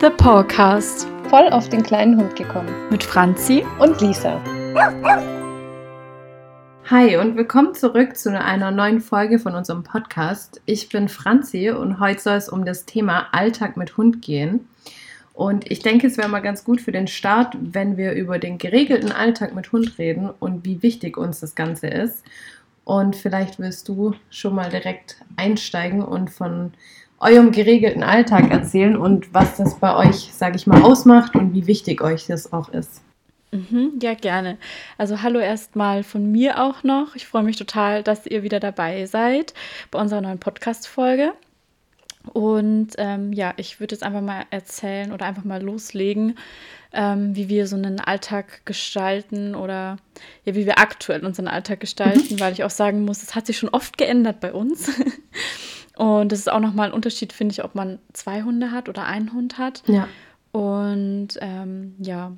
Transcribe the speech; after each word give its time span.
The 0.00 0.10
Podcast. 0.10 1.06
Voll 1.30 1.48
auf 1.50 1.68
den 1.68 1.82
kleinen 1.82 2.18
Hund 2.18 2.36
gekommen. 2.36 2.68
Mit 2.90 3.04
Franzi 3.04 3.64
und 3.78 4.00
Lisa. 4.00 4.42
Hi 6.90 7.16
und 7.16 7.36
willkommen 7.36 7.74
zurück 7.74 8.16
zu 8.16 8.38
einer 8.38 8.70
neuen 8.70 9.00
Folge 9.00 9.38
von 9.38 9.54
unserem 9.54 9.82
Podcast. 9.82 10.60
Ich 10.66 10.88
bin 10.88 11.08
Franzi 11.08 11.70
und 11.70 12.00
heute 12.00 12.20
soll 12.20 12.36
es 12.36 12.48
um 12.48 12.64
das 12.64 12.84
Thema 12.86 13.28
Alltag 13.32 13.76
mit 13.76 13.96
Hund 13.96 14.20
gehen. 14.20 14.68
Und 15.32 15.70
ich 15.70 15.80
denke, 15.80 16.06
es 16.06 16.18
wäre 16.18 16.28
mal 16.28 16.40
ganz 16.40 16.64
gut 16.64 16.80
für 16.80 16.92
den 16.92 17.06
Start, 17.06 17.56
wenn 17.60 17.96
wir 17.96 18.12
über 18.12 18.38
den 18.38 18.58
geregelten 18.58 19.12
Alltag 19.12 19.54
mit 19.54 19.72
Hund 19.72 19.98
reden 19.98 20.28
und 20.28 20.64
wie 20.64 20.82
wichtig 20.82 21.16
uns 21.16 21.40
das 21.40 21.54
Ganze 21.54 21.86
ist. 21.86 22.24
Und 22.84 23.16
vielleicht 23.16 23.58
willst 23.58 23.88
du 23.88 24.14
schon 24.28 24.54
mal 24.54 24.68
direkt 24.68 25.16
einsteigen 25.36 26.02
und 26.02 26.30
von 26.30 26.72
eurem 27.20 27.52
geregelten 27.52 28.02
Alltag 28.02 28.50
erzählen 28.50 28.96
und 28.96 29.32
was 29.32 29.56
das 29.56 29.78
bei 29.78 29.96
euch, 29.96 30.32
sage 30.32 30.56
ich 30.56 30.66
mal, 30.66 30.82
ausmacht 30.82 31.34
und 31.34 31.54
wie 31.54 31.66
wichtig 31.66 32.02
euch 32.02 32.26
das 32.26 32.52
auch 32.52 32.68
ist. 32.68 33.02
Mhm, 33.54 34.00
ja, 34.02 34.14
gerne. 34.14 34.58
Also 34.98 35.22
hallo 35.22 35.38
erstmal 35.38 36.02
von 36.02 36.30
mir 36.30 36.60
auch 36.60 36.82
noch. 36.82 37.14
Ich 37.14 37.26
freue 37.26 37.44
mich 37.44 37.56
total, 37.56 38.02
dass 38.02 38.26
ihr 38.26 38.42
wieder 38.42 38.58
dabei 38.58 39.06
seid 39.06 39.54
bei 39.92 40.00
unserer 40.00 40.20
neuen 40.20 40.40
Podcast-Folge. 40.40 41.32
Und 42.32 42.94
ähm, 42.98 43.32
ja, 43.32 43.52
ich 43.56 43.80
würde 43.80 43.94
jetzt 43.94 44.02
einfach 44.02 44.22
mal 44.22 44.44
erzählen 44.50 45.12
oder 45.12 45.26
einfach 45.26 45.44
mal 45.44 45.62
loslegen, 45.62 46.36
ähm, 46.92 47.36
wie 47.36 47.48
wir 47.48 47.66
so 47.66 47.76
einen 47.76 48.00
Alltag 48.00 48.64
gestalten 48.64 49.54
oder 49.54 49.98
ja, 50.44 50.54
wie 50.54 50.66
wir 50.66 50.78
aktuell 50.78 51.24
unseren 51.24 51.48
Alltag 51.48 51.80
gestalten, 51.80 52.34
mhm. 52.34 52.40
weil 52.40 52.54
ich 52.54 52.64
auch 52.64 52.70
sagen 52.70 53.04
muss, 53.04 53.22
es 53.22 53.34
hat 53.34 53.46
sich 53.46 53.58
schon 53.58 53.68
oft 53.68 53.98
geändert 53.98 54.40
bei 54.40 54.52
uns. 54.52 54.90
Und 55.96 56.32
das 56.32 56.40
ist 56.40 56.50
auch 56.50 56.60
nochmal 56.60 56.88
ein 56.88 56.94
Unterschied, 56.94 57.32
finde 57.32 57.52
ich, 57.52 57.64
ob 57.64 57.74
man 57.74 57.98
zwei 58.12 58.42
Hunde 58.42 58.72
hat 58.72 58.88
oder 58.88 59.04
einen 59.04 59.32
Hund 59.32 59.58
hat. 59.58 59.82
Ja. 59.86 60.08
Und 60.52 61.28
ähm, 61.40 61.94
ja, 61.98 62.32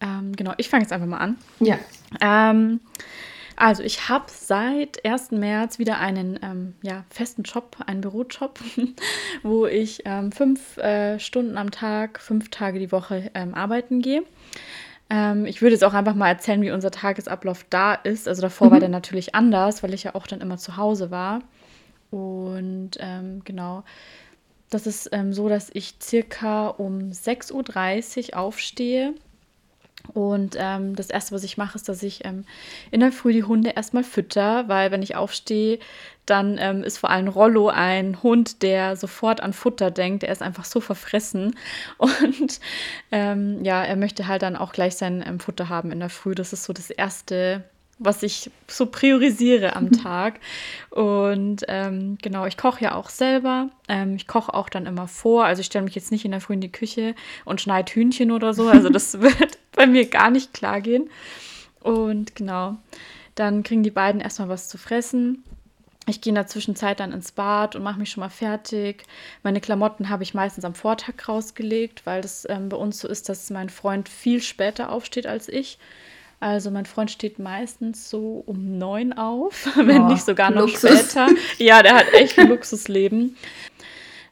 ähm, 0.00 0.34
genau, 0.34 0.52
ich 0.56 0.68
fange 0.68 0.82
jetzt 0.82 0.92
einfach 0.92 1.06
mal 1.06 1.18
an. 1.18 1.36
Ja. 1.60 1.78
Ähm, 2.20 2.80
also 3.56 3.82
ich 3.82 4.08
habe 4.08 4.26
seit 4.28 5.04
1. 5.04 5.32
März 5.32 5.78
wieder 5.80 5.98
einen 5.98 6.38
ähm, 6.42 6.74
ja, 6.82 7.04
festen 7.10 7.42
Job, 7.42 7.76
einen 7.86 8.00
Bürojob, 8.00 8.60
wo 9.42 9.66
ich 9.66 10.02
ähm, 10.04 10.30
fünf 10.30 10.76
äh, 10.78 11.18
Stunden 11.18 11.58
am 11.58 11.70
Tag, 11.70 12.20
fünf 12.20 12.50
Tage 12.50 12.78
die 12.78 12.92
Woche 12.92 13.30
ähm, 13.34 13.54
arbeiten 13.54 14.00
gehe. 14.00 14.22
Ähm, 15.10 15.44
ich 15.44 15.60
würde 15.60 15.74
jetzt 15.74 15.82
auch 15.82 15.94
einfach 15.94 16.14
mal 16.14 16.28
erzählen, 16.28 16.62
wie 16.62 16.70
unser 16.70 16.90
Tagesablauf 16.90 17.64
da 17.68 17.94
ist. 17.94 18.28
Also 18.28 18.42
davor 18.42 18.68
mhm. 18.68 18.72
war 18.72 18.80
der 18.80 18.90
natürlich 18.90 19.34
anders, 19.34 19.82
weil 19.82 19.92
ich 19.92 20.04
ja 20.04 20.14
auch 20.14 20.26
dann 20.26 20.40
immer 20.40 20.58
zu 20.58 20.76
Hause 20.76 21.10
war. 21.10 21.40
Und 22.10 22.92
ähm, 22.98 23.42
genau, 23.44 23.84
das 24.70 24.86
ist 24.86 25.10
ähm, 25.12 25.32
so, 25.32 25.48
dass 25.48 25.70
ich 25.72 25.96
circa 26.00 26.68
um 26.68 27.10
6.30 27.10 28.32
Uhr 28.32 28.38
aufstehe. 28.38 29.14
Und 30.14 30.56
ähm, 30.58 30.94
das 30.96 31.10
Erste, 31.10 31.34
was 31.34 31.42
ich 31.42 31.58
mache, 31.58 31.76
ist, 31.76 31.88
dass 31.88 32.02
ich 32.02 32.24
ähm, 32.24 32.44
in 32.90 33.00
der 33.00 33.12
Früh 33.12 33.32
die 33.32 33.44
Hunde 33.44 33.70
erstmal 33.70 34.04
fütter, 34.04 34.68
weil 34.68 34.90
wenn 34.90 35.02
ich 35.02 35.16
aufstehe, 35.16 35.78
dann 36.24 36.56
ähm, 36.58 36.82
ist 36.82 36.98
vor 36.98 37.10
allem 37.10 37.28
Rollo 37.28 37.68
ein 37.68 38.22
Hund, 38.22 38.62
der 38.62 38.96
sofort 38.96 39.40
an 39.40 39.52
Futter 39.52 39.90
denkt. 39.90 40.22
Der 40.22 40.30
ist 40.30 40.42
einfach 40.42 40.64
so 40.64 40.80
verfressen. 40.80 41.56
Und 41.98 42.60
ähm, 43.10 43.64
ja, 43.64 43.82
er 43.84 43.96
möchte 43.96 44.28
halt 44.28 44.42
dann 44.42 44.56
auch 44.56 44.72
gleich 44.72 44.96
sein 44.96 45.24
ähm, 45.26 45.40
Futter 45.40 45.68
haben 45.68 45.90
in 45.90 46.00
der 46.00 46.10
Früh. 46.10 46.34
Das 46.34 46.52
ist 46.52 46.64
so 46.64 46.72
das 46.72 46.90
Erste, 46.90 47.64
was 47.98 48.22
ich 48.22 48.50
so 48.68 48.86
priorisiere 48.86 49.76
am 49.76 49.90
Tag. 49.92 50.40
Und 50.90 51.64
ähm, 51.68 52.18
genau, 52.22 52.46
ich 52.46 52.56
koche 52.56 52.84
ja 52.84 52.94
auch 52.94 53.10
selber. 53.10 53.70
Ähm, 53.88 54.16
ich 54.16 54.26
koche 54.26 54.54
auch 54.54 54.68
dann 54.68 54.86
immer 54.86 55.08
vor. 55.08 55.44
Also 55.44 55.60
ich 55.60 55.66
stelle 55.66 55.84
mich 55.84 55.94
jetzt 55.94 56.12
nicht 56.12 56.24
in 56.24 56.30
der 56.30 56.40
Früh 56.40 56.54
in 56.54 56.60
die 56.60 56.72
Küche 56.72 57.14
und 57.44 57.60
schneide 57.60 57.92
Hühnchen 57.92 58.30
oder 58.30 58.54
so. 58.54 58.68
Also 58.68 58.88
das 58.88 59.20
wird 59.20 59.58
bei 59.72 59.86
mir 59.86 60.06
gar 60.06 60.30
nicht 60.30 60.54
klar 60.54 60.80
gehen. 60.80 61.10
Und 61.80 62.36
genau, 62.36 62.76
dann 63.34 63.62
kriegen 63.62 63.82
die 63.82 63.90
beiden 63.90 64.20
erstmal 64.20 64.48
was 64.48 64.68
zu 64.68 64.78
fressen. 64.78 65.44
Ich 66.06 66.22
gehe 66.22 66.30
in 66.30 66.36
der 66.36 66.46
Zwischenzeit 66.46 67.00
dann 67.00 67.12
ins 67.12 67.32
Bad 67.32 67.76
und 67.76 67.82
mache 67.82 67.98
mich 67.98 68.10
schon 68.10 68.22
mal 68.22 68.30
fertig. 68.30 69.04
Meine 69.42 69.60
Klamotten 69.60 70.08
habe 70.08 70.22
ich 70.22 70.32
meistens 70.32 70.64
am 70.64 70.74
Vortag 70.74 71.28
rausgelegt, 71.28 72.06
weil 72.06 72.22
das 72.22 72.46
ähm, 72.48 72.70
bei 72.70 72.78
uns 72.78 72.98
so 73.00 73.08
ist, 73.08 73.28
dass 73.28 73.50
mein 73.50 73.68
Freund 73.68 74.08
viel 74.08 74.40
später 74.40 74.90
aufsteht 74.90 75.26
als 75.26 75.48
ich. 75.48 75.78
Also 76.40 76.70
mein 76.70 76.86
Freund 76.86 77.10
steht 77.10 77.38
meistens 77.38 78.08
so 78.08 78.42
um 78.46 78.78
neun 78.78 79.12
auf, 79.12 79.68
wenn 79.76 80.02
oh, 80.02 80.08
nicht 80.08 80.24
sogar 80.24 80.50
noch 80.50 80.68
Luxus. 80.68 81.10
später. 81.10 81.28
Ja, 81.58 81.82
der 81.82 81.96
hat 81.96 82.12
echt 82.12 82.38
ein 82.38 82.48
Luxusleben. 82.48 83.36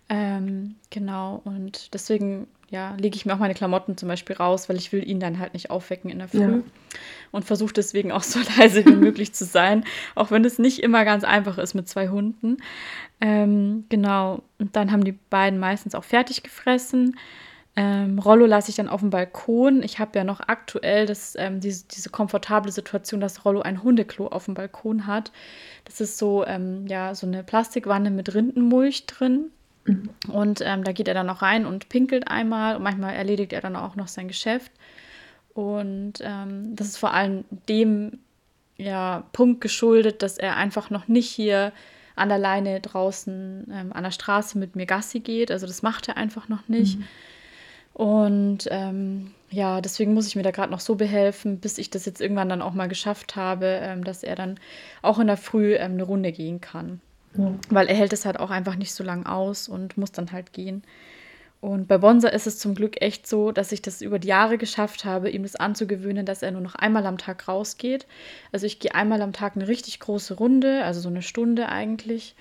Ähm, 0.09 0.77
genau, 0.91 1.41
und 1.45 1.93
deswegen 1.95 2.47
ja, 2.69 2.95
lege 2.99 3.17
ich 3.17 3.27
mir 3.27 3.35
auch 3.35 3.39
meine 3.39 3.55
Klamotten 3.55 3.97
zum 3.97 4.09
Beispiel 4.09 4.37
raus, 4.37 4.69
weil 4.69 4.77
ich 4.77 4.93
will 4.93 5.09
ihn 5.09 5.21
dann 5.21 5.39
halt 5.39 5.53
nicht 5.53 5.71
aufwecken 5.71 6.11
in 6.11 6.19
der 6.19 6.29
Früh. 6.29 6.41
Ja. 6.41 6.63
Und 7.31 7.45
versuche 7.45 7.73
deswegen 7.73 8.13
auch 8.13 8.23
so 8.23 8.41
leise 8.59 8.85
wie 8.85 8.97
möglich 8.97 9.33
zu 9.33 9.45
sein, 9.45 9.85
auch 10.15 10.31
wenn 10.31 10.45
es 10.45 10.59
nicht 10.59 10.83
immer 10.83 11.05
ganz 11.05 11.23
einfach 11.23 11.59
ist 11.59 11.75
mit 11.75 11.89
zwei 11.89 12.09
Hunden. 12.09 12.59
Ähm, 13.21 13.85
genau, 13.89 14.43
und 14.59 14.75
dann 14.75 14.91
haben 14.91 15.05
die 15.05 15.13
beiden 15.31 15.59
meistens 15.59 15.95
auch 15.95 16.05
fertig 16.05 16.43
gefressen. 16.43 17.17
Ähm, 17.79 18.19
Rollo 18.19 18.47
lasse 18.47 18.71
ich 18.71 18.77
dann 18.77 18.89
auf 18.89 19.01
dem 19.01 19.11
Balkon. 19.11 19.83
Ich 19.83 19.99
habe 19.99 20.19
ja 20.19 20.25
noch 20.25 20.41
aktuell 20.41 21.05
das, 21.05 21.35
ähm, 21.39 21.61
diese, 21.61 21.85
diese 21.87 22.09
komfortable 22.09 22.73
Situation, 22.73 23.21
dass 23.21 23.45
Rollo 23.45 23.61
ein 23.61 23.83
Hundeklo 23.83 24.29
auf 24.29 24.47
dem 24.47 24.55
Balkon 24.55 25.07
hat. 25.07 25.31
Das 25.85 26.01
ist 26.01 26.17
so, 26.17 26.47
ähm, 26.47 26.87
ja, 26.87 27.15
so 27.15 27.27
eine 27.27 27.45
Plastikwanne 27.45 28.11
mit 28.11 28.35
Rindenmulch 28.35 29.05
drin. 29.05 29.51
Mhm. 29.85 30.09
Und 30.33 30.63
ähm, 30.65 30.85
da 30.85 30.93
geht 30.93 31.07
er 31.07 31.15
dann 31.15 31.27
noch 31.27 31.43
rein 31.43 31.67
und 31.67 31.91
pinkelt 31.91 32.29
einmal. 32.29 32.77
Und 32.77 32.83
manchmal 32.83 33.15
erledigt 33.15 33.53
er 33.53 33.61
dann 33.61 33.77
auch 33.77 33.95
noch 33.95 34.09
sein 34.09 34.29
Geschäft. 34.29 34.73
Und 35.53 36.15
ähm, 36.23 36.75
das 36.75 36.89
ist 36.89 36.97
vor 36.97 37.13
allem 37.13 37.45
dem 37.69 38.21
ja, 38.79 39.25
Punkt 39.33 39.61
geschuldet, 39.61 40.23
dass 40.23 40.39
er 40.39 40.57
einfach 40.57 40.89
noch 40.89 41.09
nicht 41.09 41.29
hier 41.29 41.73
an 42.15 42.31
der 42.31 42.39
Leine 42.39 42.81
draußen 42.81 43.67
ähm, 43.71 43.93
an 43.93 44.03
der 44.03 44.11
Straße 44.11 44.57
mit 44.59 44.77
mir 44.77 44.87
Gassi 44.87 45.21
geht. 45.21 45.51
Also 45.51 45.67
das 45.67 45.83
macht 45.83 46.09
er 46.09 46.17
einfach 46.17 46.49
noch 46.49 46.69
nicht. 46.69 46.99
Mhm. 46.99 47.05
Und 47.97 48.69
ähm, 48.71 49.31
ja, 49.49 49.81
deswegen 49.81 50.13
muss 50.13 50.27
ich 50.27 50.37
mir 50.37 50.43
da 50.43 50.51
gerade 50.51 50.71
noch 50.71 50.81
so 50.81 50.97
behelfen, 50.97 51.61
bis 51.61 51.79
ich 51.79 51.89
das 51.89 52.05
jetzt 52.05 52.21
irgendwann 52.21 52.51
dann 52.51 52.61
auch 52.61 52.75
mal 52.75 52.89
geschafft 52.89 53.37
habe, 53.37 53.65
ähm, 53.81 54.05
dass 54.05 54.23
er 54.23 54.37
dann 54.37 54.61
auch 55.01 55.19
in 55.19 55.29
der 55.29 55.39
Früh 55.39 55.77
ähm, 55.77 55.93
eine 55.93 56.03
Runde 56.03 56.31
gehen 56.31 56.61
kann. 56.61 57.01
Ja. 57.39 57.55
Weil 57.71 57.87
er 57.87 57.95
hält 57.95 58.13
es 58.13 58.27
halt 58.27 58.39
auch 58.39 58.51
einfach 58.51 58.77
nicht 58.77 58.93
so 58.93 59.03
lang 59.03 59.25
aus 59.25 59.67
und 59.67 59.97
muss 59.97 60.13
dann 60.13 60.31
halt 60.31 60.53
gehen. 60.53 60.83
Und 61.63 61.89
bei 61.89 61.97
Bonsa 61.97 62.29
ist 62.29 62.47
es 62.47 62.59
zum 62.59 62.75
Glück 62.75 63.01
echt 63.01 63.27
so, 63.27 63.51
dass 63.51 63.73
ich 63.73 63.81
das 63.81 64.03
über 64.03 64.19
die 64.19 64.29
Jahre 64.29 64.59
geschafft 64.59 65.07
habe, 65.07 65.31
ihm 65.31 65.45
das 65.45 65.57
anzugewöhnen, 65.57 66.27
dass 66.27 66.43
er 66.43 66.51
nur 66.51 66.61
noch 66.61 66.75
einmal 66.75 67.07
am 67.07 67.17
Tag 67.17 67.49
rausgeht. 67.49 68.07
Also 68.53 68.67
ich 68.67 68.79
gehe 68.79 68.95
einmal 68.95 69.23
am 69.23 69.33
Tag 69.33 69.57
eine 69.57 69.69
richtig 69.69 70.01
große 70.01 70.35
Runde, 70.35 70.85
also 70.85 71.01
so 71.01 71.09
eine 71.09 71.23
Stunde 71.23 71.71
eigentlich. 71.71 72.35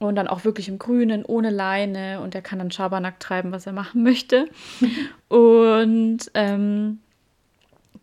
Und 0.00 0.16
dann 0.16 0.28
auch 0.28 0.44
wirklich 0.44 0.68
im 0.68 0.78
Grünen, 0.78 1.26
ohne 1.26 1.50
Leine. 1.50 2.20
Und 2.22 2.34
er 2.34 2.40
kann 2.40 2.58
dann 2.58 2.70
Schabernack 2.70 3.20
treiben, 3.20 3.52
was 3.52 3.66
er 3.66 3.74
machen 3.74 4.02
möchte. 4.02 4.48
und 5.28 6.18
ähm, 6.32 7.00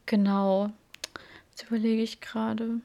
genau, 0.06 0.69
jetzt 1.50 1.68
überlege 1.68 2.03
ich 2.03 2.22
gerade. 2.22 2.81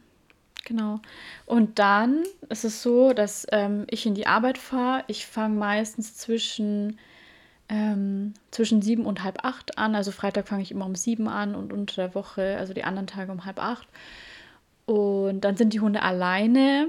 Genau. 0.65 1.01
Und 1.45 1.79
dann 1.79 2.23
ist 2.49 2.65
es 2.65 2.83
so, 2.83 3.13
dass 3.13 3.47
ähm, 3.53 3.85
ich 3.91 4.07
in 4.07 4.15
die 4.15 4.27
Arbeit 4.27 4.57
fahre. 4.57 5.05
Ich 5.09 5.27
fange 5.27 5.59
meistens 5.59 6.17
zwischen, 6.17 6.99
ähm, 7.69 8.33
zwischen 8.51 8.81
sieben 8.81 9.05
und 9.05 9.23
halb 9.23 9.45
acht 9.45 9.77
an. 9.77 9.95
Also 9.95 10.11
Freitag 10.11 10.49
fange 10.49 10.63
ich 10.63 10.71
immer 10.71 10.87
um 10.87 10.95
sieben 10.95 11.29
an 11.29 11.55
und 11.55 11.71
unter 11.71 11.97
der 11.97 12.15
Woche, 12.15 12.57
also 12.59 12.73
die 12.73 12.85
anderen 12.85 13.07
Tage 13.07 13.31
um 13.31 13.45
halb 13.45 13.63
acht. 13.63 13.87
Und 14.87 15.43
dann 15.43 15.57
sind 15.57 15.75
die 15.75 15.81
Hunde 15.81 16.03
alleine 16.03 16.89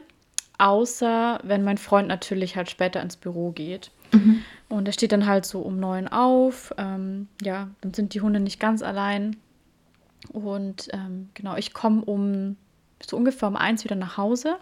außer 0.58 1.40
wenn 1.44 1.64
mein 1.64 1.78
Freund 1.78 2.08
natürlich 2.08 2.56
halt 2.56 2.70
später 2.70 3.02
ins 3.02 3.18
Büro 3.18 3.52
geht. 3.52 3.92
Mhm. 4.12 4.44
Und 4.70 4.88
er 4.88 4.94
steht 4.94 5.12
dann 5.12 5.26
halt 5.26 5.46
so 5.46 5.62
um 5.62 5.80
neun 5.80 6.08
auf. 6.08 6.74
Ähm, 6.78 7.28
ja, 7.42 7.70
dann 7.82 7.94
sind 7.94 8.14
die 8.14 8.22
Hunde 8.22 8.40
nicht 8.40 8.60
ganz 8.60 8.82
allein. 8.82 9.36
Und 10.32 10.90
ähm, 10.94 11.30
genau, 11.34 11.56
ich 11.58 11.74
komme 11.74 12.04
um 12.04 12.58
so 13.06 13.18
ungefähr 13.18 13.50
um 13.50 13.56
eins 13.56 13.84
wieder 13.84 13.96
nach 13.96 14.18
Hause. 14.18 14.58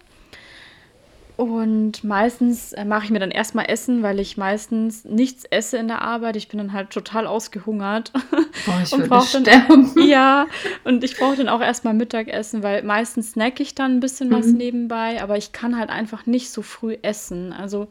Und 1.42 2.04
meistens 2.04 2.72
äh, 2.74 2.86
mache 2.86 3.06
ich 3.06 3.10
mir 3.10 3.18
dann 3.18 3.32
erstmal 3.32 3.66
Essen, 3.68 4.04
weil 4.04 4.20
ich 4.20 4.38
meistens 4.38 5.06
nichts 5.06 5.44
esse 5.46 5.78
in 5.78 5.88
der 5.88 6.04
Arbeit. 6.04 6.36
Ich 6.36 6.50
bin 6.50 6.60
dann 6.60 6.72
halt 6.72 6.92
total 6.92 7.26
ausgehungert. 7.26 8.12
Boah, 8.68 8.82
ich 8.84 8.94
und 8.94 9.10
brauche 9.10 9.42
dann 9.42 9.92
Ja, 10.08 10.46
und 10.84 11.04
ich 11.04 11.18
brauche 11.18 11.38
dann 11.38 11.50
auch 11.50 11.60
erstmal 11.60 11.96
Mittagessen, 11.96 12.62
weil 12.62 12.84
meistens 12.84 13.32
snack 13.32 13.60
ich 13.60 13.74
dann 13.74 13.94
ein 13.94 14.00
bisschen 14.02 14.30
mhm. 14.30 14.34
was 14.34 14.46
nebenbei, 14.46 15.20
aber 15.20 15.36
ich 15.36 15.52
kann 15.52 15.80
halt 15.80 15.90
einfach 15.90 16.28
nicht 16.28 16.52
so 16.52 16.62
früh 16.62 16.96
essen. 17.02 17.54
Also 17.54 17.88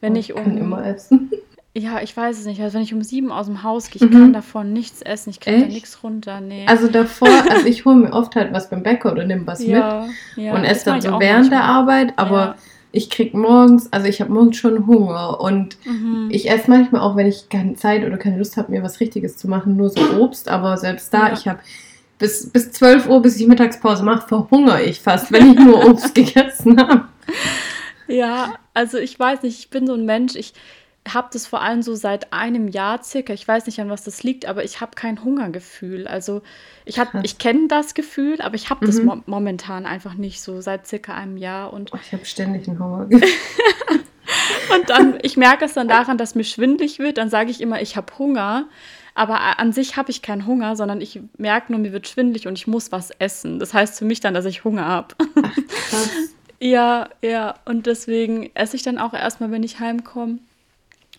wenn 0.00 0.14
oh, 0.14 0.18
ich, 0.18 0.30
ich 0.30 0.36
um. 0.36 0.44
Kann 0.44 0.56
immer 0.56 0.86
essen. 0.86 1.30
Ja, 1.76 2.00
ich 2.02 2.16
weiß 2.16 2.38
es 2.38 2.46
nicht. 2.46 2.60
Also 2.60 2.74
wenn 2.74 2.82
ich 2.82 2.92
um 2.92 3.02
sieben 3.02 3.30
aus 3.30 3.46
dem 3.46 3.62
Haus 3.62 3.90
gehe, 3.90 4.02
ich 4.02 4.10
mhm. 4.10 4.18
kann 4.18 4.32
davon 4.32 4.72
nichts 4.72 5.02
essen, 5.02 5.30
ich 5.30 5.38
kriege 5.38 5.60
da 5.60 5.66
nichts 5.66 6.02
runter. 6.02 6.40
Nee. 6.40 6.66
Also 6.66 6.88
davor, 6.88 7.28
also 7.48 7.66
ich 7.66 7.84
hole 7.84 7.96
mir 7.96 8.12
oft 8.12 8.34
halt 8.34 8.52
was 8.52 8.70
beim 8.70 8.82
Bäcker 8.82 9.12
oder 9.12 9.24
nehme 9.24 9.46
was 9.46 9.64
ja, 9.64 10.06
mit 10.34 10.44
ja, 10.44 10.54
und 10.54 10.64
esse 10.64 10.86
dann 10.86 11.00
so 11.00 11.20
während 11.20 11.50
manchmal. 11.50 11.50
der 11.50 11.64
Arbeit, 11.64 12.12
aber 12.16 12.38
ja 12.38 12.56
ich 12.92 13.10
krieg 13.10 13.34
morgens, 13.34 13.92
also 13.92 14.06
ich 14.08 14.20
habe 14.20 14.32
morgens 14.32 14.56
schon 14.56 14.86
Hunger 14.86 15.40
und 15.40 15.76
mhm. 15.86 16.28
ich 16.30 16.50
esse 16.50 16.68
manchmal 16.68 17.02
auch, 17.02 17.16
wenn 17.16 17.26
ich 17.26 17.48
keine 17.48 17.74
Zeit 17.74 18.04
oder 18.04 18.16
keine 18.16 18.38
Lust 18.38 18.56
habe, 18.56 18.72
mir 18.72 18.82
was 18.82 19.00
Richtiges 19.00 19.36
zu 19.36 19.48
machen, 19.48 19.76
nur 19.76 19.90
so 19.90 20.00
Obst, 20.18 20.48
aber 20.48 20.76
selbst 20.76 21.12
da, 21.14 21.32
ich 21.32 21.46
habe 21.46 21.60
bis, 22.18 22.50
bis 22.50 22.72
12 22.72 23.08
Uhr, 23.08 23.22
bis 23.22 23.40
ich 23.40 23.46
Mittagspause 23.46 24.02
mache, 24.02 24.26
verhungere 24.26 24.82
ich 24.82 25.00
fast, 25.00 25.30
wenn 25.32 25.52
ich 25.52 25.58
nur 25.58 25.84
Obst 25.88 26.14
gegessen 26.14 26.80
habe. 26.80 27.04
Ja, 28.08 28.54
also 28.74 28.98
ich 28.98 29.18
weiß 29.18 29.42
nicht, 29.42 29.58
ich 29.60 29.70
bin 29.70 29.86
so 29.86 29.94
ein 29.94 30.04
Mensch, 30.04 30.34
ich 30.34 30.52
habe 31.14 31.28
das 31.32 31.46
vor 31.46 31.60
allem 31.60 31.82
so 31.82 31.94
seit 31.94 32.32
einem 32.32 32.68
Jahr 32.68 33.02
circa. 33.02 33.32
Ich 33.32 33.46
weiß 33.46 33.66
nicht, 33.66 33.80
an 33.80 33.90
was 33.90 34.04
das 34.04 34.22
liegt, 34.22 34.46
aber 34.46 34.64
ich 34.64 34.80
habe 34.80 34.92
kein 34.94 35.22
Hungergefühl. 35.24 36.06
Also 36.06 36.42
ich, 36.84 37.00
ich 37.22 37.38
kenne 37.38 37.68
das 37.68 37.94
Gefühl, 37.94 38.40
aber 38.40 38.54
ich 38.54 38.70
habe 38.70 38.86
das 38.86 38.98
mhm. 38.98 39.04
mo 39.04 39.22
momentan 39.26 39.86
einfach 39.86 40.14
nicht 40.14 40.42
so 40.42 40.60
seit 40.60 40.86
circa 40.86 41.14
einem 41.14 41.36
Jahr. 41.36 41.72
Und 41.72 41.92
oh, 41.92 41.98
ich 42.02 42.12
habe 42.12 42.24
ständig 42.24 42.68
ein 42.68 42.78
Hungergefühl. 42.78 43.28
und 44.74 44.90
dann, 44.90 45.18
ich 45.22 45.36
merke 45.36 45.64
es 45.64 45.74
dann 45.74 45.88
daran, 45.88 46.18
dass 46.18 46.34
mir 46.34 46.44
schwindlig 46.44 46.98
wird. 46.98 47.18
Dann 47.18 47.30
sage 47.30 47.50
ich 47.50 47.60
immer, 47.60 47.80
ich 47.80 47.96
habe 47.96 48.12
Hunger. 48.18 48.66
Aber 49.14 49.58
an 49.58 49.72
sich 49.72 49.96
habe 49.96 50.10
ich 50.10 50.22
keinen 50.22 50.46
Hunger, 50.46 50.76
sondern 50.76 51.00
ich 51.00 51.20
merke 51.36 51.72
nur, 51.72 51.80
mir 51.80 51.92
wird 51.92 52.08
schwindlig 52.08 52.46
und 52.46 52.56
ich 52.56 52.66
muss 52.66 52.92
was 52.92 53.10
essen. 53.10 53.58
Das 53.58 53.74
heißt 53.74 53.98
für 53.98 54.04
mich 54.04 54.20
dann, 54.20 54.34
dass 54.34 54.44
ich 54.44 54.64
Hunger 54.64 54.86
habe. 54.86 55.14
Ja, 56.60 57.08
ja. 57.22 57.54
Und 57.64 57.86
deswegen 57.86 58.50
esse 58.54 58.76
ich 58.76 58.82
dann 58.82 58.98
auch 58.98 59.14
erstmal, 59.14 59.50
wenn 59.50 59.62
ich 59.62 59.80
heimkomme. 59.80 60.38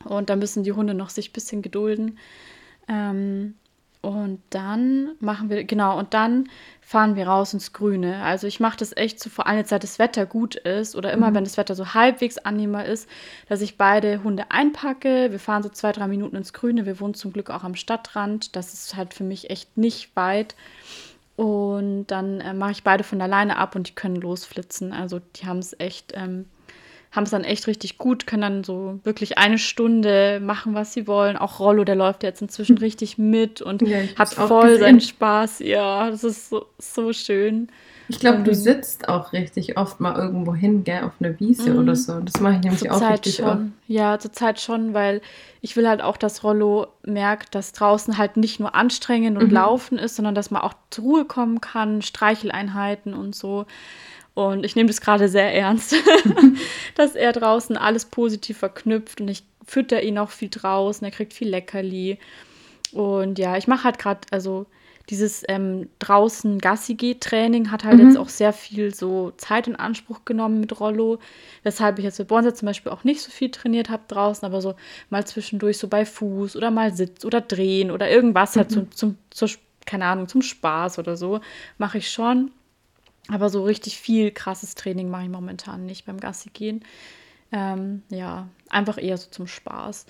Und 0.06 0.30
da 0.30 0.36
müssen 0.36 0.64
die 0.64 0.74
Hunde 0.74 0.94
noch 0.94 1.10
sich 1.10 1.30
ein 1.30 1.34
bisschen 1.34 1.62
gedulden. 1.62 2.18
Ähm, 2.88 3.56
und 4.02 4.42
dann 4.50 5.12
machen 5.20 5.52
wir, 5.52 5.64
genau, 5.64 5.98
und 6.00 6.16
dann 6.16 6.50
fahren 6.82 7.16
wir 7.16 7.28
raus 7.28 7.54
ins 7.54 7.72
Grüne. 7.72 8.24
Also 8.24 8.48
ich 8.48 8.60
mache 8.60 8.78
das 8.78 8.98
echt 8.98 9.20
so, 9.20 9.30
vor 9.30 9.46
allem 9.46 9.60
jetzt, 9.60 9.70
seit 9.70 9.84
das 9.84 10.00
Wetter 10.00 10.26
gut 10.26 10.56
ist 10.56 10.96
oder 10.96 11.14
immer, 11.14 11.30
mhm. 11.30 11.36
wenn 11.36 11.44
das 11.44 11.58
Wetter 11.58 11.76
so 11.76 11.94
halbwegs 11.94 12.40
annehmbar 12.40 12.86
ist, 12.86 13.08
dass 13.48 13.62
ich 13.62 13.78
beide 13.78 14.24
Hunde 14.24 14.50
einpacke. 14.50 15.32
Wir 15.32 15.40
fahren 15.40 15.62
so 15.62 15.70
zwei, 15.70 15.92
drei 15.92 16.08
Minuten 16.08 16.36
ins 16.36 16.52
Grüne. 16.52 16.88
Wir 16.88 17.00
wohnen 17.00 17.14
zum 17.14 17.32
Glück 17.32 17.52
auch 17.52 17.64
am 17.64 17.76
Stadtrand. 17.76 18.56
Das 18.56 18.74
ist 18.74 18.96
halt 18.96 19.14
für 19.14 19.24
mich 19.24 19.52
echt 19.52 19.78
nicht 19.78 20.16
weit. 20.16 20.56
Und 21.36 22.08
dann 22.08 22.42
äh, 22.42 22.54
mache 22.54 22.72
ich 22.72 22.84
beide 22.84 23.04
von 23.04 23.22
alleine 23.22 23.58
ab 23.58 23.76
und 23.76 23.88
die 23.88 23.96
können 23.96 24.16
losflitzen. 24.16 24.94
Also 24.94 25.22
die 25.36 25.46
haben 25.46 25.60
es 25.60 25.80
echt 25.80 26.14
ähm, 26.16 26.46
haben 27.12 27.24
es 27.24 27.32
dann 27.32 27.44
echt 27.44 27.68
richtig 27.68 27.98
gut, 27.98 28.26
können 28.26 28.42
dann 28.42 28.64
so 28.64 29.00
wirklich 29.04 29.38
eine 29.38 29.58
Stunde 29.58 30.40
machen, 30.42 30.74
was 30.74 30.94
sie 30.94 31.08
wollen. 31.08 31.36
Auch 31.36 31.60
Rollo, 31.60 31.84
der 31.84 31.96
läuft 31.96 32.24
jetzt 32.24 32.42
inzwischen 32.42 32.78
hm. 32.78 32.84
richtig 32.84 33.18
mit 33.18 33.62
und 33.62 33.82
ja, 33.82 34.00
hat 34.18 34.30
voll 34.30 34.80
seinen 34.80 35.02
Spaß. 35.02 35.60
Ja, 35.60 36.10
das 36.10 36.24
ist 36.24 36.50
so, 36.50 36.66
so 36.78 37.12
schön. 37.12 37.68
Ich 38.08 38.20
glaube, 38.20 38.44
du 38.44 38.54
sitzt 38.54 39.08
auch 39.08 39.32
richtig 39.32 39.78
oft 39.78 40.02
mal 40.02 40.18
irgendwo 40.18 40.54
hin, 40.54 40.84
gell, 40.84 41.04
auf 41.04 41.14
einer 41.20 41.40
Wiese 41.40 41.76
oder 41.76 41.94
mhm. 41.94 41.96
so. 41.96 42.20
Das 42.20 42.42
mache 42.42 42.56
ich 42.56 42.62
nämlich 42.62 42.92
auch 42.92 43.10
richtig 43.10 43.36
schon. 43.36 43.46
oft. 43.46 43.62
Ja, 43.88 44.20
zurzeit 44.20 44.60
schon, 44.60 44.94
weil 44.94 45.22
ich 45.62 45.78
will 45.78 45.88
halt 45.88 46.02
auch, 46.02 46.18
dass 46.18 46.44
Rollo 46.44 46.88
merkt, 47.04 47.56
dass 47.56 47.72
draußen 47.72 48.18
halt 48.18 48.36
nicht 48.36 48.60
nur 48.60 48.76
anstrengend 48.76 49.38
und 49.38 49.48
mhm. 49.48 49.54
laufen 49.54 49.98
ist, 49.98 50.18
sondern 50.18 50.36
dass 50.36 50.52
man 50.52 50.62
auch 50.62 50.74
zur 50.90 51.06
Ruhe 51.06 51.26
kommen 51.26 51.62
kann, 51.62 52.02
Streicheleinheiten 52.02 53.14
und 53.14 53.34
so. 53.34 53.66
Und 54.34 54.66
ich 54.66 54.76
nehme 54.76 54.88
das 54.88 55.02
gerade 55.02 55.28
sehr 55.28 55.54
ernst, 55.54 55.96
dass 56.96 57.16
er 57.16 57.34
draußen 57.34 57.78
alles 57.78 58.06
positiv 58.06 58.58
verknüpft 58.58 59.22
und 59.22 59.28
ich 59.28 59.44
fütter 59.66 60.02
ihn 60.02 60.18
auch 60.18 60.30
viel 60.30 60.50
draußen, 60.50 61.06
er 61.06 61.12
kriegt 61.12 61.34
viel 61.34 61.50
Leckerli. 61.50 62.18
Und 62.92 63.40
ja, 63.40 63.58
ich 63.58 63.68
mache 63.68 63.86
halt 63.86 64.00
gerade, 64.00 64.22
also 64.32 64.66
dieses 65.10 65.44
ähm, 65.50 65.90
draußen 66.00 66.60
Gassi-Training 66.60 67.72
hat 67.72 67.84
halt 67.84 68.00
mhm. 68.00 68.08
jetzt 68.08 68.18
auch 68.18 68.30
sehr 68.30 68.54
viel 68.54 68.94
so 68.94 69.32
Zeit 69.38 69.68
in 69.68 69.76
Anspruch 69.76 70.24
genommen 70.26 70.60
mit 70.60 70.80
Rollo, 70.80 71.20
weshalb 71.64 72.00
ich 72.00 72.06
jetzt 72.06 72.20
mit 72.20 72.28
Bonser 72.28 72.54
zum 72.54 72.68
Beispiel 72.68 72.92
auch 72.92 73.04
nicht 73.04 73.22
so 73.22 73.32
viel 73.32 73.52
trainiert 73.52 73.90
habe 73.90 74.04
draußen, 74.08 74.46
aber 74.46 74.62
so 74.62 74.76
mal 75.10 75.26
zwischendurch 75.26 75.78
so 75.78 75.88
bei 75.88 76.06
Fuß 76.06 76.56
oder 76.56 76.72
mal 76.72 76.94
Sitz 76.94 77.26
oder 77.26 77.42
Drehen 77.42 77.92
oder 77.92 78.10
irgendwas 78.10 78.56
halt 78.56 78.72
mhm. 78.72 78.76
halt 78.76 78.98
zum, 78.98 79.18
zum, 79.32 79.50
zur, 79.50 79.60
keine 79.86 80.06
Ahnung, 80.06 80.28
zum 80.28 80.42
Spaß 80.42 81.00
oder 81.00 81.18
so, 81.18 81.42
mache 81.78 81.98
ich 81.98 82.10
schon. 82.10 82.52
Aber 83.30 83.50
so 83.50 83.64
richtig 83.64 83.98
viel 83.98 84.32
krasses 84.32 84.76
Training 84.76 85.10
mache 85.10 85.24
ich 85.24 85.30
momentan 85.30 85.86
nicht 85.86 86.06
beim 86.06 86.20
Gassi 86.20 86.50
gehen. 86.50 86.84
Ähm, 87.52 88.04
ja, 88.10 88.48
einfach 88.70 88.98
eher 88.98 89.18
so 89.18 89.30
zum 89.30 89.48
Spaß. 89.48 90.06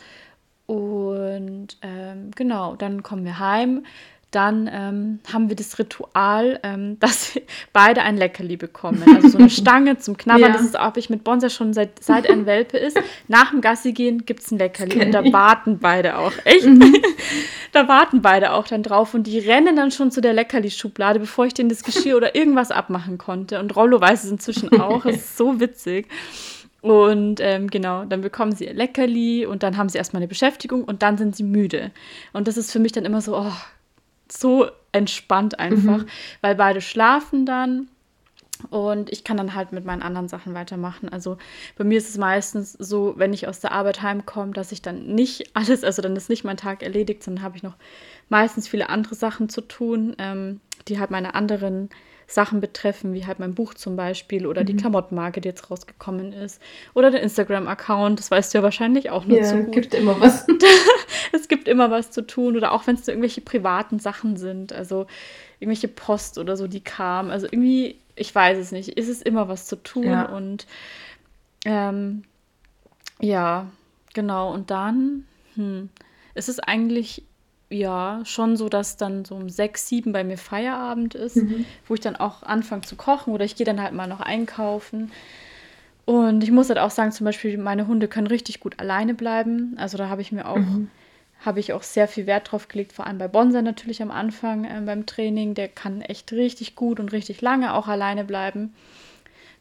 Und 0.68 1.78
ähm, 1.82 2.32
genau, 2.32 2.76
dann 2.76 3.04
kommen 3.04 3.26
wir 3.26 3.40
heim 3.40 3.86
dann 4.32 4.70
ähm, 4.72 5.20
haben 5.32 5.50
wir 5.50 5.56
das 5.56 5.78
Ritual, 5.78 6.60
ähm, 6.64 6.98
dass 7.00 7.40
beide 7.74 8.02
ein 8.02 8.18
Leckerli 8.18 8.58
bekommen. 8.58 9.04
Also 9.16 9.30
so 9.30 9.38
eine 9.38 9.50
Stange 9.52 9.98
zum 9.98 10.18
Knabbern. 10.18 10.42
Ja. 10.42 10.54
Das 10.54 10.62
ist 10.62 10.80
auch 10.80 10.96
ich 10.96 11.10
mit 11.10 11.24
Bonser 11.24 11.50
schon 11.50 11.74
seit, 11.74 12.04
seit 12.04 12.30
ein 12.30 12.46
Welpe 12.46 12.78
ist. 12.78 12.98
Nach 13.28 13.52
dem 13.52 13.62
Gassi 13.62 13.92
gehen 13.92 14.26
gibt 14.26 14.42
es 14.42 14.52
ein 14.52 14.58
Leckerli. 14.58 15.06
Und 15.06 15.12
da 15.12 15.24
warten 15.32 15.80
beide 15.80 16.18
auch. 16.18 16.34
Echt? 16.46 16.66
Mhm. 16.66 16.96
da 17.74 17.88
warten 17.88 18.22
beide 18.22 18.54
auch 18.54 18.68
dann 18.68 18.84
drauf. 18.84 19.14
Und 19.14 19.28
die 19.28 19.40
rennen 19.40 19.76
dann 19.76 19.92
schon 19.92 20.12
zu 20.12 20.22
der 20.22 20.34
Leckerli-Schublade, 20.34 21.20
bevor 21.20 21.46
ich 21.46 21.54
denen 21.54 21.70
das 21.70 21.84
Geschirr 21.84 22.18
oder 22.18 22.36
irgendwas 22.36 22.72
abmachen 22.72 23.18
konnte. 23.18 23.60
Und 23.60 23.76
Rollo 23.76 24.00
weiß 24.00 24.24
es 24.24 24.32
inzwischen 24.32 24.80
auch. 24.80 25.06
Es 25.06 25.18
ist 25.18 25.38
so 25.38 25.60
witzig. 25.60 26.08
Und 26.82 27.40
ähm, 27.42 27.70
genau, 27.70 28.06
dann 28.06 28.22
bekommen 28.22 28.54
sie 28.54 28.66
ihr 28.66 28.74
Leckerli 28.74 29.46
und 29.46 29.62
dann 29.62 29.78
haben 29.78 29.90
sie 29.90 30.00
erstmal 30.00 30.22
eine 30.22 30.28
Beschäftigung 30.28 30.84
und 30.84 31.04
dann 31.04 31.18
sind 31.18 31.36
sie 31.36 31.44
müde. 31.44 31.92
Und 32.34 32.48
das 32.48 32.58
ist 32.58 32.72
für 32.72 32.80
mich 32.80 32.92
dann 32.92 33.06
immer 33.06 33.22
so, 33.22 33.38
oh 33.38 33.54
so 34.32 34.68
entspannt 34.92 35.60
einfach, 35.60 36.00
mhm. 36.00 36.08
weil 36.42 36.56
beide 36.56 36.82
schlafen 36.82 37.46
dann 37.46 37.88
und 38.70 39.12
ich 39.12 39.24
kann 39.24 39.38
dann 39.38 39.56
halt 39.56 39.72
mit 39.72 39.86
meinen 39.86 40.02
anderen 40.02 40.28
Sachen 40.28 40.54
weitermachen. 40.54 41.10
Also 41.10 41.38
bei 41.78 41.84
mir 41.84 41.98
ist 41.98 42.10
es 42.10 42.18
meistens 42.18 42.74
so, 42.74 43.14
wenn 43.18 43.34
ich 43.34 43.48
aus 43.48 43.60
der 43.60 43.72
Arbeit 43.72 44.02
heimkomme, 44.02 44.54
dass 44.54 44.72
ich 44.72 44.82
dann 44.82 45.08
nicht 45.08 45.52
alles, 45.56 45.84
also 45.84 46.02
dann 46.02 46.16
ist 46.16 46.30
nicht 46.30 46.44
mein 46.44 46.58
Tag 46.58 46.84
erledigt, 46.84 47.24
sondern 47.24 47.44
habe 47.44 47.58
ich 47.58 47.64
noch 47.64 47.76
meistens 48.30 48.68
viele 48.68 48.90
andere 48.90 49.16
Sachen 49.16 49.50
zu 49.50 49.62
tun, 49.62 50.16
ähm, 50.20 50.62
die 50.88 51.00
halt 51.00 51.12
meine 51.12 51.36
anderen 51.36 51.90
Sachen 52.34 52.62
betreffen, 52.62 53.14
wie 53.14 53.26
halt 53.26 53.40
mein 53.40 53.54
Buch 53.54 53.74
zum 53.74 53.96
Beispiel 53.96 54.48
oder 54.48 54.62
mhm. 54.62 54.66
die 54.68 54.76
Klamottenmarke, 54.78 55.42
die 55.42 55.50
jetzt 55.50 55.70
rausgekommen 55.70 56.32
ist. 56.34 56.62
Oder 56.94 57.12
der 57.12 57.22
Instagram-Account, 57.22 58.20
das 58.20 58.32
weißt 58.32 58.54
du 58.54 58.60
ja 58.60 58.64
wahrscheinlich 58.64 59.10
auch 59.10 59.26
nur 59.26 59.40
ja, 59.40 59.44
zu 59.44 59.64
gut. 59.64 59.74
gibt 59.74 59.94
immer 59.94 60.20
was. 60.20 60.48
es 61.34 61.48
gibt 61.48 61.68
immer 61.68 61.92
was 61.92 62.12
zu 62.12 62.26
tun. 62.26 62.56
Oder 62.56 62.72
auch 62.72 62.88
wenn 62.88 62.96
es 62.96 63.08
irgendwelche 63.08 63.42
privaten 63.42 64.00
Sachen 64.00 64.38
sind, 64.38 64.72
also 64.72 65.08
irgendwelche 65.60 65.90
Post 65.90 66.38
oder 66.38 66.56
so, 66.56 66.68
die 66.68 66.82
kam. 66.82 67.30
Also 67.30 67.48
irgendwie, 67.48 68.00
ich 68.16 68.34
weiß 68.34 68.58
es 68.58 68.72
nicht, 68.72 68.98
ist 68.98 69.10
es 69.10 69.22
immer 69.22 69.48
was 69.48 69.66
zu 69.66 69.76
tun. 69.76 70.04
Ja. 70.04 70.26
Und 70.26 70.68
ähm, 71.66 72.24
ja, 73.20 73.70
genau. 74.14 74.54
Und 74.54 74.72
dann 74.72 75.26
hm, 75.56 75.90
ist 76.34 76.50
es 76.50 76.60
eigentlich 76.60 77.24
ja, 77.72 78.22
schon 78.26 78.58
so, 78.58 78.70
dass 78.70 78.98
dann 78.98 79.26
so 79.26 79.36
um 79.36 79.50
sechs, 79.50 79.88
sieben 79.88 80.12
bei 80.12 80.24
mir 80.24 80.38
Feierabend 80.38 81.16
ist, 81.16 81.38
mhm. 81.38 81.66
wo 81.88 81.94
ich 81.94 82.00
dann 82.02 82.16
auch 82.16 82.44
anfange 82.44 82.82
zu 82.82 82.96
kochen 82.96 83.34
oder 83.34 83.46
ich 83.46 83.56
gehe 83.56 83.66
dann 83.66 83.82
halt 83.82 83.94
mal 83.94 84.08
noch 84.08 84.20
einkaufen. 84.20 85.12
Und 86.06 86.44
ich 86.44 86.52
muss 86.52 86.70
halt 86.70 86.80
auch 86.80 86.90
sagen, 86.90 87.12
zum 87.12 87.26
Beispiel, 87.26 87.58
meine 87.58 87.88
Hunde 87.88 88.08
können 88.08 88.28
richtig 88.28 88.60
gut 88.60 88.80
alleine 88.80 89.14
bleiben. 89.14 89.76
Also 89.78 89.98
da 89.98 90.10
habe 90.10 90.22
ich 90.22 90.32
mir 90.32 90.48
auch, 90.48 90.58
mhm. 90.58 90.90
habe 91.40 91.60
ich 91.60 91.74
auch 91.74 91.84
sehr 91.84 92.08
viel 92.08 92.28
Wert 92.28 92.52
drauf 92.52 92.68
gelegt, 92.68 92.92
vor 92.92 93.08
allem 93.08 93.18
bei 93.18 93.28
Bonser 93.28 93.62
natürlich 93.62 94.02
am 94.02 94.12
Anfang 94.12 94.66
äh, 94.66 94.82
beim 94.86 95.06
Training. 95.06 95.54
Der 95.54 95.68
kann 95.70 96.02
echt 96.02 96.34
richtig 96.34 96.76
gut 96.76 97.00
und 97.00 97.14
richtig 97.14 97.42
lange 97.42 97.74
auch 97.74 97.88
alleine 97.88 98.26
bleiben 98.26 98.74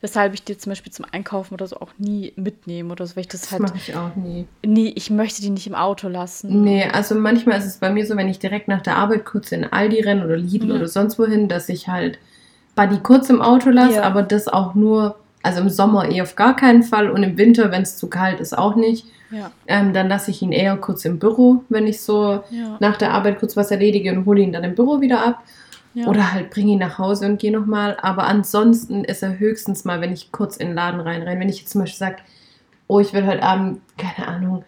weshalb 0.01 0.35
ich 0.35 0.43
die 0.43 0.57
zum 0.57 0.71
Beispiel 0.71 0.93
zum 0.93 1.05
Einkaufen 1.11 1.55
oder 1.55 1.67
so 1.67 1.77
auch 1.77 1.91
nie 1.99 2.33
mitnehme 2.37 2.93
oder 2.93 3.07
so, 3.07 3.17
weil 3.17 3.23
ich 3.23 3.29
das, 3.29 3.43
das 3.43 3.53
halt. 3.53 3.63
mache 3.63 3.77
ich 3.77 3.95
auch 3.95 4.17
nie. 4.17 4.47
Nee, 4.65 4.93
ich 4.95 5.11
möchte 5.11 5.43
die 5.43 5.51
nicht 5.51 5.67
im 5.67 5.75
Auto 5.75 6.09
lassen. 6.09 6.63
Nee, 6.63 6.85
also 6.85 7.15
manchmal 7.15 7.59
ist 7.59 7.67
es 7.67 7.77
bei 7.77 7.91
mir 7.91 8.07
so, 8.07 8.17
wenn 8.17 8.29
ich 8.29 8.39
direkt 8.39 8.69
nach 8.69 8.81
der 8.81 8.97
Arbeit 8.97 9.25
kurz 9.25 9.53
in 9.53 9.65
Aldi 9.65 10.01
renne 10.01 10.25
oder 10.25 10.37
Lidl 10.37 10.67
mhm. 10.67 10.77
oder 10.77 10.89
sonst 10.89 11.19
wohin, 11.19 11.49
dass 11.49 11.69
ich 11.69 11.89
halt 11.89 12.19
Buddy 12.75 12.99
kurz 12.99 13.29
im 13.29 13.43
Auto 13.43 13.71
lasse, 13.71 13.97
ja. 13.97 14.03
aber 14.03 14.23
das 14.23 14.49
auch 14.49 14.75
nur, 14.75 15.17
also 15.43 15.61
im 15.61 15.69
Sommer 15.69 16.11
eh 16.11 16.23
auf 16.23 16.35
gar 16.35 16.57
keinen 16.57 16.83
Fall 16.83 17.11
und 17.11 17.23
im 17.23 17.37
Winter, 17.37 17.71
wenn 17.71 17.83
es 17.83 17.97
zu 17.97 18.09
kalt 18.09 18.41
ist, 18.41 18.57
auch 18.57 18.77
nicht. 18.77 19.07
Ja. 19.31 19.53
Ähm, 19.69 19.93
dann 19.93 20.09
lasse 20.09 20.31
ich 20.31 20.43
ihn 20.43 20.51
eher 20.51 20.77
kurz 20.77 21.05
im 21.05 21.19
Büro, 21.19 21.63
wenn 21.69 21.87
ich 21.87 22.01
so 22.01 22.43
ja. 22.51 22.77
nach 22.81 22.97
der 22.97 23.13
Arbeit 23.13 23.39
kurz 23.39 23.57
was 23.57 23.71
erledige 23.71 24.13
und 24.13 24.27
hole 24.27 24.41
ihn 24.41 24.53
dann 24.53 24.65
im 24.65 24.75
Büro 24.75 25.01
wieder 25.01 25.25
ab. 25.25 25.43
Ja. 25.95 26.07
Oder 26.07 26.33
halt 26.33 26.51
bring 26.51 26.69
ihn 26.69 26.79
nach 26.79 26.99
Hause 26.99 27.27
und 27.27 27.41
geh 27.41 27.51
nochmal. 27.51 27.97
Aber 28.01 28.25
ansonsten 28.25 29.05
ist 29.05 29.23
er 29.23 29.39
höchstens 29.39 29.85
mal, 29.85 30.01
wenn 30.01 30.13
ich 30.13 30.31
kurz 30.31 30.57
in 30.57 30.69
den 30.69 30.77
Laden 30.77 31.01
reinrenne. 31.01 31.41
Wenn 31.41 31.49
ich 31.49 31.59
jetzt 31.59 31.71
zum 31.71 31.81
Beispiel 31.81 31.99
sage, 31.99 32.17
oh, 32.87 33.01
ich 33.01 33.13
will 33.13 33.27
heute 33.27 33.43
Abend, 33.43 33.81
keine 33.97 34.29
Ahnung, 34.29 34.65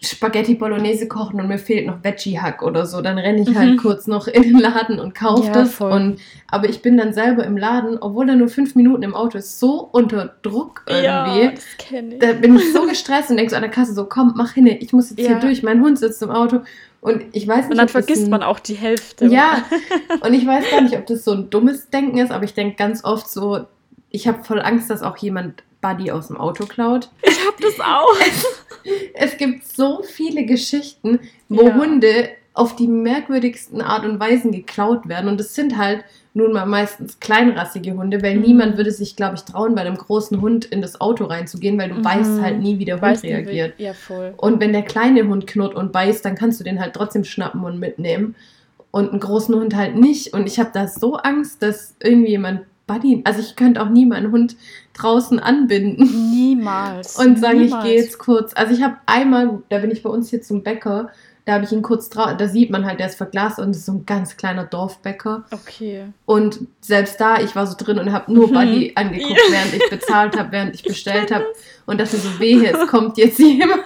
Spaghetti 0.00 0.54
Bolognese 0.54 1.08
kochen 1.08 1.40
und 1.40 1.48
mir 1.48 1.58
fehlt 1.58 1.86
noch 1.86 2.04
Veggie-Hack 2.04 2.62
oder 2.62 2.86
so, 2.86 3.00
dann 3.02 3.18
renne 3.18 3.42
ich 3.42 3.56
halt 3.56 3.72
mhm. 3.72 3.76
kurz 3.78 4.06
noch 4.06 4.28
in 4.28 4.42
den 4.42 4.58
Laden 4.58 5.00
und 5.00 5.14
kaufe 5.14 5.48
ja, 5.48 5.52
das. 5.52 5.80
Und, 5.80 6.20
aber 6.46 6.68
ich 6.68 6.82
bin 6.82 6.96
dann 6.96 7.12
selber 7.12 7.44
im 7.44 7.56
Laden, 7.56 7.98
obwohl 7.98 8.28
er 8.28 8.36
nur 8.36 8.48
fünf 8.48 8.76
Minuten 8.76 9.02
im 9.02 9.14
Auto 9.14 9.38
ist, 9.38 9.58
so 9.58 9.88
unter 9.90 10.36
Druck 10.42 10.84
irgendwie. 10.86 11.04
Ja, 11.04 11.50
das 11.50 11.64
kenne 11.78 12.14
ich. 12.14 12.20
Da 12.20 12.32
bin 12.32 12.56
ich 12.56 12.72
so 12.72 12.86
gestresst 12.86 13.30
und 13.30 13.38
denke 13.38 13.50
so 13.50 13.56
an 13.56 13.62
der 13.62 13.72
Kasse 13.72 13.92
so, 13.92 14.04
komm, 14.04 14.34
mach 14.36 14.52
hin, 14.52 14.68
ich 14.68 14.92
muss 14.92 15.10
jetzt 15.10 15.18
ja. 15.18 15.30
hier 15.30 15.40
durch, 15.40 15.64
mein 15.64 15.80
Hund 15.80 15.98
sitzt 15.98 16.22
im 16.22 16.30
Auto. 16.30 16.60
Und 17.00 17.24
ich 17.32 17.46
weiß 17.46 17.64
nicht. 17.64 17.70
Und 17.72 17.76
dann 17.78 17.88
vergisst 17.88 18.24
ein, 18.24 18.30
man 18.30 18.42
auch 18.42 18.58
die 18.58 18.74
Hälfte. 18.74 19.26
Ja, 19.26 19.64
und 20.20 20.34
ich 20.34 20.46
weiß 20.46 20.70
gar 20.70 20.80
nicht, 20.80 20.96
ob 20.96 21.06
das 21.06 21.24
so 21.24 21.32
ein 21.32 21.48
dummes 21.50 21.90
Denken 21.90 22.18
ist, 22.18 22.32
aber 22.32 22.44
ich 22.44 22.54
denke 22.54 22.76
ganz 22.76 23.04
oft 23.04 23.28
so, 23.30 23.66
ich 24.10 24.26
habe 24.26 24.42
voll 24.42 24.60
Angst, 24.60 24.90
dass 24.90 25.02
auch 25.02 25.16
jemand 25.18 25.62
Buddy 25.80 26.10
aus 26.10 26.26
dem 26.28 26.36
Auto 26.36 26.66
klaut. 26.66 27.08
Ich 27.22 27.38
hab 27.46 27.56
das 27.60 27.78
auch. 27.80 28.16
Es 29.12 29.36
gibt 29.36 29.66
so 29.66 30.02
viele 30.02 30.46
Geschichten, 30.46 31.20
wo 31.50 31.66
Ja. 31.68 31.74
Hunde 31.74 32.30
auf 32.54 32.74
die 32.74 32.86
merkwürdigsten 32.88 33.82
Art 33.82 34.04
und 34.06 34.18
Weisen 34.18 34.50
geklaut 34.50 35.08
werden. 35.08 35.28
Und 35.28 35.38
es 35.40 35.54
sind 35.54 35.76
halt 35.76 36.04
nun 36.38 36.52
mal 36.52 36.64
meistens 36.66 37.20
kleinrassige 37.20 37.92
Hunde, 37.92 38.22
weil 38.22 38.36
Mhm. 38.36 38.42
niemand 38.42 38.76
würde 38.78 38.90
sich, 38.92 39.14
glaube 39.16 39.34
ich, 39.36 39.42
trauen, 39.42 39.74
bei 39.74 39.82
einem 39.82 39.96
großen 39.96 40.40
Hund 40.40 40.64
in 40.64 40.80
das 40.80 41.00
Auto 41.00 41.24
reinzugehen, 41.26 41.78
weil 41.78 41.90
du 41.90 41.96
Mhm. 41.96 42.04
weißt 42.04 42.40
halt 42.40 42.60
nie, 42.60 42.78
wie 42.78 42.84
der 42.86 43.00
Hund 43.00 43.22
reagiert. 43.22 43.74
Ja, 43.78 43.92
voll. 43.92 44.32
Und 44.38 44.60
wenn 44.60 44.72
der 44.72 44.82
kleine 44.82 45.26
Hund 45.28 45.46
knurrt 45.46 45.74
und 45.74 45.92
beißt, 45.92 46.24
dann 46.24 46.34
kannst 46.36 46.58
du 46.60 46.64
den 46.64 46.80
halt 46.80 46.94
trotzdem 46.94 47.24
schnappen 47.24 47.62
und 47.64 47.78
mitnehmen. 47.78 48.34
Und 48.90 49.10
einen 49.10 49.20
großen 49.20 49.54
Hund 49.54 49.76
halt 49.76 49.96
nicht. 49.96 50.32
Und 50.32 50.46
ich 50.46 50.58
habe 50.58 50.70
da 50.72 50.88
so 50.88 51.16
Angst, 51.16 51.62
dass 51.62 51.94
irgendwie 52.02 52.30
jemand 52.30 52.62
Buddy, 52.86 53.20
also 53.24 53.40
ich 53.40 53.54
könnte 53.54 53.82
auch 53.82 53.90
nie 53.90 54.06
meinen 54.06 54.32
Hund 54.32 54.56
draußen 54.94 55.38
anbinden 55.38 56.06
Niemals. 56.32 57.16
und 57.18 57.38
sagen, 57.38 57.60
Niemals. 57.60 57.84
ich 57.84 57.90
gehe 57.90 58.00
jetzt 58.00 58.18
kurz. 58.18 58.52
Also 58.54 58.72
ich 58.72 58.82
habe 58.82 58.96
einmal, 59.04 59.58
da 59.68 59.78
bin 59.80 59.90
ich 59.90 60.02
bei 60.02 60.08
uns 60.08 60.30
hier 60.30 60.40
zum 60.40 60.62
Bäcker, 60.62 61.10
da 61.48 61.54
habe 61.54 61.64
ich 61.64 61.72
ihn 61.72 61.80
kurz 61.80 62.10
draußen, 62.10 62.36
da 62.36 62.46
sieht 62.46 62.68
man 62.68 62.84
halt, 62.84 63.00
der 63.00 63.06
ist 63.06 63.14
verglast 63.16 63.58
und 63.58 63.68
das 63.70 63.78
ist 63.78 63.86
so 63.86 63.92
ein 63.92 64.04
ganz 64.04 64.36
kleiner 64.36 64.64
Dorfbäcker. 64.64 65.44
Okay. 65.50 66.04
Und 66.26 66.60
selbst 66.82 67.18
da, 67.20 67.40
ich 67.40 67.56
war 67.56 67.66
so 67.66 67.74
drin 67.78 67.98
und 67.98 68.12
habe 68.12 68.30
nur 68.32 68.48
Mhm. 68.48 68.52
Buddy 68.52 68.92
angeguckt, 68.96 69.40
Ja. 69.48 69.52
während 69.52 69.74
ich 69.74 69.88
bezahlt 69.90 70.36
habe, 70.38 70.52
während 70.52 70.74
ich 70.74 70.82
bestellt 70.84 71.30
habe 71.34 71.46
und 71.86 71.98
dachte 72.00 72.18
so, 72.18 72.38
wehe, 72.38 72.70
es 72.70 72.86
kommt 72.88 73.16
jetzt 73.16 73.38
jemand. 73.38 73.80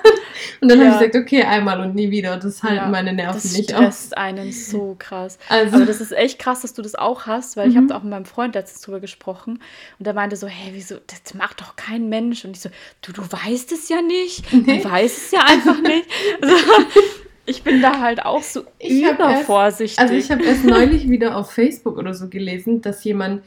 Und 0.61 0.69
dann 0.71 0.81
Ja. 0.81 0.87
habe 0.93 1.05
ich 1.05 1.11
gesagt, 1.13 1.25
okay, 1.25 1.43
einmal 1.45 1.81
und 1.81 1.95
nie 1.95 2.11
wieder. 2.11 2.37
Das 2.37 2.63
halten 2.65 2.77
Ja, 2.77 2.89
meine 2.89 3.13
Nerven 3.13 3.35
Das 3.41 3.57
nicht 3.57 3.73
aus. 3.75 3.81
stresst 3.81 4.19
einen 4.19 4.51
so 4.51 4.97
krass. 4.99 5.39
Also, 5.49 5.77
Aber 5.77 5.87
das 5.87 6.01
ist 6.01 6.11
echt 6.13 6.41
krass, 6.41 6.63
dass 6.63 6.75
du 6.75 6.83
das 6.83 6.97
auch 6.97 7.27
hast, 7.27 7.57
weil 7.57 7.69
ich 7.69 7.75
Mhm. 7.75 7.79
habe 7.79 7.87
da 7.89 7.97
auch 7.99 8.03
mit 8.03 8.11
meinem 8.11 8.25
Freund 8.25 8.55
letztens 8.57 8.83
drüber 8.83 8.99
gesprochen 8.99 9.61
und 10.01 10.05
der 10.07 10.15
meinte 10.15 10.35
so, 10.35 10.49
hey, 10.49 10.71
wieso, 10.75 10.97
das 11.07 11.35
macht 11.35 11.61
doch 11.61 11.77
kein 11.77 12.09
Mensch. 12.09 12.45
Und 12.45 12.53
ich 12.57 12.61
so, 12.61 12.71
du, 13.03 13.13
du 13.13 13.23
weißt 13.23 13.71
es 13.71 13.89
ja 13.89 14.03
nicht. 14.03 14.53
Nee. 14.53 14.79
Du 14.83 14.91
weißt 14.91 15.17
es 15.17 15.31
ja 15.31 15.41
einfach 15.47 15.81
nicht. 15.81 16.09
Also, 16.43 16.57
ich 17.47 17.63
bin 17.63 17.83
da 17.83 18.01
halt 18.01 18.25
auch 18.25 18.43
so 18.43 18.63
Ich 18.79 19.05
hab 19.05 19.19
erst- 19.21 19.43
übervorsichtig. 19.45 19.99
also 19.99 20.15
ich 20.15 20.31
habe 20.31 20.45
erst 20.45 20.65
neulich 20.65 21.09
wieder 21.09 21.37
auf 21.37 21.51
Facebook 21.51 21.99
oder 21.99 22.15
so 22.15 22.29
gelesen, 22.29 22.81
dass 22.83 23.03
jemand 23.05 23.43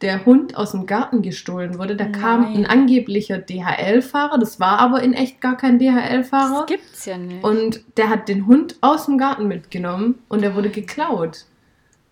der 0.00 0.24
Hund 0.26 0.56
aus 0.56 0.70
dem 0.72 0.86
Garten 0.86 1.22
gestohlen 1.22 1.76
wurde. 1.76 1.96
Da 1.96 2.04
kam 2.04 2.44
ein 2.46 2.52
Nein. 2.62 2.66
angeblicher 2.66 3.38
DHL-Fahrer, 3.38 4.38
das 4.38 4.60
war 4.60 4.78
aber 4.78 5.02
in 5.02 5.12
echt 5.12 5.40
gar 5.40 5.56
kein 5.56 5.78
das 5.80 5.88
DHL-Fahrer. 5.88 6.66
gibt's 6.66 7.04
ja 7.06 7.18
nicht. 7.18 7.42
Und 7.42 7.80
der 7.96 8.08
hat 8.08 8.28
den 8.28 8.46
Hund 8.46 8.76
aus 8.80 9.06
dem 9.06 9.18
Garten 9.18 9.48
mitgenommen 9.48 10.20
und 10.28 10.42
der 10.42 10.54
wurde 10.54 10.68
geklaut. 10.70 11.46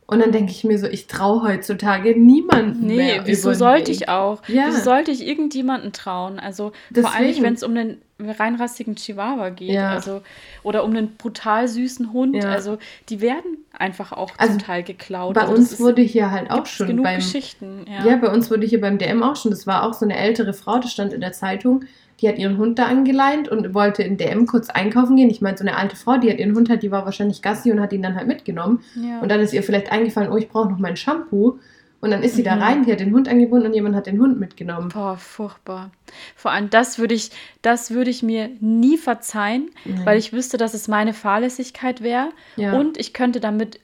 Und 0.09 0.21
dann 0.21 0.31
denke 0.33 0.53
ich 0.53 0.63
mir 0.65 0.79
so, 0.79 0.87
ich 0.87 1.07
traue 1.09 1.43
heutzutage 1.43 2.19
niemanden 2.19 2.87
Nee, 2.87 2.97
mehr. 2.97 3.23
wieso 3.27 3.49
über 3.49 3.55
den 3.55 3.59
sollte 3.59 3.91
ich 3.93 4.09
auch? 4.09 4.41
Ja. 4.49 4.65
Wieso 4.69 4.81
sollte 4.83 5.11
ich 5.11 5.27
irgendjemanden 5.27 5.93
trauen? 5.93 6.39
Also 6.39 6.73
vor 6.95 7.13
allem, 7.13 7.27
Deswegen. 7.27 7.45
wenn 7.45 7.55
es 7.55 7.63
um 7.65 7.71
einen 7.77 7.99
reinrassigen 8.19 8.97
Chihuahua 8.97 9.51
geht, 9.51 9.71
Ja. 9.71 9.91
also 9.91 10.23
oder 10.63 10.85
um 10.85 10.91
einen 10.97 11.17
brutal 11.17 11.69
süßen 11.69 12.13
Hund. 12.13 12.35
Ja. 12.37 12.51
Also 12.51 12.79
die 13.09 13.21
werden 13.21 13.59
einfach 13.79 14.13
auch 14.13 14.31
Also 14.39 14.55
zum 14.55 14.63
Teil 14.63 14.83
geklaut. 14.83 15.35
Bei 15.35 15.43
also 15.43 15.55
uns 15.55 15.73
ist- 15.73 15.81
wurde 15.81 16.03
hier 16.03 16.31
halt 16.31 16.51
auch 16.51 16.65
schon 16.67 16.87
genug 16.87 17.05
beim 17.05 17.17
Geschichten. 17.17 17.85
Ja. 17.89 18.07
Ja. 18.11 18.17
bei 18.17 18.29
uns 18.29 18.51
wurde 18.51 18.67
hier 18.67 18.81
beim 18.81 18.99
DM 18.99 19.23
auch 19.23 19.37
schon, 19.37 19.51
das 19.51 19.67
war 19.67 19.83
auch 19.87 19.93
so 19.95 20.05
eine 20.07 20.17
ältere 20.17 20.55
Frau, 20.55 20.79
das 20.79 20.93
stand 20.93 21.13
in 21.13 21.21
der 21.21 21.33
Zeitung, 21.33 21.85
die 22.23 22.29
hat 22.31 22.39
ihren 22.39 22.57
Hund 22.57 22.79
da 22.79 22.87
angeleint 22.87 23.49
und 23.49 23.75
wollte 23.75 24.03
in 24.03 24.17
DM 24.17 24.47
kurz 24.47 24.71
einkaufen 24.71 25.17
gehen. 25.17 25.29
Ich 25.29 25.43
meine, 25.43 25.59
so 25.59 25.65
eine 25.65 25.77
alte 25.77 25.97
Frau, 25.97 26.17
die 26.17 26.31
hat 26.31 26.39
ihren 26.39 26.55
Hund 26.57 26.71
halt, 26.71 26.83
die 26.83 26.91
war 26.91 27.05
wahrscheinlich 27.05 27.43
Gassi 27.43 27.71
und 27.71 27.81
hat 27.81 27.93
ihn 27.93 28.01
dann 28.01 28.15
halt 28.17 28.27
mitgenommen. 28.27 28.83
Und 29.21 29.31
dann 29.31 29.41
ist 29.41 29.53
ihr 29.53 29.63
vielleicht 29.63 29.93
eingefallen, 29.93 30.33
oh, 30.33 30.37
ich 30.39 30.49
brauche 30.49 30.71
noch 30.71 30.79
mein 30.79 30.97
Shampoo. 30.97 31.59
Und 32.07 32.13
dann 32.13 32.23
ist 32.23 32.37
sie 32.37 32.45
da 32.45 32.55
Mhm. 32.55 32.63
rein, 32.63 32.85
die 32.85 32.93
hat 32.93 33.01
den 33.01 33.13
Hund 33.13 33.29
angebunden 33.29 33.67
und 33.67 33.75
jemand 33.75 33.97
hat 33.97 34.07
den 34.07 34.21
Hund 34.21 34.39
mitgenommen. 34.39 34.91
Boah, 34.91 35.17
furchtbar. 35.17 35.91
Vor 36.37 36.53
allem 36.53 36.71
das 36.71 37.01
würde 37.01 37.15
ich, 37.15 37.31
das 37.63 37.91
würde 37.91 38.11
ich 38.11 38.23
mir 38.23 38.49
nie 38.61 38.97
verzeihen, 38.97 39.71
weil 40.05 40.17
ich 40.17 40.33
wüsste, 40.33 40.57
dass 40.57 40.73
es 40.73 40.87
meine 40.87 41.13
Fahrlässigkeit 41.15 42.03
wäre. 42.03 42.29
ja. 42.55 42.79
Und 42.79 42.97
ich 42.97 43.13
könnte 43.13 43.41
damit 43.41 43.81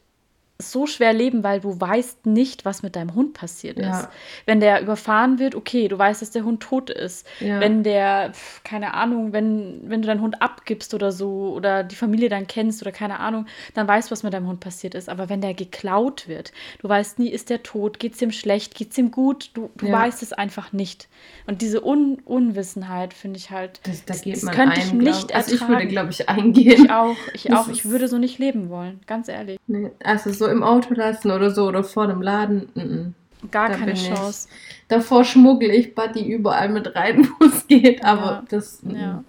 so 0.59 0.87
schwer 0.87 1.13
leben, 1.13 1.43
weil 1.43 1.59
du 1.61 1.81
weißt 1.81 2.27
nicht, 2.27 2.65
was 2.65 2.85
mit 2.85 2.95
deinem 2.95 3.15
Hund 3.17 3.35
passiert 3.35 3.79
ist. 3.81 3.87
Ja. 3.87 4.11
Wenn 4.47 4.61
der 4.61 4.81
überfahren 4.81 5.41
wird, 5.41 5.57
okay, 5.57 5.89
du 5.89 5.99
weißt, 5.99 6.23
dass 6.23 6.31
der 6.31 6.45
Hund 6.45 6.61
tot 6.63 6.89
ist. 6.89 7.27
Ja. 7.41 7.59
Wenn 7.59 7.83
der, 7.83 8.31
keine 8.63 8.95
Ahnung, 8.95 9.33
wenn, 9.33 9.81
wenn 9.87 10.03
du 10.03 10.07
deinen 10.07 10.21
Hund 10.21 10.41
abgibst 10.41 10.95
oder 10.95 11.11
so 11.11 11.53
oder 11.57 11.83
die 11.83 11.97
Familie 11.97 12.29
dann 12.29 12.47
kennst 12.47 12.81
oder 12.81 12.93
keine 12.93 13.19
Ahnung, 13.19 13.47
dann 13.75 13.89
weißt 13.89 14.09
du, 14.09 14.13
was 14.13 14.23
mit 14.23 14.33
deinem 14.35 14.47
Hund 14.47 14.61
passiert 14.61 14.95
ist. 14.95 15.09
Aber 15.09 15.29
wenn 15.29 15.41
der 15.41 15.55
geklaut 15.55 16.29
wird, 16.29 16.53
du 16.81 16.89
weißt 16.89 17.19
nie, 17.19 17.29
ist 17.31 17.51
der 17.51 17.65
tot, 17.65 17.99
geht 17.99 18.15
es 18.15 18.23
ihm 18.23 18.31
schlecht, 18.31 18.77
geht 18.77 18.93
es 18.93 18.99
ihm 18.99 19.11
gut, 19.11 19.51
du, 19.55 19.69
du 19.77 19.87
Ja. 19.87 19.93
weißt 19.95 20.23
es 20.23 20.33
einfach 20.33 20.73
nicht. 20.73 21.09
Und 21.49 21.61
diese 21.61 21.85
Un 21.85 22.19
Unwissenheit 22.25 23.15
finde 23.15 23.39
ich 23.39 23.51
halt, 23.51 23.81
das, 23.85 24.05
da 24.05 24.13
das- 24.15 24.23
das 24.23 24.47
könnte 24.53 24.77
ein, 24.77 24.81
ich 24.81 24.93
nicht 24.93 25.29
glaub, 25.29 25.37
Also 25.37 25.55
ich 25.55 25.61
würde, 25.63 25.73
ertragen. 25.73 25.89
glaube 25.89 26.11
ich, 26.11 26.29
eingehen. 26.29 26.85
ich 26.85 26.91
auch, 26.91 27.17
ich 27.35 27.53
auch, 27.53 27.69
ich 27.69 27.85
würde 27.85 28.07
so 28.07 28.19
nicht 28.19 28.39
leben 28.39 28.69
wollen, 28.69 29.01
ganz 29.07 29.29
ehrlich. 29.29 29.59
Nee, 29.67 29.91
also 30.05 30.31
so 30.33 30.42
im 30.47 30.63
Auto 30.63 30.95
lassen 30.95 31.31
oder 31.31 31.51
so 31.51 31.67
oder 31.67 31.85
vor 31.85 32.07
dem 32.07 32.23
Laden. 32.23 32.69
mhm. 32.75 33.15
Gar 33.51 33.69
Da 33.71 33.75
keine 33.75 33.87
bin 33.93 33.95
ich- 34.01 34.09
Chance. 34.09 34.49
Davor 34.89 35.25
schmuggle 35.25 35.75
ich 35.75 35.95
Buddy 35.97 36.25
überall 36.25 36.69
mit 36.69 36.95
rein, 36.95 37.29
wo 37.41 37.47
es 37.47 37.67
geht, 37.67 38.05
aber 38.05 38.25
Ja, 38.27 38.45
das. 38.49 38.83
mhm. 38.83 38.95
Ja. 38.97 39.25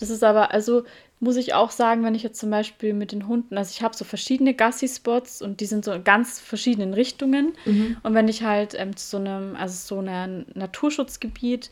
Das 0.00 0.08
ist 0.10 0.24
aber, 0.24 0.52
also 0.52 0.84
muss 1.20 1.36
ich 1.36 1.54
auch 1.54 1.70
sagen, 1.70 2.02
wenn 2.02 2.14
ich 2.16 2.22
jetzt 2.24 2.40
zum 2.40 2.50
Beispiel 2.50 2.94
mit 2.94 3.12
den 3.12 3.28
Hunden, 3.28 3.56
also 3.56 3.70
ich 3.72 3.82
habe 3.82 3.94
so 3.96 4.04
verschiedene 4.04 4.54
Gassi-Spots 4.54 5.40
und 5.42 5.60
die 5.60 5.66
sind 5.66 5.84
so 5.84 5.92
in 5.92 6.02
ganz 6.02 6.40
verschiedenen 6.40 6.94
Richtungen. 6.94 7.52
Mhm. 7.64 7.96
Und 8.02 8.14
wenn 8.14 8.26
ich 8.26 8.42
halt 8.42 8.74
ähm, 8.76 8.96
zu 8.96 9.06
so 9.06 9.16
einem, 9.18 9.54
also 9.54 9.74
so 9.96 10.00
einem 10.00 10.46
Naturschutzgebiet 10.54 11.70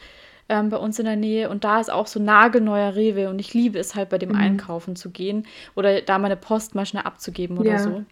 ähm, 0.49 0.69
bei 0.69 0.77
uns 0.77 0.99
in 0.99 1.05
der 1.05 1.17
Nähe 1.17 1.49
und 1.51 1.65
da 1.65 1.81
ist 1.81 1.91
auch 1.91 2.07
so 2.07 2.21
nagelneuer 2.21 2.95
Rewe 2.95 3.29
und 3.29 3.39
ich 3.39 3.55
liebe 3.55 3.79
es 3.79 3.95
halt 3.95 4.09
bei 4.09 4.19
dem 4.19 4.31
Mhm. 4.31 4.37
Einkaufen 4.37 4.97
zu 4.97 5.11
gehen 5.11 5.47
oder 5.75 6.01
da 6.01 6.19
meine 6.19 6.37
Post 6.37 6.75
mal 6.75 6.87
schnell 6.87 7.03
abzugeben 7.05 7.59
oder 7.59 7.73
Ja. 7.73 7.79
so. 7.79 8.05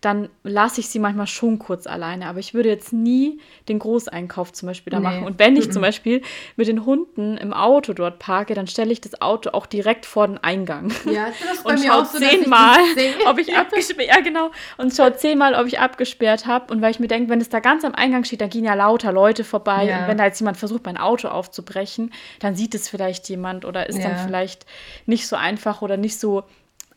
Dann 0.00 0.30
lasse 0.44 0.80
ich 0.80 0.88
sie 0.88 0.98
manchmal 0.98 1.26
schon 1.26 1.58
kurz 1.58 1.86
alleine, 1.86 2.26
aber 2.26 2.38
ich 2.38 2.54
würde 2.54 2.70
jetzt 2.70 2.92
nie 2.92 3.38
den 3.68 3.78
Großeinkauf 3.78 4.50
zum 4.52 4.66
Beispiel 4.68 4.90
da 4.90 4.98
Nee. 4.98 5.04
machen. 5.04 5.24
Und 5.24 5.38
wenn 5.38 5.56
ich 5.56 5.70
zum 5.70 5.82
Beispiel 5.82 6.22
mit 6.56 6.68
den 6.68 6.86
Hunden 6.86 7.36
im 7.36 7.52
Auto 7.52 7.92
dort 7.92 8.18
parke, 8.18 8.54
dann 8.54 8.66
stelle 8.66 8.92
ich 8.92 9.02
das 9.02 9.20
Auto 9.20 9.50
auch 9.50 9.66
direkt 9.66 10.06
vor 10.06 10.26
den 10.26 10.38
Eingang 10.38 10.90
Ja, 11.04 11.26
das 11.26 11.58
ist 11.58 11.64
bei 11.64 11.74
und 11.74 11.80
mir 11.80 11.94
auch 11.94 12.06
so, 12.06 12.16
zehnmal, 12.18 12.78
ob 13.26 13.38
ich 13.38 13.54
abgesperrt, 13.54 14.08
ja 14.08 14.20
genau, 14.20 14.50
und 14.78 14.94
schaue 14.94 15.14
zehnmal, 15.16 15.54
ob 15.54 15.66
ich 15.66 15.78
abgesperrt 15.78 16.46
habe. 16.46 16.72
Und 16.72 16.80
weil 16.80 16.92
ich 16.92 17.00
mir 17.00 17.08
denke, 17.08 17.28
wenn 17.28 17.40
es 17.42 17.50
da 17.50 17.60
ganz 17.60 17.84
am 17.84 17.94
Eingang 17.94 18.24
steht, 18.24 18.40
da 18.40 18.46
gehen 18.46 18.64
ja 18.64 18.72
lauter 18.72 19.12
Leute 19.12 19.44
vorbei. 19.44 19.84
Ja. 19.84 20.00
Und 20.00 20.06
wenn 20.08 20.16
da 20.16 20.24
jetzt 20.24 20.40
jemand 20.40 20.56
versucht, 20.56 20.86
mein 20.86 20.96
Auto 20.96 21.28
aufzubrechen, 21.28 22.12
dann 22.38 22.54
sieht 22.56 22.74
es 22.74 22.88
vielleicht 22.88 23.28
jemand 23.28 23.66
oder 23.66 23.86
ist 23.88 24.02
dann 24.02 24.12
Ja. 24.12 24.18
vielleicht 24.24 24.64
nicht 25.04 25.28
so 25.28 25.36
einfach 25.36 25.82
oder 25.82 25.98
nicht 25.98 26.18
so 26.18 26.44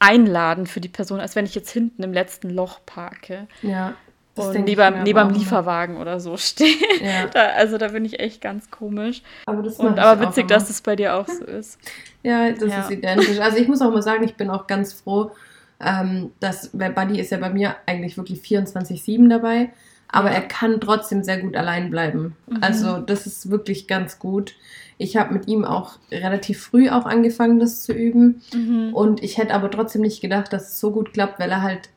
einladend 0.04 0.70
für 0.70 0.82
die 0.82 0.90
Person, 0.90 1.20
als 1.20 1.36
wenn 1.36 1.46
ich 1.46 1.56
jetzt 1.56 1.70
hinten 1.72 2.04
im 2.04 2.14
letzten 2.14 2.50
Loch 2.50 2.80
parke 2.86 3.48
Ja. 3.62 3.94
das 4.36 4.48
und 4.48 4.66
neben, 4.66 5.04
neben 5.04 5.20
am. 5.20 5.34
Lieferwagen 5.34 5.98
oder 5.98 6.20
so 6.20 6.36
stehe. 6.38 6.76
Ja. 7.02 7.28
Da, 7.28 7.48
also 7.56 7.78
da 7.78 7.88
bin 7.90 8.04
ich 8.06 8.20
echt 8.20 8.42
ganz 8.42 8.70
komisch. 8.72 9.22
Aber 9.46 9.62
das 9.64 9.78
Und 9.78 10.00
aber 10.00 10.28
witzig, 10.28 10.48
dass 10.48 10.70
es 10.70 10.82
bei 10.82 10.96
dir 10.96 11.16
auch 11.16 11.28
so 11.28 11.46
ist. 11.46 11.80
Ja, 12.24 12.52
das 12.52 12.70
Ja. 12.70 12.82
ist 12.82 12.92
identisch. 12.92 13.40
Also 13.40 13.58
ich 13.58 13.68
muss 13.68 13.82
auch 13.82 13.92
mal 13.92 14.02
sagen, 14.02 14.24
ich 14.24 14.36
bin 14.36 14.50
auch 14.50 14.68
ganz 14.68 14.94
froh, 14.94 15.32
ähm, 15.80 16.32
dass, 16.40 16.70
weil 16.74 16.92
Buddy 16.92 17.20
ist 17.20 17.32
ja 17.32 17.38
bei 17.38 17.50
mir 17.50 17.76
eigentlich 17.86 18.18
wirklich 18.18 18.40
24-7 18.42 19.30
dabei, 19.30 19.72
aber 20.08 20.30
Ja. 20.30 20.36
er 20.36 20.42
kann 20.42 20.80
trotzdem 20.82 21.24
sehr 21.24 21.38
gut 21.40 21.56
allein 21.56 21.90
bleiben. 21.90 22.36
Mhm. 22.48 22.58
Also 22.62 22.98
das 23.00 23.26
ist 23.28 23.50
wirklich 23.50 23.88
ganz 23.88 24.20
gut. 24.20 24.54
Ich 25.04 25.18
habe 25.18 25.34
mit 25.34 25.48
ihm 25.48 25.66
auch 25.66 25.98
relativ 26.12 26.62
früh 26.62 26.90
auch 26.90 27.06
angefangen, 27.06 27.60
das 27.60 27.82
zu 27.84 27.92
üben. 27.92 28.42
Mhm. 28.54 28.94
Und 28.94 29.22
ich 29.22 29.38
hätte 29.38 29.54
aber 29.54 29.70
trotzdem 29.70 30.02
nicht 30.02 30.22
gedacht, 30.22 30.54
dass 30.54 30.70
es 30.70 30.80
so 30.80 30.92
gut 30.92 31.12
klappt, 31.14 31.40
weil 31.40 31.52
er 31.52 31.62
halt 31.62 31.90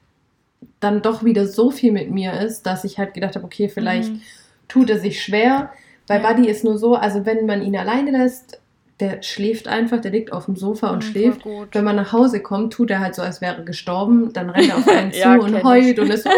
dann 0.80 1.02
doch 1.02 1.22
wieder 1.22 1.46
so 1.46 1.70
viel 1.70 1.92
mit 1.92 2.10
mir 2.10 2.32
ist, 2.40 2.64
dass 2.66 2.82
ich 2.84 2.98
halt 2.98 3.14
gedacht 3.14 3.36
habe, 3.36 3.44
okay, 3.44 3.68
vielleicht 3.68 4.12
Mhm. 4.12 4.20
tut 4.68 4.90
er 4.90 4.98
sich 4.98 5.22
schwer. 5.22 5.70
Bei 6.08 6.20
Ja. 6.20 6.28
Buddy 6.32 6.48
ist 6.48 6.64
nur 6.64 6.78
so, 6.78 6.96
also 6.96 7.24
wenn 7.26 7.46
man 7.46 7.62
ihn 7.62 7.76
alleine 7.76 8.10
lässt, 8.10 8.60
der 8.98 9.22
schläft 9.22 9.68
einfach, 9.68 10.00
der 10.00 10.10
liegt 10.10 10.32
auf 10.32 10.46
dem 10.46 10.56
Sofa 10.56 10.88
und 10.90 11.04
Mhm, 11.04 11.10
schläft. 11.10 11.40
Wenn 11.72 11.84
man 11.84 11.96
nach 11.96 12.12
Hause 12.12 12.40
kommt, 12.40 12.72
tut 12.72 12.90
er 12.90 13.00
halt 13.00 13.14
so, 13.14 13.22
als 13.22 13.40
wäre 13.40 13.56
er 13.58 13.62
gestorben. 13.64 14.32
Dann 14.32 14.50
rennt 14.50 14.68
er 14.70 14.78
auf 14.78 14.88
einen 14.88 15.12
zu 15.12 15.18
Ja, 15.20 15.36
und 15.36 15.62
heult 15.62 15.84
ich. 15.98 16.00
und 16.00 16.10
ist. 16.10 16.26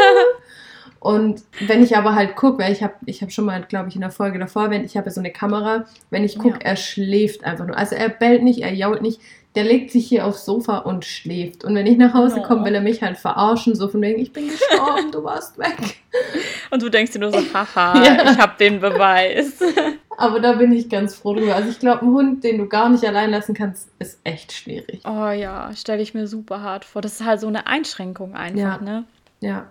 Und 1.01 1.43
wenn 1.67 1.83
ich 1.83 1.97
aber 1.97 2.15
halt 2.17 2.35
gucke, 2.35 2.63
weil 2.63 2.73
ich 2.73 2.83
habe 2.83 2.95
ich 3.07 3.23
hab 3.23 3.31
schon 3.31 3.45
mal, 3.45 3.63
glaube 3.63 3.89
ich, 3.89 3.95
in 3.95 4.01
der 4.01 4.11
Folge 4.11 4.39
davor, 4.39 4.71
wenn 4.71 4.85
ich 4.85 4.97
habe 4.97 5.07
ja 5.07 5.13
so 5.13 5.21
eine 5.21 5.31
Kamera, 5.31 5.85
wenn 6.11 6.25
ich 6.25 6.39
gucke, 6.39 6.59
Ja. 6.59 6.71
er 6.71 6.77
schläft 6.77 7.45
einfach 7.45 7.67
nur. 7.67 7.77
Also 7.77 7.95
er 7.95 8.09
bellt 8.09 8.43
nicht, 8.43 8.61
er 8.63 8.73
jault 8.75 9.01
nicht, 9.03 9.21
der 9.55 9.65
legt 9.65 9.91
sich 9.93 10.07
hier 10.09 10.27
aufs 10.27 10.45
Sofa 10.45 10.79
und 10.79 11.05
schläft. 11.05 11.65
Und 11.65 11.75
wenn 11.75 11.87
ich 11.87 11.97
nach 11.99 12.15
Hause 12.15 12.41
Oh. 12.41 12.43
komme, 12.43 12.65
will 12.65 12.75
er 12.75 12.81
mich 12.81 13.01
halt 13.03 13.17
verarschen, 13.17 13.75
so 13.77 13.89
von 13.89 14.03
wegen, 14.03 14.21
ich 14.21 14.33
bin 14.33 14.49
gestorben, 14.49 15.11
du 15.13 15.23
warst 15.25 15.57
weg. 15.59 15.77
Und 16.71 16.83
du 16.83 16.89
denkst 16.91 17.13
dir 17.13 17.21
nur 17.21 17.33
so, 17.33 17.39
haha, 17.55 18.03
Ja. 18.05 18.31
ich 18.33 18.39
habe 18.39 18.53
den 18.59 18.81
Beweis. 18.81 19.59
Aber 20.19 20.41
da 20.41 20.53
bin 20.55 20.73
ich 20.73 20.89
ganz 20.89 21.15
froh 21.15 21.33
drüber. 21.35 21.55
Also 21.55 21.71
ich 21.71 21.79
glaube, 21.79 22.03
ein 22.05 22.11
Hund, 22.11 22.43
den 22.45 22.59
du 22.59 22.67
gar 22.67 22.89
nicht 22.89 23.05
allein 23.05 23.31
lassen 23.31 23.55
kannst, 23.55 23.89
ist 24.01 24.19
echt 24.25 24.53
schwierig. 24.53 25.01
Oh 25.07 25.29
ja, 25.31 25.71
stelle 25.77 26.03
ich 26.03 26.13
mir 26.13 26.27
super 26.27 26.61
hart 26.61 26.85
vor. 26.85 27.01
Das 27.03 27.21
ist 27.21 27.25
halt 27.27 27.41
so 27.41 27.47
eine 27.47 27.67
Einschränkung 27.69 28.35
einfach, 28.35 28.59
Ja. 28.59 28.79
ne? 28.79 29.05
Ja. 29.41 29.67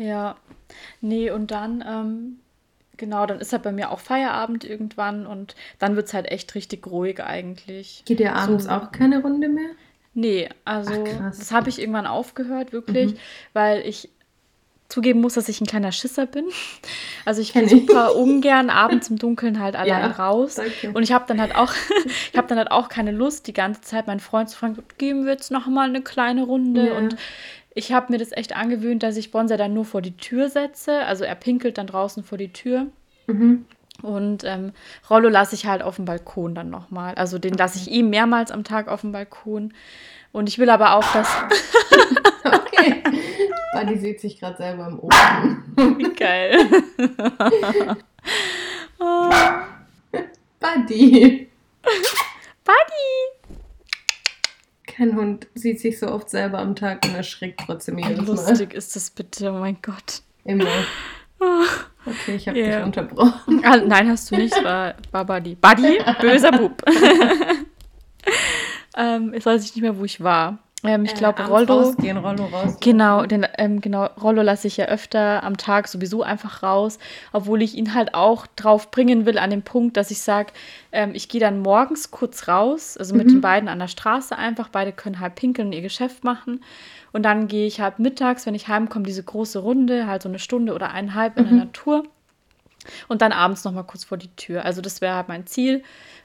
Ja. 0.00 0.36
Nee, 1.00 1.30
und 1.30 1.50
dann 1.50 1.84
ähm, 1.86 2.40
Genau, 3.00 3.24
dann 3.24 3.40
ist 3.40 3.54
halt 3.54 3.62
bei 3.62 3.72
mir 3.72 3.90
auch 3.90 3.98
Feierabend 3.98 4.62
irgendwann 4.62 5.26
und 5.26 5.54
dann 5.78 5.96
wird 5.96 6.08
es 6.08 6.12
halt 6.12 6.30
echt 6.30 6.54
richtig 6.54 6.86
ruhig 6.86 7.22
eigentlich. 7.22 8.02
Geht 8.04 8.20
ihr 8.20 8.36
abends 8.36 8.64
so, 8.64 8.70
auch 8.70 8.92
keine 8.92 9.22
Runde 9.22 9.48
mehr? 9.48 9.70
Nee, 10.12 10.50
also 10.66 10.92
Ach, 10.92 11.30
das 11.30 11.50
habe 11.50 11.70
ich 11.70 11.78
irgendwann 11.80 12.06
aufgehört, 12.06 12.74
wirklich, 12.74 13.14
mhm. 13.14 13.18
weil 13.54 13.86
ich 13.86 14.10
zugeben 14.90 15.22
muss, 15.22 15.34
dass 15.34 15.48
ich 15.48 15.62
ein 15.62 15.66
kleiner 15.66 15.92
Schisser 15.92 16.26
bin. 16.26 16.44
Also 17.26 17.42
ich 17.42 17.52
gehe 17.52 17.68
super 17.68 18.16
ungern 18.16 18.70
abends 18.70 19.10
im 19.10 19.18
Dunkeln 19.18 19.60
halt 19.60 19.76
allein 19.76 19.88
ja, 20.10 20.10
raus. 20.10 20.54
Danke. 20.54 20.90
Und 20.96 21.02
ich 21.02 21.12
habe 21.12 21.26
dann 21.28 21.38
halt 21.38 21.54
auch, 21.54 21.72
ich 22.32 22.36
habe 22.36 22.48
dann 22.48 22.56
halt 22.56 22.70
auch 22.70 22.88
keine 22.88 23.12
Lust, 23.12 23.46
die 23.46 23.52
ganze 23.52 23.82
Zeit 23.82 24.06
meinen 24.06 24.20
Freund 24.20 24.48
zu 24.48 24.56
fragen, 24.56 24.78
geben 24.96 25.26
wir 25.26 25.32
jetzt 25.32 25.50
noch 25.50 25.66
mal 25.66 25.88
eine 25.88 26.00
kleine 26.00 26.44
Runde. 26.44 26.88
Ja. 26.88 26.96
Und 26.96 27.16
ich 27.74 27.92
habe 27.92 28.12
mir 28.12 28.18
das 28.18 28.32
echt 28.32 28.56
angewöhnt, 28.56 29.02
dass 29.02 29.16
ich 29.16 29.30
Bonsai 29.30 29.56
dann 29.56 29.74
nur 29.74 29.84
vor 29.84 30.02
die 30.02 30.16
Tür 30.16 30.48
setze. 30.48 31.04
Also 31.04 31.24
er 31.24 31.34
pinkelt 31.34 31.78
dann 31.78 31.86
draußen 31.86 32.24
vor 32.24 32.38
die 32.38 32.52
Tür. 32.52 32.86
Mhm. 33.26 33.64
Und 34.02 34.44
ähm, 34.44 34.72
Rollo 35.08 35.28
lasse 35.28 35.54
ich 35.54 35.66
halt 35.66 35.82
auf 35.82 35.96
dem 35.96 36.04
Balkon 36.04 36.54
dann 36.54 36.70
nochmal. 36.70 37.14
Also 37.14 37.38
den 37.38 37.54
lasse 37.54 37.78
ich 37.78 37.90
ihm 37.90 38.10
mehrmals 38.10 38.50
am 38.50 38.64
Tag 38.64 38.88
auf 38.88 39.02
dem 39.02 39.12
Balkon. 39.12 39.72
Und 40.32 40.48
ich 40.48 40.58
will 40.58 40.70
aber 40.70 40.94
auch, 40.94 41.12
dass. 41.12 41.28
okay. 42.44 43.02
Buddy 43.72 43.98
sieht 43.98 44.20
sich 44.20 44.40
gerade 44.40 44.56
selber 44.56 44.86
im 44.88 45.00
Ofen. 45.00 45.64
Wie 45.98 46.12
geil. 46.14 46.56
oh. 48.98 49.30
Buddy. 50.60 51.48
Buddy. 52.64 53.39
Kein 55.00 55.16
Hund 55.16 55.46
sieht 55.54 55.80
sich 55.80 55.98
so 55.98 56.12
oft 56.12 56.28
selber 56.28 56.58
am 56.58 56.76
Tag 56.76 57.06
und 57.06 57.14
erschrickt 57.14 57.62
trotzdem 57.64 57.96
jedes 57.96 58.18
Mal. 58.18 58.26
lustig 58.26 58.74
ist 58.74 58.94
das 58.94 59.08
bitte, 59.08 59.50
oh 59.50 59.58
mein 59.58 59.78
Gott. 59.80 60.20
Immer. 60.44 60.68
Okay, 62.04 62.36
ich 62.36 62.46
habe 62.46 62.58
yeah. 62.58 62.76
dich 62.76 62.84
unterbrochen. 62.84 63.62
Ah, 63.64 63.78
nein, 63.78 64.10
hast 64.10 64.30
du 64.30 64.36
nicht. 64.36 64.62
War, 64.62 64.94
war 65.10 65.24
Buddy. 65.24 65.54
Buddy, 65.54 66.00
böser 66.20 66.52
Bub. 66.52 66.82
ähm, 68.98 69.32
jetzt 69.32 69.46
weiß 69.46 69.64
ich 69.64 69.74
nicht 69.74 69.80
mehr, 69.80 69.96
wo 69.96 70.04
ich 70.04 70.22
war. 70.22 70.58
Ähm, 70.82 71.04
ich 71.04 71.14
glaube, 71.14 71.42
äh, 71.42 71.46
Rollo. 71.46 71.80
Rausgehen, 71.80 72.16
Rollo 72.16 72.46
raus. 72.46 72.78
Genau, 72.80 73.26
den, 73.26 73.46
ähm, 73.58 73.80
genau, 73.80 74.06
Rollo 74.20 74.42
lasse 74.42 74.66
ich 74.66 74.78
ja 74.78 74.86
öfter 74.86 75.42
am 75.42 75.56
Tag 75.56 75.88
sowieso 75.88 76.22
einfach 76.22 76.62
raus, 76.62 76.98
obwohl 77.32 77.62
ich 77.62 77.74
ihn 77.74 77.94
halt 77.94 78.14
auch 78.14 78.46
drauf 78.56 78.90
bringen 78.90 79.26
will 79.26 79.38
an 79.38 79.50
den 79.50 79.62
Punkt, 79.62 79.96
dass 79.96 80.10
ich 80.10 80.20
sage, 80.20 80.52
ähm, 80.92 81.14
ich 81.14 81.28
gehe 81.28 81.40
dann 81.40 81.60
morgens 81.60 82.10
kurz 82.10 82.48
raus, 82.48 82.96
also 82.96 83.14
mit 83.14 83.26
mhm. 83.26 83.32
den 83.32 83.40
beiden 83.40 83.68
an 83.68 83.78
der 83.78 83.88
Straße 83.88 84.36
einfach. 84.36 84.68
Beide 84.68 84.92
können 84.92 85.20
halt 85.20 85.34
pinkeln 85.34 85.68
und 85.68 85.72
ihr 85.74 85.82
Geschäft 85.82 86.24
machen. 86.24 86.62
Und 87.12 87.24
dann 87.24 87.48
gehe 87.48 87.66
ich 87.66 87.80
halt 87.80 87.98
mittags, 87.98 88.46
wenn 88.46 88.54
ich 88.54 88.68
heimkomme, 88.68 89.04
diese 89.04 89.22
große 89.22 89.58
Runde, 89.58 90.06
halt 90.06 90.22
so 90.22 90.28
eine 90.28 90.38
Stunde 90.38 90.74
oder 90.74 90.92
eineinhalb 90.92 91.36
in 91.38 91.44
mhm. 91.44 91.48
der 91.48 91.58
Natur. 91.58 92.04
Und 93.08 93.20
dann 93.20 93.32
abends 93.32 93.64
nochmal 93.64 93.84
kurz 93.84 94.04
vor 94.04 94.16
die 94.16 94.34
Tür. 94.36 94.64
Also 94.64 94.80
das 94.80 95.02
wäre 95.02 95.14
halt 95.14 95.28
mein 95.28 95.46
Ziel, 95.46 95.82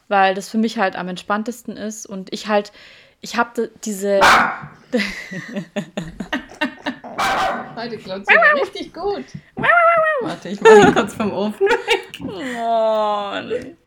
weil 0.08 0.36
das 0.36 0.48
für 0.50 0.58
mich 0.58 0.78
halt 0.78 0.96
am 0.96 1.10
entspanntesten 1.10 1.76
ist 1.76 2.06
und 2.06 2.32
ich 2.32 2.48
halt 2.48 2.72
ich 3.26 3.36
habe 3.36 3.72
diese. 3.84 4.22
Heute 7.76 7.98
klotzt 7.98 8.30
sie 8.30 8.36
richtig 8.62 8.94
gut. 8.94 9.26
Warte, 10.22 10.50
ich 10.50 10.62
mache 10.62 10.82
ihn 10.82 10.94
kurz 10.94 11.16
vom 11.16 11.34
Ofen 11.34 11.68
weg. 11.68 12.20
Oh, 12.22 13.42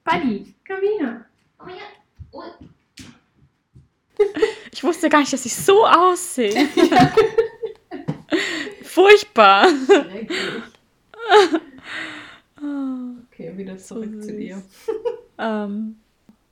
Buddy, 0.04 0.54
komm 0.66 0.80
her. 0.98 1.24
Oh 1.60 1.68
ja. 1.68 1.86
Oh. 2.32 2.42
Ich 4.72 4.82
wusste 4.82 5.08
gar 5.08 5.20
nicht, 5.20 5.32
dass 5.32 5.46
ich 5.46 5.54
so 5.54 5.86
aussehe. 5.86 6.68
Furchtbar. 8.82 9.68
okay, 13.30 13.56
wieder 13.56 13.78
zurück 13.78 14.10
so 14.14 14.20
zu 14.26 14.36
dir. 14.36 14.60
Ähm, 15.38 16.00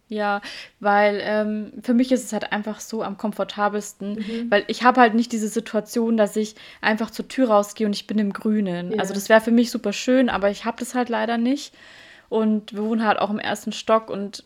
ja, 0.09 0.41
weil 0.79 1.21
ähm, 1.23 1.73
für 1.83 1.95
mich 1.95 2.13
ist 2.13 2.25
es 2.25 2.33
halt 2.33 2.53
einfach 2.53 2.79
so 2.79 3.03
am 3.03 3.19
komfortabelsten, 3.19 4.15
mhm. 4.15 4.51
weil 4.51 4.65
ich 4.69 4.85
habe 4.85 5.01
halt 5.01 5.15
nicht 5.15 5.33
diese 5.33 5.49
Situation, 5.49 6.17
dass 6.17 6.37
ich 6.37 6.55
einfach 6.81 7.11
zur 7.11 7.27
Tür 7.27 7.49
rausgehe 7.49 7.87
und 7.87 7.95
ich 7.95 8.07
bin 8.07 8.19
im 8.19 8.33
Grünen. 8.33 8.93
Ja. 8.93 8.99
Also 8.99 9.15
das 9.15 9.29
wäre 9.29 9.41
für 9.41 9.51
mich 9.51 9.71
super 9.71 9.93
schön, 9.93 10.29
aber 10.29 10.51
ich 10.51 10.65
habe 10.65 10.79
das 10.79 10.95
halt 10.95 11.09
leider 11.09 11.39
nicht. 11.39 11.75
Und 12.29 12.73
wir 12.73 12.83
wohnen 12.85 13.05
halt 13.05 13.19
auch 13.19 13.31
im 13.31 13.39
ersten 13.39 13.73
Stock 13.73 14.11
und 14.11 14.45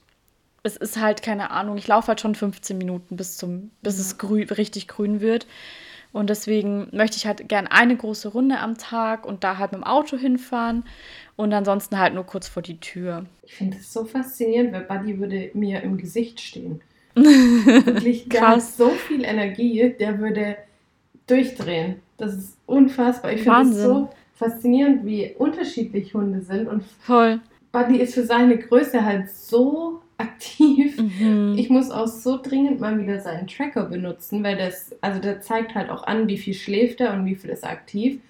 es 0.62 0.76
ist 0.76 1.00
halt 1.00 1.22
keine 1.22 1.50
Ahnung, 1.50 1.76
ich 1.78 1.88
laufe 1.88 2.08
halt 2.08 2.20
schon 2.20 2.34
15 2.34 2.76
Minuten 2.76 3.16
bis 3.16 3.36
zum, 3.36 3.70
bis 3.82 3.96
ja. 3.96 4.02
es 4.02 4.18
grün, 4.18 4.48
richtig 4.48 4.88
grün 4.88 5.20
wird. 5.20 5.46
Und 6.12 6.28
deswegen 6.28 6.88
möchte 6.92 7.16
ich 7.16 7.26
halt 7.26 7.48
gern 7.48 7.66
eine 7.66 7.96
große 7.96 8.28
Runde 8.28 8.58
am 8.58 8.76
Tag 8.78 9.24
und 9.24 9.44
da 9.44 9.58
halt 9.58 9.72
mit 9.72 9.80
dem 9.80 9.84
Auto 9.84 10.16
hinfahren 10.16 10.84
und 11.36 11.52
ansonsten 11.52 11.98
halt 11.98 12.14
nur 12.14 12.24
kurz 12.24 12.48
vor 12.48 12.62
die 12.62 12.80
Tür. 12.80 13.26
Ich 13.44 13.54
finde 13.54 13.76
es 13.78 13.92
so 13.92 14.04
faszinierend, 14.04 14.72
weil 14.72 14.82
Buddy 14.82 15.18
würde 15.18 15.50
mir 15.54 15.82
im 15.82 15.96
Gesicht 15.96 16.40
stehen. 16.40 16.80
Wirklich 17.14 18.28
ganz 18.28 18.76
so 18.76 18.90
viel 18.90 19.24
Energie, 19.24 19.94
der 19.98 20.18
würde 20.18 20.56
durchdrehen. 21.26 21.96
Das 22.16 22.34
ist 22.34 22.56
unfassbar. 22.66 23.32
Ich 23.32 23.42
finde 23.42 23.70
es 23.70 23.82
so 23.82 24.10
faszinierend, 24.34 25.04
wie 25.04 25.34
unterschiedlich 25.38 26.14
Hunde 26.14 26.42
sind. 26.42 26.68
Und 26.68 26.84
Voll. 27.00 27.40
Buddy 27.72 27.98
ist 27.98 28.14
für 28.14 28.24
seine 28.24 28.58
Größe 28.58 29.04
halt 29.04 29.30
so 29.30 30.02
aktiv. 30.20 31.00
Mhm. 31.00 31.54
Ich 31.56 31.70
muss 31.70 31.90
auch 31.90 32.06
so 32.06 32.40
dringend 32.40 32.80
mal 32.80 32.98
wieder 33.00 33.20
seinen 33.20 33.46
Tracker 33.46 33.84
benutzen, 33.86 34.44
weil 34.44 34.56
das, 34.56 34.94
also 35.00 35.20
der 35.20 35.40
zeigt 35.40 35.74
halt 35.74 35.90
auch 35.90 36.04
an, 36.04 36.28
wie 36.28 36.38
viel 36.38 36.54
schläft 36.54 37.00
er 37.00 37.14
und 37.14 37.24
wie 37.26 37.34
viel 37.34 37.50
ist 37.50 37.64
aktiv. 37.64 38.20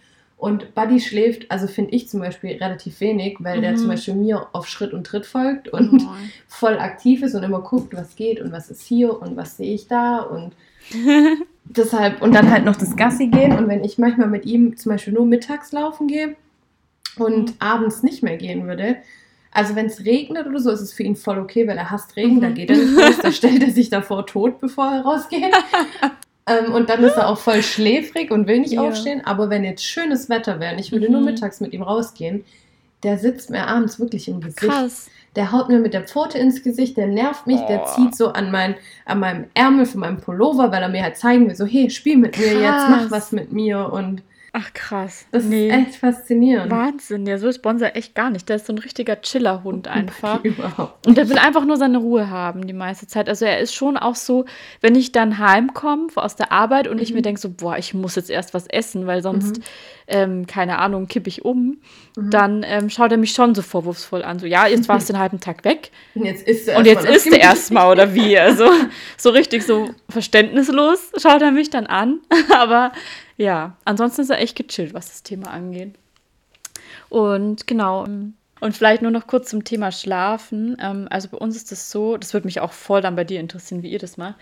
Und 0.40 0.74
Buddy 0.74 1.00
schläft, 1.00 1.50
also 1.50 1.66
finde 1.66 1.94
ich 1.94 2.08
zum 2.08 2.20
Beispiel 2.20 2.52
relativ 2.52 3.00
wenig, 3.00 3.36
weil 3.40 3.58
mhm. 3.58 3.62
der 3.62 3.76
zum 3.76 3.88
Beispiel 3.88 4.14
mir 4.14 4.46
auf 4.52 4.66
Schritt 4.66 4.94
und 4.94 5.06
Tritt 5.06 5.26
folgt 5.26 5.68
und 5.68 5.92
mhm. 5.92 6.08
voll 6.48 6.78
aktiv 6.78 7.22
ist 7.22 7.34
und 7.34 7.42
immer 7.42 7.60
guckt, 7.60 7.94
was 7.94 8.16
geht 8.16 8.40
und 8.40 8.50
was 8.50 8.70
ist 8.70 8.82
hier 8.82 9.20
und 9.20 9.36
was 9.36 9.58
sehe 9.58 9.74
ich 9.74 9.86
da 9.86 10.20
und 10.20 10.54
deshalb 11.64 12.22
und 12.22 12.34
dann 12.34 12.50
halt 12.50 12.64
noch 12.64 12.76
das 12.76 12.96
Gassi 12.96 13.26
gehen 13.26 13.52
und 13.52 13.68
wenn 13.68 13.84
ich 13.84 13.98
manchmal 13.98 14.28
mit 14.28 14.46
ihm 14.46 14.78
zum 14.78 14.92
Beispiel 14.92 15.12
nur 15.12 15.26
mittags 15.26 15.72
laufen 15.72 16.08
gehe 16.08 16.36
und 17.18 17.50
mhm. 17.50 17.54
abends 17.58 18.02
nicht 18.02 18.22
mehr 18.22 18.38
gehen 18.38 18.66
würde, 18.66 18.96
also 19.52 19.74
wenn 19.74 19.86
es 19.86 20.04
regnet 20.04 20.46
oder 20.46 20.60
so, 20.60 20.70
ist 20.70 20.80
es 20.80 20.92
für 20.92 21.02
ihn 21.02 21.16
voll 21.16 21.38
okay, 21.38 21.66
weil 21.66 21.76
er 21.76 21.90
hasst 21.90 22.16
Regen, 22.16 22.36
mhm. 22.36 22.40
da 22.40 22.50
geht 22.50 22.70
er 22.70 22.76
nicht 22.76 22.98
raus, 22.98 23.18
da 23.22 23.32
stellt 23.32 23.62
er 23.62 23.70
sich 23.70 23.90
davor 23.90 24.26
tot, 24.26 24.60
bevor 24.60 24.86
er 24.86 25.02
rausgeht. 25.02 25.52
ähm, 26.46 26.72
und 26.72 26.88
dann 26.88 27.02
ist 27.02 27.16
er 27.16 27.28
auch 27.28 27.38
voll 27.38 27.62
schläfrig 27.62 28.30
und 28.30 28.46
will 28.46 28.60
nicht 28.60 28.74
ja. 28.74 28.82
aufstehen. 28.82 29.22
Aber 29.24 29.50
wenn 29.50 29.64
jetzt 29.64 29.84
schönes 29.84 30.28
Wetter 30.28 30.60
wäre 30.60 30.74
und 30.74 30.78
ich 30.78 30.92
würde 30.92 31.06
mhm. 31.06 31.12
nur 31.12 31.22
mittags 31.22 31.60
mit 31.60 31.72
ihm 31.72 31.82
rausgehen, 31.82 32.44
der 33.02 33.18
sitzt 33.18 33.50
mir 33.50 33.66
abends 33.66 33.98
wirklich 33.98 34.28
im 34.28 34.40
Gesicht. 34.40 34.70
Krass. 34.70 35.10
Der 35.36 35.52
haut 35.52 35.68
mir 35.68 35.78
mit 35.78 35.94
der 35.94 36.02
Pfote 36.02 36.38
ins 36.38 36.62
Gesicht, 36.62 36.96
der 36.96 37.06
nervt 37.06 37.46
mich, 37.46 37.60
oh. 37.60 37.66
der 37.66 37.86
zieht 37.86 38.16
so 38.16 38.28
an, 38.28 38.50
mein, 38.50 38.74
an 39.04 39.20
meinem 39.20 39.44
Ärmel 39.54 39.86
von 39.86 40.00
meinem 40.00 40.20
Pullover, 40.20 40.72
weil 40.72 40.82
er 40.82 40.88
mir 40.88 41.02
halt 41.02 41.16
zeigen 41.16 41.48
will, 41.48 41.54
so, 41.54 41.64
hey, 41.64 41.88
spiel 41.88 42.16
mit 42.16 42.32
Krass. 42.32 42.46
mir 42.46 42.60
jetzt, 42.60 42.88
mach 42.90 43.10
was 43.10 43.32
mit 43.32 43.52
mir 43.52 43.92
und 43.92 44.22
Ach 44.52 44.72
krass. 44.72 45.26
Das 45.30 45.44
nee. 45.44 45.68
ist 45.68 45.74
echt 45.74 45.96
faszinierend. 45.96 46.72
Wahnsinn, 46.72 47.24
ja, 47.24 47.38
so 47.38 47.46
ist 47.46 47.60
Bonsai 47.62 47.90
echt 47.90 48.16
gar 48.16 48.30
nicht. 48.30 48.48
Der 48.48 48.56
ist 48.56 48.66
so 48.66 48.72
ein 48.72 48.78
richtiger 48.78 49.20
Chillerhund 49.20 49.86
einfach. 49.86 50.42
Überhaupt. 50.42 51.06
Und 51.06 51.16
der 51.16 51.28
will 51.28 51.38
einfach 51.38 51.64
nur 51.64 51.76
seine 51.76 51.98
Ruhe 51.98 52.30
haben 52.30 52.66
die 52.66 52.72
meiste 52.72 53.06
Zeit. 53.06 53.28
Also 53.28 53.44
er 53.44 53.60
ist 53.60 53.74
schon 53.74 53.96
auch 53.96 54.16
so, 54.16 54.46
wenn 54.80 54.96
ich 54.96 55.12
dann 55.12 55.38
heimkomme 55.38 56.08
aus 56.16 56.34
der 56.34 56.50
Arbeit 56.50 56.88
und 56.88 56.96
mhm. 56.96 57.02
ich 57.02 57.14
mir 57.14 57.22
denke 57.22 57.40
so, 57.40 57.48
boah, 57.48 57.78
ich 57.78 57.94
muss 57.94 58.16
jetzt 58.16 58.28
erst 58.28 58.52
was 58.52 58.66
essen, 58.66 59.06
weil 59.06 59.22
sonst, 59.22 59.58
mhm. 59.58 59.62
ähm, 60.08 60.46
keine 60.48 60.78
Ahnung, 60.78 61.06
kippe 61.06 61.28
ich 61.28 61.44
um, 61.44 61.78
mhm. 62.16 62.30
dann 62.30 62.64
ähm, 62.66 62.90
schaut 62.90 63.12
er 63.12 63.18
mich 63.18 63.32
schon 63.32 63.54
so 63.54 63.62
vorwurfsvoll 63.62 64.24
an. 64.24 64.40
So, 64.40 64.46
ja, 64.46 64.66
jetzt 64.66 64.88
warst 64.88 65.08
du 65.08 65.12
den 65.12 65.20
halben 65.20 65.38
Tag 65.38 65.64
weg. 65.64 65.92
Und 66.14 66.24
jetzt 66.24 66.42
isst 66.48 66.66
du 67.30 67.36
erstmal 67.36 67.38
erst 67.38 67.72
oder 67.72 68.14
wie? 68.14 68.36
Also 68.36 68.68
so 69.16 69.30
richtig 69.30 69.64
so 69.64 69.90
verständnislos 70.08 71.12
schaut 71.18 71.40
er 71.40 71.52
mich 71.52 71.70
dann 71.70 71.86
an. 71.86 72.18
Aber 72.50 72.90
ja, 73.40 73.74
ansonsten 73.86 74.20
ist 74.20 74.30
er 74.30 74.38
echt 74.38 74.54
gechillt, 74.54 74.92
was 74.92 75.08
das 75.08 75.22
Thema 75.22 75.50
angeht. 75.50 75.94
Und 77.08 77.66
genau. 77.66 78.02
Und 78.02 78.76
vielleicht 78.76 79.00
nur 79.00 79.10
noch 79.10 79.26
kurz 79.26 79.48
zum 79.48 79.64
Thema 79.64 79.90
Schlafen. 79.92 80.76
Ähm, 80.78 81.08
also 81.08 81.28
bei 81.28 81.38
uns 81.38 81.56
ist 81.56 81.72
das 81.72 81.90
so, 81.90 82.18
das 82.18 82.34
würde 82.34 82.46
mich 82.46 82.60
auch 82.60 82.72
voll 82.72 83.00
dann 83.00 83.16
bei 83.16 83.24
dir 83.24 83.40
interessieren, 83.40 83.82
wie 83.82 83.90
ihr 83.90 83.98
das 83.98 84.18
macht. 84.18 84.34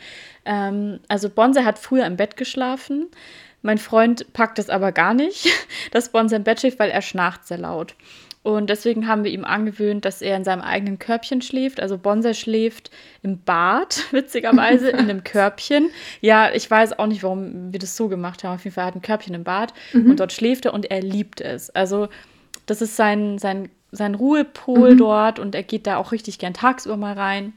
Ähm, 0.45 0.99
also 1.07 1.31
Bonse 1.31 1.65
hat 1.65 1.79
früher 1.79 2.07
im 2.07 2.17
Bett 2.17 2.37
geschlafen. 2.37 3.07
Mein 3.63 3.79
Freund 3.79 4.33
packt 4.33 4.59
das 4.59 4.69
aber 4.69 4.91
gar 4.91 5.15
nicht, 5.15 5.47
dass 5.93 6.11
Bonse 6.11 6.35
im 6.35 6.43
Bett 6.43 6.59
schläft, 6.59 6.81
weil 6.81 6.91
er 6.91 7.03
schnarcht 7.03 7.47
sehr 7.47 7.59
laut. 7.59 7.95
Und 8.49 8.71
deswegen 8.71 9.07
haben 9.07 9.25
wir 9.25 9.31
ihm 9.31 9.45
angewöhnt, 9.45 10.07
dass 10.07 10.23
er 10.23 10.35
in 10.35 10.43
seinem 10.43 10.63
eigenen 10.63 10.99
Körbchen 10.99 11.43
schläft. 11.43 11.81
Also 11.81 11.99
Bonsai 11.99 12.33
schläft 12.33 12.91
im 13.23 13.43
Bad, 13.43 14.05
witzigerweise, 14.11 14.89
in 14.89 15.01
einem 15.01 15.23
Körbchen. 15.25 15.91
Ja, 16.23 16.51
ich 16.51 16.71
weiß 16.71 16.99
auch 16.99 17.09
nicht, 17.09 17.23
warum 17.23 17.75
wir 17.75 17.79
das 17.79 17.95
so 17.95 18.09
gemacht 18.09 18.45
haben. 18.45 18.55
Auf 18.55 18.65
jeden 18.65 18.75
Fall 18.75 18.87
hat 18.87 18.95
er 18.95 19.01
ein 19.01 19.03
Körbchen 19.03 19.35
im 19.35 19.45
Bad 19.45 19.75
mhm. 19.93 20.13
und 20.13 20.21
dort 20.21 20.33
schläft 20.33 20.65
er 20.65 20.73
und 20.73 20.91
er 20.91 21.03
liebt 21.03 21.43
es. 21.43 21.69
Also 21.69 22.09
das 22.65 22.81
ist 22.81 22.97
sein, 22.97 23.37
sein, 23.37 23.69
sein 23.93 24.15
Ruhepol 24.15 24.95
mhm. 24.95 24.99
dort 24.99 25.39
und 25.39 25.55
er 25.55 25.63
geht 25.63 25.87
da 25.87 25.99
auch 25.99 26.13
richtig 26.13 26.39
gern 26.39 26.55
tagsüber 26.55 26.97
mal 26.97 27.13
rein. 27.13 27.53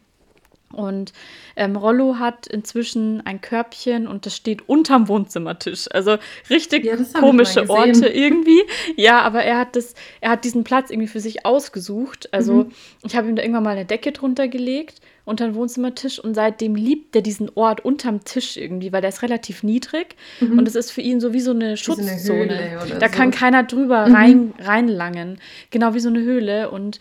Und 0.71 1.13
ähm, 1.55 1.75
Rollo 1.75 2.17
hat 2.19 2.47
inzwischen 2.47 3.25
ein 3.25 3.41
Körbchen 3.41 4.07
und 4.07 4.25
das 4.25 4.35
steht 4.35 4.67
unterm 4.67 5.07
Wohnzimmertisch. 5.07 5.87
Also 5.91 6.17
richtig 6.49 6.85
ja, 6.85 6.97
komische 7.19 7.69
Orte 7.69 8.07
irgendwie. 8.07 8.61
Ja, 8.95 9.21
aber 9.21 9.43
er 9.43 9.59
hat 9.59 9.75
das, 9.75 9.93
er 10.21 10.31
hat 10.31 10.43
diesen 10.43 10.63
Platz 10.63 10.89
irgendwie 10.89 11.07
für 11.07 11.19
sich 11.19 11.45
ausgesucht. 11.45 12.29
Also 12.33 12.65
mhm. 12.65 12.71
ich 13.03 13.15
habe 13.15 13.27
ihm 13.27 13.35
da 13.35 13.41
irgendwann 13.41 13.63
mal 13.63 13.71
eine 13.71 13.85
Decke 13.85 14.11
drunter 14.11 14.47
gelegt 14.47 15.01
unter 15.23 15.45
den 15.45 15.55
Wohnzimmertisch 15.55 16.19
und 16.19 16.33
seitdem 16.33 16.75
liebt 16.75 17.15
er 17.15 17.21
diesen 17.21 17.49
Ort 17.55 17.85
unterm 17.85 18.23
Tisch 18.23 18.57
irgendwie, 18.57 18.91
weil 18.91 19.01
der 19.01 19.09
ist 19.09 19.21
relativ 19.21 19.63
niedrig 19.63 20.15
mhm. 20.39 20.57
und 20.57 20.67
es 20.67 20.75
ist 20.75 20.91
für 20.91 21.01
ihn 21.01 21.19
so 21.19 21.31
wie 21.33 21.39
so 21.39 21.51
eine 21.51 21.77
Schutzzone. 21.77 22.19
So 22.19 22.33
eine 22.33 22.97
da 22.99 23.07
so. 23.07 23.15
kann 23.15 23.31
keiner 23.31 23.63
drüber 23.63 24.07
mhm. 24.07 24.15
rein, 24.15 24.53
reinlangen. 24.59 25.39
Genau 25.69 25.93
wie 25.93 25.99
so 25.99 26.09
eine 26.09 26.21
Höhle 26.21 26.71
und 26.71 26.99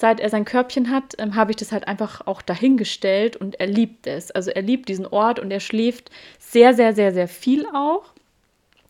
seit 0.00 0.18
er 0.18 0.30
sein 0.30 0.46
Körbchen 0.46 0.90
hat, 0.90 1.14
ähm, 1.18 1.34
habe 1.34 1.52
ich 1.52 1.56
das 1.56 1.72
halt 1.72 1.86
einfach 1.86 2.26
auch 2.26 2.40
dahingestellt 2.40 3.36
und 3.36 3.60
er 3.60 3.66
liebt 3.66 4.06
es. 4.06 4.30
Also 4.30 4.50
er 4.50 4.62
liebt 4.62 4.88
diesen 4.88 5.06
Ort 5.06 5.38
und 5.38 5.50
er 5.50 5.60
schläft 5.60 6.10
sehr, 6.38 6.72
sehr, 6.74 6.94
sehr, 6.94 7.12
sehr 7.12 7.28
viel 7.28 7.66
auch. 7.74 8.04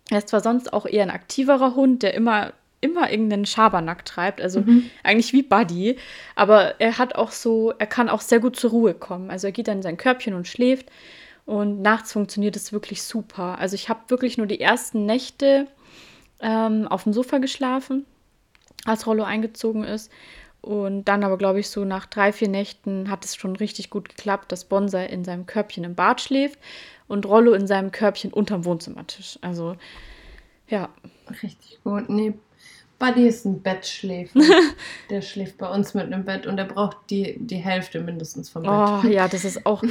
Er 0.09 0.18
ist 0.18 0.29
zwar 0.29 0.40
sonst 0.40 0.73
auch 0.73 0.87
eher 0.87 1.03
ein 1.03 1.11
aktiverer 1.11 1.75
Hund, 1.75 2.03
der 2.03 2.14
immer 2.14 2.53
immer 2.83 3.11
irgendeinen 3.11 3.44
Schabernack 3.44 4.07
treibt, 4.07 4.40
also 4.40 4.62
mhm. 4.62 4.88
eigentlich 5.03 5.35
wie 5.35 5.42
Buddy, 5.42 5.96
aber 6.35 6.81
er 6.81 6.96
hat 6.96 7.14
auch 7.14 7.31
so, 7.31 7.75
er 7.79 7.87
kann 7.87 8.09
auch 8.09 8.23
sehr 8.23 8.40
gut 8.40 8.57
zur 8.57 8.70
Ruhe 8.70 8.94
kommen. 8.94 9.31
Also 9.31 9.49
er 9.49 9.53
geht 9.53 9.68
dann 9.68 9.79
in 9.79 9.83
sein 9.83 9.99
Körbchen 9.99 10.33
und 10.33 10.49
schläft 10.49 10.90
und 11.44 11.83
nachts 11.83 12.14
funktioniert 12.14 12.57
es 12.57 12.73
wirklich 12.73 13.03
super. 13.03 13.59
Also 13.59 13.75
ich 13.75 13.90
habe 13.90 14.01
wirklich 14.09 14.38
nur 14.38 14.46
die 14.46 14.62
ersten 14.62 15.05
Nächte 15.05 15.66
ähm, 16.40 16.88
auf 16.88 17.03
dem 17.03 17.12
Sofa 17.12 17.37
geschlafen, 17.37 18.07
als 18.87 19.07
Rollo 19.07 19.25
eingezogen 19.25 19.85
ist 19.85 20.11
und 20.62 21.05
dann 21.05 21.25
aber, 21.25 21.38
glaube 21.38 21.61
ich, 21.61 21.68
so 21.70 21.85
nach 21.85 22.07
drei, 22.07 22.33
vier 22.33 22.49
Nächten 22.49 23.11
hat 23.11 23.25
es 23.25 23.37
schon 23.37 23.57
richtig 23.57 23.90
gut 23.90 24.09
geklappt, 24.09 24.53
dass 24.53 24.64
Bonsai 24.66 25.07
in 25.07 25.25
seinem 25.25 25.46
Körbchen 25.46 25.85
im 25.85 25.94
Bad 25.94 26.20
schläft 26.20 26.59
und 27.09 27.27
Rollo 27.27 27.53
in 27.53 27.66
seinem 27.66 27.90
Körbchen 27.92 28.33
unterm 28.33 28.64
Wohnzimmertisch. 28.64 29.38
Also, 29.42 29.77
ja. 30.68 30.90
Richtig 31.42 31.79
gut. 31.85 32.09
Nee, 32.09 32.35
Buddy 33.01 33.27
ist 33.27 33.47
ein 33.47 33.63
Bettschläfer. 33.63 34.39
der 35.11 35.23
schläft 35.23 35.57
bei 35.57 35.67
uns 35.69 35.95
mit 35.95 36.05
einem 36.05 36.27
Bett 36.27 36.47
und 36.47 36.59
er 36.59 36.67
braucht 36.67 36.99
die, 37.09 37.35
die 37.41 37.57
Hälfte 37.57 37.99
mindestens 38.01 38.51
vom 38.51 38.63
Bett. 38.63 38.71
Oh 38.71 39.09
ja, 39.09 39.27
das 39.27 39.47
ist 39.47 39.65
auch. 39.65 39.83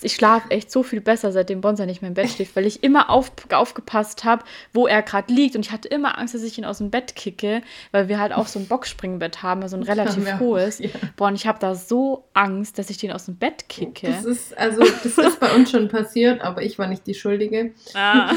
Ich 0.00 0.14
schlafe 0.14 0.48
echt 0.52 0.70
so 0.70 0.84
viel 0.84 1.00
besser, 1.00 1.32
seitdem 1.32 1.60
Bonser 1.60 1.86
nicht 1.86 2.02
mehr 2.02 2.08
im 2.08 2.14
Bett 2.14 2.30
schläft, 2.30 2.54
weil 2.54 2.64
ich 2.64 2.84
immer 2.84 3.10
auf, 3.10 3.32
aufgepasst 3.52 4.22
habe, 4.22 4.44
wo 4.72 4.86
er 4.86 5.02
gerade 5.02 5.34
liegt. 5.34 5.56
Und 5.56 5.66
ich 5.66 5.72
hatte 5.72 5.88
immer 5.88 6.16
Angst, 6.18 6.34
dass 6.34 6.44
ich 6.44 6.56
ihn 6.56 6.64
aus 6.64 6.78
dem 6.78 6.90
Bett 6.90 7.16
kicke, 7.16 7.62
weil 7.90 8.08
wir 8.08 8.20
halt 8.20 8.32
auch 8.32 8.46
so 8.46 8.60
ein 8.60 8.68
Boxspringbett 8.68 9.42
haben, 9.42 9.62
also 9.62 9.76
ein 9.76 9.82
relativ 9.82 10.38
hohes. 10.38 10.78
Auch, 10.78 10.84
ja. 10.84 10.90
Boah, 11.16 11.28
und 11.28 11.34
ich 11.34 11.48
habe 11.48 11.58
da 11.58 11.74
so 11.74 12.28
Angst, 12.32 12.78
dass 12.78 12.90
ich 12.90 12.96
den 12.96 13.10
aus 13.10 13.24
dem 13.24 13.34
Bett 13.34 13.68
kicke. 13.68 14.06
Das 14.06 14.24
ist, 14.24 14.56
also, 14.56 14.82
das 15.02 15.18
ist 15.18 15.40
bei 15.40 15.52
uns 15.52 15.72
schon 15.72 15.88
passiert, 15.88 16.40
aber 16.40 16.62
ich 16.62 16.78
war 16.78 16.86
nicht 16.86 17.08
die 17.08 17.14
Schuldige. 17.14 17.72
Ah. 17.94 18.32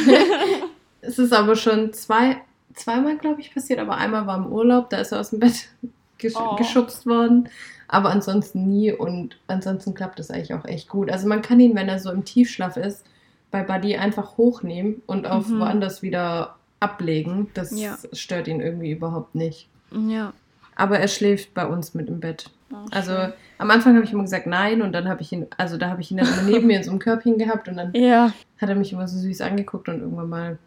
es 1.01 1.19
ist 1.19 1.31
aber 1.31 1.55
schon 1.55 1.93
zwei 1.93 2.37
zweimal, 2.75 3.17
glaube 3.17 3.41
ich, 3.41 3.53
passiert, 3.53 3.79
aber 3.79 3.97
einmal 3.97 4.27
war 4.27 4.37
im 4.37 4.47
Urlaub, 4.47 4.89
da 4.89 4.97
ist 4.97 5.11
er 5.11 5.19
aus 5.19 5.31
dem 5.31 5.39
Bett 5.39 5.69
gesch 6.17 6.35
oh. 6.35 6.55
geschubst 6.55 7.05
worden. 7.05 7.49
Aber 7.87 8.09
ansonsten 8.09 8.67
nie 8.67 8.91
und 8.91 9.37
ansonsten 9.47 9.93
klappt 9.93 10.17
das 10.17 10.31
eigentlich 10.31 10.53
auch 10.53 10.65
echt 10.65 10.89
gut. 10.89 11.11
Also 11.11 11.27
man 11.27 11.41
kann 11.41 11.59
ihn, 11.59 11.75
wenn 11.75 11.87
er 11.87 11.99
so 11.99 12.11
im 12.11 12.25
Tiefschlaf 12.25 12.77
ist, 12.77 13.05
bei 13.51 13.63
Buddy 13.63 13.95
einfach 13.95 14.37
hochnehmen 14.37 15.01
und 15.05 15.27
auf 15.27 15.47
mhm. 15.47 15.59
woanders 15.59 16.01
wieder 16.01 16.55
ablegen. 16.79 17.47
Das 17.53 17.79
ja. 17.79 17.97
stört 18.11 18.47
ihn 18.47 18.59
irgendwie 18.59 18.91
überhaupt 18.91 19.35
nicht. 19.35 19.69
Ja. 19.91 20.33
Aber 20.75 20.99
er 20.99 21.07
schläft 21.07 21.53
bei 21.53 21.65
uns 21.65 21.93
mit 21.93 22.09
im 22.09 22.19
Bett. 22.19 22.49
Oh, 22.71 22.77
also 22.91 23.13
am 23.57 23.71
Anfang 23.71 23.95
habe 23.95 24.03
ich 24.03 24.11
immer 24.11 24.23
gesagt 24.23 24.47
nein 24.47 24.81
und 24.81 24.91
dann 24.91 25.07
habe 25.07 25.21
ich 25.21 25.31
ihn, 25.31 25.47
also 25.57 25.77
da 25.77 25.89
habe 25.89 26.01
ich 26.01 26.11
ihn 26.11 26.17
dann 26.17 26.45
neben 26.45 26.67
mir 26.67 26.77
in 26.77 26.83
so 26.83 26.89
einem 26.89 26.99
Körbchen 26.99 27.37
gehabt 27.37 27.69
und 27.69 27.77
dann 27.77 27.93
ja. 27.93 28.33
hat 28.57 28.69
er 28.69 28.75
mich 28.75 28.91
immer 28.91 29.07
so 29.07 29.17
süß 29.17 29.41
angeguckt 29.41 29.87
und 29.87 30.01
irgendwann 30.01 30.29
mal 30.29 30.57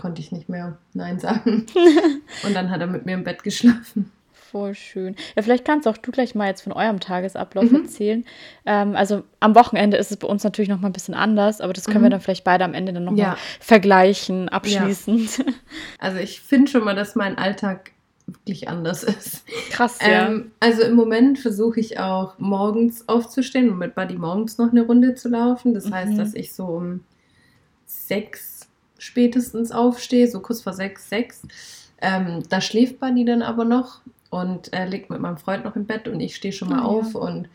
konnte 0.00 0.22
ich 0.22 0.32
nicht 0.32 0.48
mehr 0.48 0.78
Nein 0.94 1.18
sagen. 1.18 1.66
und 2.44 2.54
dann 2.54 2.70
hat 2.70 2.80
er 2.80 2.86
mit 2.86 3.04
mir 3.04 3.14
im 3.14 3.24
Bett 3.24 3.42
geschlafen. 3.42 4.10
Voll 4.32 4.74
schön. 4.74 5.14
Ja, 5.36 5.42
vielleicht 5.42 5.64
kannst 5.64 5.86
auch 5.86 5.98
du 5.98 6.10
gleich 6.10 6.34
mal 6.34 6.48
jetzt 6.48 6.62
von 6.62 6.72
eurem 6.72 6.98
Tagesablauf 6.98 7.70
mhm. 7.70 7.82
erzählen. 7.82 8.24
Ähm, 8.66 8.96
also 8.96 9.22
am 9.38 9.54
Wochenende 9.54 9.98
ist 9.98 10.10
es 10.10 10.16
bei 10.16 10.26
uns 10.26 10.42
natürlich 10.42 10.70
noch 10.70 10.80
mal 10.80 10.88
ein 10.88 10.92
bisschen 10.92 11.14
anders, 11.14 11.60
aber 11.60 11.72
das 11.72 11.84
können 11.84 11.98
mhm. 11.98 12.04
wir 12.04 12.10
dann 12.10 12.20
vielleicht 12.20 12.44
beide 12.44 12.64
am 12.64 12.74
Ende 12.74 12.92
dann 12.92 13.04
noch 13.04 13.14
ja. 13.14 13.28
mal 13.28 13.36
vergleichen, 13.60 14.48
abschließend. 14.48 15.38
Ja. 15.38 15.44
Also 15.98 16.18
ich 16.18 16.40
finde 16.40 16.70
schon 16.70 16.82
mal, 16.82 16.96
dass 16.96 17.14
mein 17.14 17.36
Alltag 17.38 17.92
wirklich 18.26 18.68
anders 18.68 19.04
ist. 19.04 19.44
Krass, 19.70 19.98
ja. 20.00 20.28
Ähm, 20.28 20.52
also 20.60 20.82
im 20.82 20.94
Moment 20.94 21.38
versuche 21.38 21.78
ich 21.78 22.00
auch 22.00 22.38
morgens 22.38 23.08
aufzustehen 23.08 23.70
und 23.70 23.78
mit 23.78 23.94
Buddy 23.94 24.14
morgens 24.14 24.56
noch 24.56 24.70
eine 24.70 24.82
Runde 24.82 25.14
zu 25.14 25.28
laufen. 25.28 25.74
Das 25.74 25.86
mhm. 25.86 25.94
heißt, 25.94 26.18
dass 26.18 26.34
ich 26.34 26.54
so 26.54 26.64
um 26.64 27.04
sechs 27.86 28.59
spätestens 29.00 29.72
aufstehe, 29.72 30.28
so 30.28 30.40
kurz 30.40 30.60
vor 30.60 30.72
sechs, 30.72 31.08
sechs. 31.08 31.42
Ähm, 32.00 32.42
da 32.48 32.60
schläft 32.60 33.00
Bunny 33.00 33.24
dann 33.24 33.42
aber 33.42 33.64
noch 33.64 34.00
und 34.30 34.72
er 34.72 34.86
liegt 34.86 35.10
mit 35.10 35.20
meinem 35.20 35.38
Freund 35.38 35.64
noch 35.64 35.74
im 35.74 35.86
Bett 35.86 36.06
und 36.06 36.20
ich 36.20 36.36
stehe 36.36 36.52
schon 36.52 36.68
mal 36.68 36.84
oh, 36.84 37.00
auf 37.00 37.14
ja. 37.14 37.20
und 37.20 37.48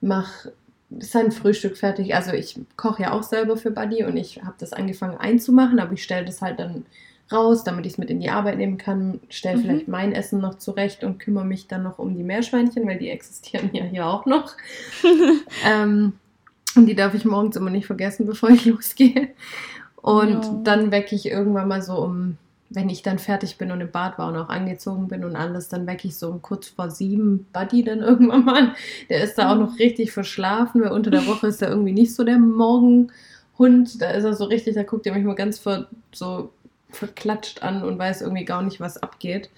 mache 0.00 0.52
sein 0.98 1.30
Frühstück 1.30 1.76
fertig. 1.76 2.14
Also 2.14 2.32
ich 2.32 2.58
koche 2.76 3.04
ja 3.04 3.12
auch 3.12 3.22
selber 3.22 3.56
für 3.56 3.70
Buddy 3.70 4.04
und 4.04 4.16
ich 4.16 4.42
habe 4.42 4.54
das 4.58 4.72
angefangen 4.72 5.16
einzumachen, 5.16 5.78
aber 5.78 5.92
ich 5.92 6.02
stelle 6.02 6.26
das 6.26 6.42
halt 6.42 6.58
dann 6.58 6.84
raus, 7.32 7.62
damit 7.62 7.86
ich 7.86 7.92
es 7.92 7.98
mit 7.98 8.10
in 8.10 8.20
die 8.20 8.30
Arbeit 8.30 8.58
nehmen 8.58 8.76
kann, 8.76 9.20
stelle 9.28 9.58
mhm. 9.58 9.62
vielleicht 9.62 9.88
mein 9.88 10.12
Essen 10.12 10.40
noch 10.40 10.56
zurecht 10.56 11.04
und 11.04 11.18
kümmere 11.18 11.44
mich 11.44 11.68
dann 11.68 11.84
noch 11.84 11.98
um 11.98 12.16
die 12.16 12.24
Meerschweinchen, 12.24 12.86
weil 12.86 12.98
die 12.98 13.10
existieren 13.10 13.70
ja 13.72 13.84
hier 13.84 14.06
auch 14.06 14.26
noch. 14.26 14.56
ähm, 15.64 16.14
und 16.76 16.86
die 16.86 16.94
darf 16.94 17.14
ich 17.14 17.24
morgens 17.24 17.56
immer 17.56 17.70
nicht 17.70 17.86
vergessen, 17.86 18.26
bevor 18.26 18.50
ich 18.50 18.64
losgehe. 18.64 19.28
Und 20.02 20.44
ja. 20.44 20.60
dann 20.64 20.90
wecke 20.90 21.14
ich 21.14 21.26
irgendwann 21.26 21.68
mal 21.68 21.82
so 21.82 21.94
um, 21.94 22.36
wenn 22.70 22.88
ich 22.88 23.02
dann 23.02 23.18
fertig 23.18 23.58
bin 23.58 23.70
und 23.70 23.80
im 23.80 23.90
Bad 23.90 24.18
war 24.18 24.28
und 24.28 24.36
auch 24.36 24.48
angezogen 24.48 25.08
bin 25.08 25.24
und 25.24 25.36
alles, 25.36 25.68
dann 25.68 25.86
wecke 25.86 26.08
ich 26.08 26.16
so 26.16 26.30
um 26.30 26.40
kurz 26.40 26.68
vor 26.68 26.90
sieben 26.90 27.46
Buddy 27.52 27.84
dann 27.84 27.98
irgendwann 28.00 28.44
mal. 28.44 28.74
Der 29.08 29.22
ist 29.22 29.36
da 29.36 29.52
auch 29.52 29.58
noch 29.58 29.78
richtig 29.78 30.12
verschlafen, 30.12 30.82
weil 30.82 30.92
unter 30.92 31.10
der 31.10 31.26
Woche 31.26 31.48
ist 31.48 31.62
er 31.62 31.68
irgendwie 31.68 31.92
nicht 31.92 32.14
so 32.14 32.24
der 32.24 32.38
Morgenhund. 32.38 34.00
Da 34.00 34.10
ist 34.10 34.24
er 34.24 34.34
so 34.34 34.44
richtig, 34.44 34.74
da 34.74 34.84
guckt 34.84 35.06
er 35.06 35.14
mich 35.14 35.24
mal 35.24 35.34
ganz 35.34 35.58
ver, 35.58 35.88
so 36.12 36.50
verklatscht 36.90 37.62
an 37.62 37.82
und 37.82 37.98
weiß 37.98 38.22
irgendwie 38.22 38.44
gar 38.44 38.62
nicht, 38.62 38.80
was 38.80 39.02
abgeht. 39.02 39.50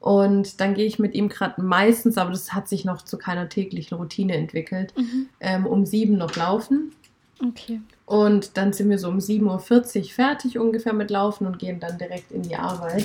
Und 0.00 0.60
dann 0.60 0.74
gehe 0.74 0.84
ich 0.84 0.98
mit 0.98 1.14
ihm 1.14 1.30
gerade 1.30 1.62
meistens, 1.62 2.18
aber 2.18 2.30
das 2.30 2.52
hat 2.52 2.68
sich 2.68 2.84
noch 2.84 3.02
zu 3.02 3.16
keiner 3.16 3.48
täglichen 3.48 3.96
Routine 3.96 4.34
entwickelt, 4.34 4.92
mhm. 4.98 5.28
ähm, 5.40 5.64
um 5.64 5.86
sieben 5.86 6.18
noch 6.18 6.36
laufen. 6.36 6.92
Okay. 7.42 7.80
Und 8.06 8.56
dann 8.56 8.72
sind 8.72 8.90
wir 8.90 8.98
so 8.98 9.08
um 9.08 9.18
7.40 9.18 9.96
Uhr 9.96 10.04
fertig 10.10 10.58
ungefähr 10.58 10.92
mit 10.92 11.10
Laufen 11.10 11.46
und 11.46 11.58
gehen 11.58 11.80
dann 11.80 11.98
direkt 11.98 12.30
in 12.32 12.42
die 12.42 12.56
Arbeit. 12.56 13.04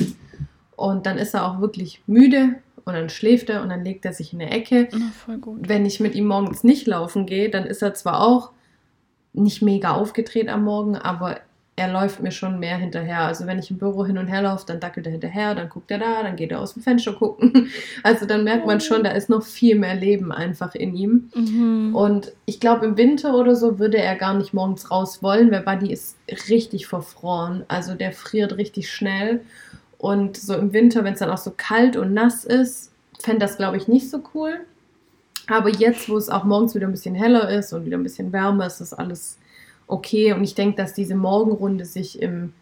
Und 0.75 1.05
dann 1.05 1.17
ist 1.17 1.33
er 1.33 1.45
auch 1.45 1.59
wirklich 1.59 2.01
müde 2.07 2.55
und 2.85 2.93
dann 2.93 3.09
schläft 3.09 3.49
er 3.49 3.61
und 3.61 3.69
dann 3.69 3.83
legt 3.83 4.05
er 4.05 4.13
sich 4.13 4.33
in 4.33 4.39
der 4.39 4.51
Ecke. 4.51 4.87
Na, 4.91 5.11
Wenn 5.67 5.85
ich 5.85 5.99
mit 5.99 6.15
ihm 6.15 6.27
morgens 6.27 6.63
nicht 6.63 6.87
laufen 6.87 7.25
gehe, 7.25 7.49
dann 7.49 7.65
ist 7.65 7.81
er 7.81 7.93
zwar 7.93 8.21
auch 8.21 8.51
nicht 9.33 9.61
mega 9.61 9.91
aufgedreht 9.91 10.49
am 10.49 10.63
Morgen, 10.63 10.95
aber 10.95 11.39
er 11.79 11.87
läuft 11.87 12.19
mir 12.19 12.31
schon 12.31 12.59
mehr 12.59 12.75
hinterher. 12.75 13.21
Also 13.21 13.47
wenn 13.47 13.57
ich 13.57 13.71
im 13.71 13.77
Büro 13.77 14.05
hin 14.05 14.17
und 14.17 14.27
her 14.27 14.41
laufe, 14.41 14.65
dann 14.67 14.81
dackelt 14.81 15.05
er 15.05 15.13
hinterher, 15.13 15.55
dann 15.55 15.69
guckt 15.69 15.89
er 15.89 15.99
da, 15.99 16.23
dann 16.23 16.35
geht 16.35 16.51
er 16.51 16.59
aus 16.59 16.73
dem 16.73 16.83
Fenster 16.83 17.13
gucken. 17.13 17.69
Also 18.03 18.25
dann 18.25 18.43
merkt 18.43 18.65
man 18.65 18.81
schon, 18.81 19.03
da 19.03 19.11
ist 19.11 19.29
noch 19.29 19.43
viel 19.43 19.77
mehr 19.77 19.95
Leben 19.95 20.31
einfach 20.31 20.75
in 20.75 20.95
ihm. 20.95 21.29
Mhm. 21.33 21.95
Und 21.95 22.33
ich 22.45 22.59
glaube, 22.59 22.85
im 22.85 22.97
Winter 22.97 23.35
oder 23.35 23.55
so 23.55 23.79
würde 23.79 23.97
er 23.97 24.15
gar 24.15 24.33
nicht 24.33 24.53
morgens 24.53 24.91
raus 24.91 25.23
wollen, 25.23 25.51
weil 25.51 25.61
Buddy 25.61 25.91
ist 25.91 26.17
richtig 26.49 26.87
verfroren. 26.87 27.63
Also 27.67 27.93
der 27.95 28.11
friert 28.11 28.57
richtig 28.57 28.91
schnell. 28.91 29.41
Und 29.97 30.37
so 30.37 30.55
im 30.55 30.73
Winter, 30.73 31.03
wenn 31.03 31.13
es 31.13 31.19
dann 31.19 31.29
auch 31.29 31.37
so 31.37 31.53
kalt 31.55 31.95
und 31.95 32.13
nass 32.13 32.43
ist, 32.43 32.91
fände 33.21 33.39
das, 33.39 33.57
glaube 33.57 33.77
ich, 33.77 33.87
nicht 33.87 34.09
so 34.09 34.21
cool. 34.33 34.61
Aber 35.47 35.69
jetzt, 35.69 36.09
wo 36.09 36.17
es 36.17 36.29
auch 36.29 36.43
morgens 36.43 36.75
wieder 36.75 36.87
ein 36.87 36.91
bisschen 36.91 37.15
heller 37.15 37.49
ist 37.49 37.71
und 37.71 37.85
wieder 37.85 37.97
ein 37.97 38.03
bisschen 38.03 38.33
wärmer 38.33 38.67
ist, 38.67 38.81
ist 38.81 38.93
alles 38.93 39.37
okay. 39.89 40.31
Und 40.31 40.43
ich 40.43 40.55
denke, 40.55 40.77
dass 40.77 40.93
diese 40.93 41.15
Morgenrunde 41.15 41.83
sich 41.83 42.21
im 42.21 42.53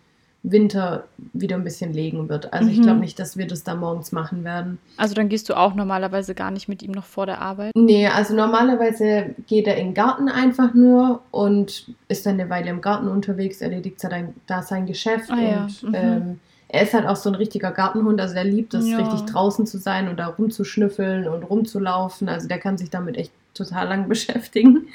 Winter 0.44 1.06
wieder 1.34 1.56
ein 1.56 1.64
bisschen 1.64 1.94
legen 1.94 2.30
wird. 2.30 2.54
Also 2.54 2.68
mhm. 2.68 2.72
ich 2.72 2.82
glaube 2.82 3.00
nicht, 3.00 3.20
dass 3.20 3.38
wir 3.38 3.48
das 3.48 3.64
da 3.64 3.76
morgens 3.76 4.12
machen 4.12 4.44
werden. 4.44 4.80
Also 4.96 5.14
dann 5.14 5.30
gehst 5.30 5.50
du 5.50 5.56
auch 5.56 5.76
normalerweise 5.76 6.36
gar 6.36 6.52
nicht 6.52 6.68
mit 6.68 6.82
ihm 6.84 6.92
noch 6.92 7.06
vor 7.06 7.26
der 7.26 7.42
Arbeit? 7.42 7.74
Nee, 7.76 8.08
also 8.08 8.36
normalerweise 8.36 9.36
geht 9.48 9.68
er 9.68 9.78
in 9.78 9.88
den 9.88 9.94
Garten 9.94 10.30
einfach 10.30 10.74
nur 10.74 11.22
und 11.32 11.88
ist 12.08 12.26
dann 12.26 12.40
eine 12.40 12.50
Weile 12.50 12.70
im 12.70 12.82
Garten 12.82 13.08
unterwegs, 13.08 13.62
erledigt 13.62 14.02
da 14.48 14.62
sein 14.62 14.86
Geschäft 14.86 15.30
ah, 15.30 15.40
ja. 15.40 15.64
und 15.64 15.84
mhm. 15.84 15.96
ähm, 15.96 16.40
er 16.70 16.84
ist 16.84 16.94
halt 16.94 17.08
auch 17.08 17.16
so 17.16 17.30
ein 17.30 17.36
richtiger 17.36 17.72
Gartenhund, 17.72 18.20
also 18.20 18.34
der 18.34 18.44
liebt 18.44 18.74
es, 18.74 18.88
ja. 18.88 18.98
richtig 18.98 19.22
draußen 19.32 19.66
zu 19.66 19.78
sein 19.78 20.10
und 20.10 20.18
da 20.18 20.28
rumzuschnüffeln 20.28 21.28
und 21.28 21.44
rumzulaufen. 21.44 22.28
Also 22.28 22.48
der 22.48 22.60
kann 22.60 22.78
sich 22.78 22.90
damit 22.90 23.16
echt 23.18 23.32
total 23.54 23.88
lang 23.88 24.08
beschäftigen. 24.10 24.88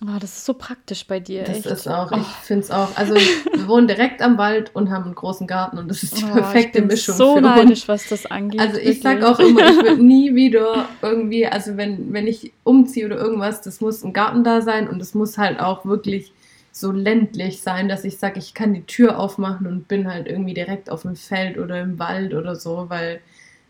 Oh, 0.00 0.18
das 0.20 0.30
ist 0.36 0.44
so 0.44 0.54
praktisch 0.54 1.06
bei 1.08 1.18
dir. 1.18 1.42
Das 1.42 1.56
echt. 1.56 1.66
ist 1.66 1.88
auch, 1.88 2.12
oh. 2.12 2.18
ich 2.20 2.26
finde 2.44 2.62
es 2.64 2.70
auch. 2.70 2.96
Also, 2.96 3.14
wir 3.14 3.66
wohnen 3.66 3.88
direkt 3.88 4.22
am 4.22 4.38
Wald 4.38 4.70
und 4.74 4.90
haben 4.90 5.06
einen 5.06 5.16
großen 5.16 5.46
Garten 5.48 5.76
und 5.76 5.88
das 5.88 6.04
ist 6.04 6.18
die 6.18 6.24
Oh, 6.24 6.34
perfekte 6.34 6.78
ich 6.78 6.84
bin 6.84 6.86
Mischung 6.86 7.16
so 7.16 7.34
für 7.34 7.40
neidisch, 7.40 7.80
uns. 7.80 7.88
was 7.88 8.08
das 8.08 8.26
angeht. 8.26 8.60
Also, 8.60 8.78
ich 8.78 9.00
sag 9.00 9.20
wirklich. 9.20 9.28
auch 9.28 9.40
immer, 9.40 9.68
ich 9.70 9.76
würde 9.76 10.02
nie 10.02 10.36
wieder 10.36 10.88
irgendwie, 11.02 11.48
also, 11.48 11.76
wenn, 11.76 12.12
wenn 12.12 12.28
ich 12.28 12.52
umziehe 12.62 13.06
oder 13.06 13.16
irgendwas, 13.16 13.60
das 13.60 13.80
muss 13.80 14.04
ein 14.04 14.12
Garten 14.12 14.44
da 14.44 14.60
sein 14.60 14.88
und 14.88 15.00
es 15.02 15.14
muss 15.14 15.36
halt 15.36 15.58
auch 15.58 15.84
wirklich 15.84 16.32
so 16.70 16.92
ländlich 16.92 17.60
sein, 17.60 17.88
dass 17.88 18.04
ich 18.04 18.18
sage, 18.18 18.38
ich 18.38 18.54
kann 18.54 18.74
die 18.74 18.84
Tür 18.86 19.18
aufmachen 19.18 19.66
und 19.66 19.88
bin 19.88 20.06
halt 20.12 20.28
irgendwie 20.28 20.54
direkt 20.54 20.90
auf 20.90 21.02
dem 21.02 21.16
Feld 21.16 21.58
oder 21.58 21.80
im 21.80 21.98
Wald 21.98 22.34
oder 22.34 22.54
so, 22.54 22.86
weil 22.88 23.20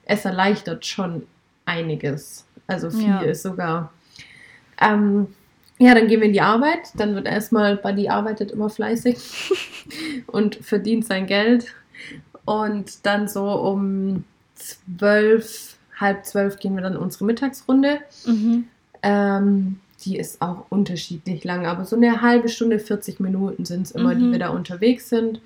es 0.04 0.26
erleichtert 0.26 0.84
schon 0.84 1.22
einiges. 1.64 2.44
Also 2.66 2.88
Ja. 2.88 3.20
viel 3.20 3.34
sogar. 3.34 3.92
Ähm, 4.78 5.28
ja, 5.78 5.94
dann 5.94 6.08
gehen 6.08 6.20
wir 6.20 6.26
in 6.26 6.32
die 6.32 6.40
Arbeit. 6.40 6.90
Dann 6.96 7.14
wird 7.14 7.26
erstmal, 7.26 7.76
Buddy 7.76 8.08
arbeitet 8.08 8.50
immer 8.50 8.68
fleißig 8.68 9.16
und 10.26 10.56
verdient 10.56 11.06
sein 11.06 11.26
Geld. 11.26 11.66
Und 12.44 13.06
dann 13.06 13.28
so 13.28 13.44
um 13.50 14.24
zwölf, 14.54 15.76
halb 15.98 16.24
zwölf 16.24 16.58
gehen 16.58 16.74
wir 16.74 16.82
dann 16.82 16.96
unsere 16.96 17.24
Mittagsrunde. 17.24 18.00
Mhm. 18.26 18.64
Ähm, 19.02 19.80
die 20.04 20.16
ist 20.16 20.40
auch 20.40 20.66
unterschiedlich 20.68 21.44
lang, 21.44 21.66
aber 21.66 21.84
so 21.84 21.96
eine 21.96 22.22
halbe 22.22 22.48
Stunde, 22.48 22.78
40 22.78 23.20
Minuten 23.20 23.64
sind 23.64 23.82
es 23.82 23.90
immer, 23.90 24.14
die 24.14 24.24
Mhm. 24.24 24.32
wir 24.32 24.38
da 24.38 24.48
unterwegs 24.50 25.08
sind. 25.08 25.40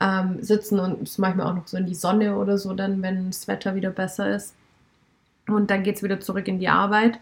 Ähm, 0.00 0.38
sitzen 0.40 0.78
uns 0.78 1.18
manchmal 1.18 1.46
auch 1.46 1.54
noch 1.54 1.66
so 1.66 1.76
in 1.76 1.86
die 1.86 1.94
Sonne 1.94 2.36
oder 2.36 2.58
so, 2.58 2.74
dann, 2.74 3.00
wenn 3.02 3.28
das 3.28 3.48
Wetter 3.48 3.74
wieder 3.74 3.90
besser 3.90 4.34
ist. 4.34 4.54
Und 5.46 5.70
dann 5.70 5.82
geht 5.82 5.96
es 5.96 6.02
wieder 6.02 6.20
zurück 6.20 6.48
in 6.48 6.58
die 6.58 6.68
Arbeit. 6.68 7.18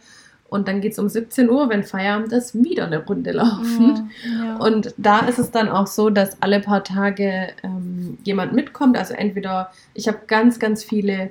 Und 0.52 0.68
dann 0.68 0.82
geht 0.82 0.92
es 0.92 0.98
um 0.98 1.08
17 1.08 1.48
Uhr, 1.48 1.70
wenn 1.70 1.82
Feierabend 1.82 2.30
ist, 2.30 2.54
wieder 2.54 2.84
eine 2.84 3.02
Runde 3.04 3.32
laufen. 3.32 4.10
Ja, 4.22 4.44
ja. 4.44 4.56
Und 4.56 4.94
da 4.98 5.20
ist 5.20 5.38
es 5.38 5.50
dann 5.50 5.70
auch 5.70 5.86
so, 5.86 6.10
dass 6.10 6.42
alle 6.42 6.60
paar 6.60 6.84
Tage 6.84 7.48
ähm, 7.62 8.18
jemand 8.22 8.52
mitkommt. 8.52 8.98
Also 8.98 9.14
entweder, 9.14 9.72
ich 9.94 10.08
habe 10.08 10.18
ganz, 10.26 10.58
ganz 10.58 10.84
viele 10.84 11.30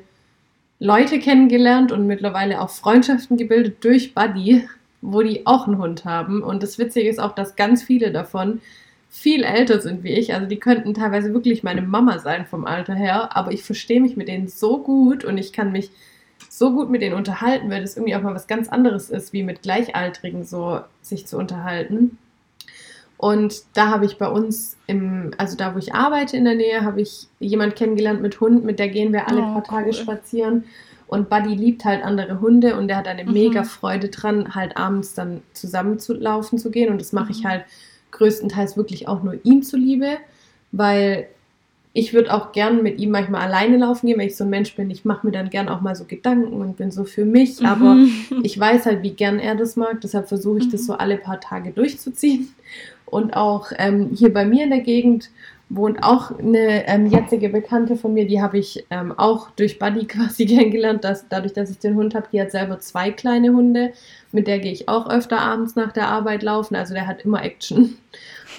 Leute 0.80 1.20
kennengelernt 1.20 1.92
und 1.92 2.08
mittlerweile 2.08 2.60
auch 2.62 2.72
Freundschaften 2.72 3.38
gebildet 3.38 3.84
durch 3.84 4.16
Buddy, 4.16 4.68
wo 5.02 5.22
die 5.22 5.46
auch 5.46 5.68
einen 5.68 5.78
Hund 5.78 6.04
haben. 6.04 6.42
Und 6.42 6.64
das 6.64 6.80
Witzige 6.80 7.08
ist 7.08 7.20
auch, 7.20 7.36
dass 7.36 7.56
ganz 7.56 7.84
viele 7.84 8.12
davon 8.12 8.60
viel 9.12 9.44
älter 9.44 9.82
sind 9.82 10.04
wie 10.04 10.14
ich. 10.14 10.34
Also 10.34 10.48
die 10.48 10.60
könnten 10.60 10.96
teilweise 10.96 11.32
wirklich 11.32 11.62
meine 11.62 11.84
Mama 11.84 12.18
sein 12.18 12.48
vom 12.48 12.66
Alter 12.66 12.96
her. 12.96 13.38
Aber 13.38 13.52
ich 13.52 13.62
verstehe 13.62 14.02
mich 14.02 14.18
mit 14.18 14.28
denen 14.28 14.48
so 14.48 14.80
gut 14.80 15.24
und 15.24 15.38
ich 15.38 15.54
kann 15.54 15.72
mich 15.72 15.92
so 16.62 16.72
gut 16.72 16.92
mit 16.92 17.02
denen 17.02 17.16
unterhalten, 17.16 17.72
weil 17.72 17.82
das 17.82 17.98
irgendwie 17.98 18.16
auch 18.16 18.22
mal 18.22 18.36
was 18.36 18.46
ganz 18.46 18.70
anderes 18.70 19.10
ist, 19.10 19.34
wie 19.34 19.42
mit 19.42 19.64
Gleichaltrigen 19.64 20.44
so 20.46 20.82
sich 21.02 21.26
zu 21.26 21.38
unterhalten. 21.38 22.18
Und 23.18 23.64
da 23.74 23.88
habe 23.90 24.06
ich 24.06 24.18
bei 24.20 24.28
uns 24.28 24.78
im, 24.88 25.32
also 25.38 25.58
da 25.58 25.74
wo 25.74 25.80
ich 25.80 25.94
arbeite 25.94 26.38
in 26.38 26.46
der 26.46 26.56
Nähe, 26.56 26.84
habe 26.84 27.02
ich 27.02 27.28
jemand 27.40 27.76
kennengelernt 27.76 28.22
mit 28.22 28.40
Hund, 28.40 28.64
mit 28.64 28.78
der 28.80 28.90
gehen 28.90 29.12
wir 29.12 29.28
alle 29.28 29.42
Oh, 29.42 29.54
paar 29.54 29.64
Tage 29.64 29.88
cool. 29.90 29.94
spazieren. 29.94 30.64
Und 31.08 31.30
Buddy 31.30 31.56
liebt 31.56 31.84
halt 31.84 32.04
andere 32.04 32.40
Hunde 32.42 32.78
und 32.78 32.88
der 32.88 32.98
hat 32.98 33.08
eine 33.08 33.26
Mhm. 33.26 33.34
mega 33.34 33.64
Freude 33.64 34.10
dran, 34.10 34.56
halt 34.56 34.78
abends 34.78 35.14
dann 35.14 35.42
zusammen 35.54 36.00
zu 36.00 36.14
laufen 36.14 36.58
zu 36.58 36.70
gehen. 36.72 36.90
Und 36.92 37.02
das 37.02 37.12
mache 37.12 37.32
ich 37.32 37.44
Mhm. 37.44 37.48
halt 37.50 37.66
größtenteils 38.12 38.78
wirklich 38.78 39.08
auch 39.08 39.22
nur 39.24 39.36
ihm 39.44 39.62
zuliebe, 39.64 40.18
weil 40.72 41.28
ich 41.94 42.14
würde 42.14 42.34
auch 42.34 42.52
gern 42.54 42.84
mit 42.84 43.00
ihm 43.00 43.12
manchmal 43.12 43.42
alleine 43.42 43.78
laufen 43.78 44.08
gehen, 44.08 44.18
weil 44.20 44.28
ich 44.28 44.38
so 44.38 44.46
ein 44.46 44.50
Mensch 44.50 44.76
bin. 44.76 44.90
Ich 44.90 45.04
mache 45.04 45.26
mir 45.28 45.34
dann 45.34 45.50
gern 45.50 45.68
auch 45.68 45.82
mal 45.82 45.96
so 45.96 46.06
Gedanken 46.06 46.54
und 46.54 46.78
bin 46.78 46.90
so 46.92 47.04
für 47.04 47.26
mich. 47.26 47.66
Aber 47.66 47.96
Mhm. 47.96 48.10
ich 48.44 48.58
weiß 48.58 48.86
halt, 48.86 49.04
wie 49.04 49.12
gern 49.12 49.40
er 49.40 49.56
das 49.56 49.76
mag. 49.76 50.00
Deshalb 50.02 50.30
versuche 50.30 50.60
ich 50.60 50.70
das 50.70 50.82
Mhm. 50.82 50.86
so 50.86 50.94
alle 50.94 51.18
paar 51.18 51.42
Tage 51.42 51.72
durchzuziehen. 51.72 52.54
Und 53.06 53.36
auch 53.36 53.72
ähm, 53.78 54.12
hier 54.16 54.34
bei 54.34 54.46
mir 54.46 54.64
in 54.64 54.70
der 54.70 54.80
Gegend 54.80 55.30
wohnt 55.68 56.02
auch 56.04 56.38
eine 56.38 56.86
ähm, 56.88 57.08
jetzige 57.08 57.48
Bekannte 57.50 57.96
von 57.96 58.14
mir, 58.14 58.26
die 58.28 58.42
habe 58.42 58.58
ich 58.58 58.86
ähm, 58.90 59.14
auch 59.18 59.50
durch 59.52 59.80
Buddy 59.80 60.06
quasi 60.08 60.46
kennengelernt, 60.46 61.04
dass, 61.04 61.28
dadurch, 61.30 61.54
dass 61.54 61.70
ich 61.72 61.80
den 61.80 61.96
Hund 61.96 62.16
habe. 62.16 62.28
Die 62.32 62.40
hat 62.42 62.52
selber 62.52 62.80
zwei 62.80 63.12
kleine 63.12 63.54
Hunde, 63.54 63.92
mit 64.32 64.48
der 64.48 64.60
gehe 64.60 64.72
ich 64.72 64.88
auch 64.90 65.10
öfter 65.10 65.40
abends 65.40 65.76
nach 65.76 65.92
der 65.92 66.08
Arbeit 66.08 66.44
laufen. 66.44 66.76
Also 66.76 66.94
der 66.94 67.08
hat 67.08 67.24
immer 67.26 67.44
Action 67.44 67.98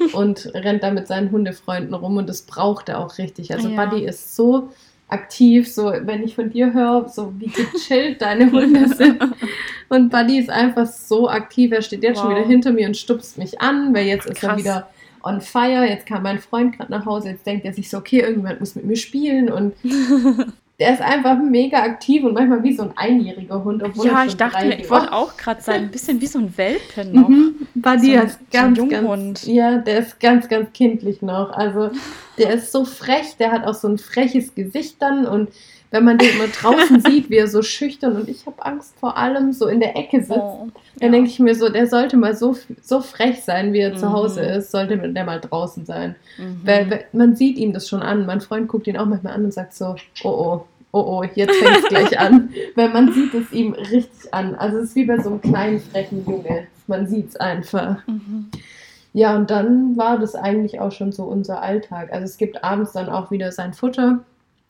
und 0.13 0.51
rennt 0.55 0.83
da 0.83 0.91
mit 0.91 1.07
seinen 1.07 1.31
Hundefreunden 1.31 1.95
rum 1.95 2.17
und 2.17 2.29
das 2.29 2.43
braucht 2.43 2.89
er 2.89 2.99
auch 3.01 3.19
richtig. 3.19 3.53
Also 3.53 3.69
Ja. 3.69 3.85
Buddy 3.85 4.05
ist 4.05 4.35
so 4.37 4.71
aktiv, 5.09 5.71
so 5.73 5.93
wenn 6.05 6.23
ich 6.23 6.35
von 6.35 6.51
dir 6.51 6.73
höre, 6.73 7.09
so 7.09 7.35
wie 7.39 7.49
gechillt 7.49 8.23
deine 8.23 8.51
Hunde 8.51 8.89
sind. 8.89 9.23
Und 9.91 10.09
Buddy 10.09 10.39
ist 10.39 10.49
einfach 10.49 10.87
so 10.87 11.29
aktiv. 11.29 11.71
Er 11.71 11.83
steht 11.83 12.03
jetzt 12.03 12.19
schon 12.19 12.31
Wow. 12.31 12.39
wieder 12.39 12.49
hinter 12.49 12.73
mir 12.73 12.87
und 12.87 12.97
stupst 12.97 13.37
mich 13.37 13.61
an, 13.61 13.93
weil 13.95 14.07
jetzt 14.07 14.25
ist 14.25 14.43
er 14.43 14.49
Krass. 14.49 14.59
wieder 14.59 14.89
on 15.23 15.43
fire. 15.43 15.85
Jetzt 15.87 16.07
kam 16.07 16.23
mein 16.23 16.39
Freund 16.39 16.75
gerade 16.79 16.91
nach 16.91 17.05
Hause. 17.05 17.29
Jetzt 17.29 17.45
denkt 17.47 17.67
er 17.67 17.75
sich 17.75 17.91
so, 17.91 17.99
okay, 17.99 18.21
irgendjemand 18.21 18.59
muss 18.61 18.75
mit 18.75 18.87
mir 18.87 18.97
spielen. 18.97 19.51
Und 19.53 19.75
der 20.81 20.95
ist 20.95 21.03
einfach 21.03 21.39
mega 21.39 21.83
aktiv 21.83 22.25
und 22.25 22.35
manchmal 22.35 22.63
wie 22.65 22.75
so 22.75 22.83
ein 22.83 22.93
einjähriger 22.97 23.63
Hund. 23.63 23.83
Obwohl 23.83 24.07
er 24.07 24.13
ja, 24.13 24.25
ich 24.25 24.37
dachte 24.37 24.67
ich 24.75 24.91
wollte 24.91 25.13
auch 25.13 25.37
gerade 25.37 25.61
sagen, 25.61 25.85
ein 25.85 25.91
bisschen 25.91 26.21
wie 26.21 26.27
so 26.27 26.39
ein 26.41 26.57
Welpen 26.57 27.13
noch. 27.13 27.29
Mhm. 27.29 27.55
Buddy 27.75 28.15
So 28.15 28.19
ein- 28.21 28.29
so 28.29 28.37
ganz, 28.53 28.79
Junghund. 28.79 29.35
ganz, 29.35 29.47
ja, 29.47 29.79
der 29.79 29.99
ist 30.01 30.19
ganz, 30.19 30.49
ganz 30.49 30.73
kindlich 30.73 31.23
noch. 31.23 31.51
Also 31.53 31.91
der 32.39 32.55
ist 32.55 32.73
so 32.73 32.85
frech, 32.85 33.37
der 33.39 33.53
hat 33.53 33.65
auch 33.67 33.75
so 33.75 33.87
ein 33.89 33.99
freches 33.99 34.55
Gesicht 34.55 34.97
dann 35.01 35.27
und 35.27 35.51
wenn 35.91 36.05
man 36.05 36.17
den 36.17 36.31
immer 36.31 36.47
draußen 36.49 37.01
sieht, 37.07 37.29
wie 37.29 37.37
er 37.37 37.49
so 37.49 37.63
schüchtern 37.63 38.17
und 38.17 38.29
ich 38.29 38.47
habe 38.47 38.65
Angst 38.65 38.95
vor 38.99 39.17
allem 39.19 39.53
so 39.53 39.67
in 39.69 39.79
der 39.79 39.95
Ecke 39.97 40.21
sitzt, 40.21 40.33
Oh, 40.39 40.69
dann 41.03 41.13
ja. 41.13 41.19
denke 41.19 41.31
ich 41.31 41.41
mir 41.41 41.57
so, 41.57 41.69
der 41.69 41.89
sollte 41.89 42.17
mal 42.17 42.37
so, 42.37 42.57
so 42.81 43.01
frech 43.01 43.43
sein, 43.43 43.73
wie 43.73 43.81
er 43.81 43.97
zu 43.97 44.07
Mhm. 44.07 44.13
Hause 44.13 44.41
ist, 44.43 44.71
sollte 44.71 44.97
der 44.97 45.25
mal 45.25 45.41
draußen 45.41 45.85
sein. 45.85 46.15
Mhm. 46.39 46.61
Weil, 46.63 46.91
weil 46.91 47.05
man 47.13 47.35
sieht 47.35 47.59
ihm 47.59 47.73
das 47.73 47.89
schon 47.89 48.03
an. 48.03 48.25
Mein 48.25 48.41
Freund 48.41 48.69
guckt 48.69 48.87
ihn 48.87 48.97
auch 48.97 49.07
manchmal 49.07 49.35
an 49.35 49.45
und 49.45 49.53
sagt 49.53 49.75
so, 49.75 49.97
oh 50.23 50.29
oh, 50.29 50.65
oh 50.93 51.01
oh, 51.01 51.25
jetzt 51.35 51.57
fängt 51.57 51.79
es 51.79 51.85
gleich 51.89 52.21
an. 52.21 52.51
Weil 52.77 52.91
man 52.91 53.13
sieht 53.13 53.35
es 53.35 53.51
ihm 53.51 53.73
richtig 53.73 54.33
an. 54.33 54.55
Also 54.55 54.79
es 54.79 54.91
ist 54.91 54.95
wie 54.95 55.05
bei 55.05 55.19
so 55.19 55.31
einem 55.31 55.41
kleinen, 55.41 55.81
frechen 55.81 56.25
Junge. 56.25 56.69
Man 56.87 57.09
sieht 57.09 57.31
es 57.31 57.37
einfach. 57.37 58.07
Mhm. 58.07 58.51
Ja, 59.13 59.35
und 59.37 59.51
dann 59.51 59.97
war 59.97 60.21
das 60.21 60.37
eigentlich 60.37 60.79
auch 60.79 60.93
schon 60.93 61.11
so 61.11 61.25
unser 61.25 61.63
Alltag. 61.63 62.13
Also 62.13 62.27
es 62.27 62.37
gibt 62.37 62.63
abends 62.63 62.93
dann 62.93 63.09
auch 63.09 63.33
wieder 63.33 63.51
sein 63.51 63.75
Futter. 63.75 64.21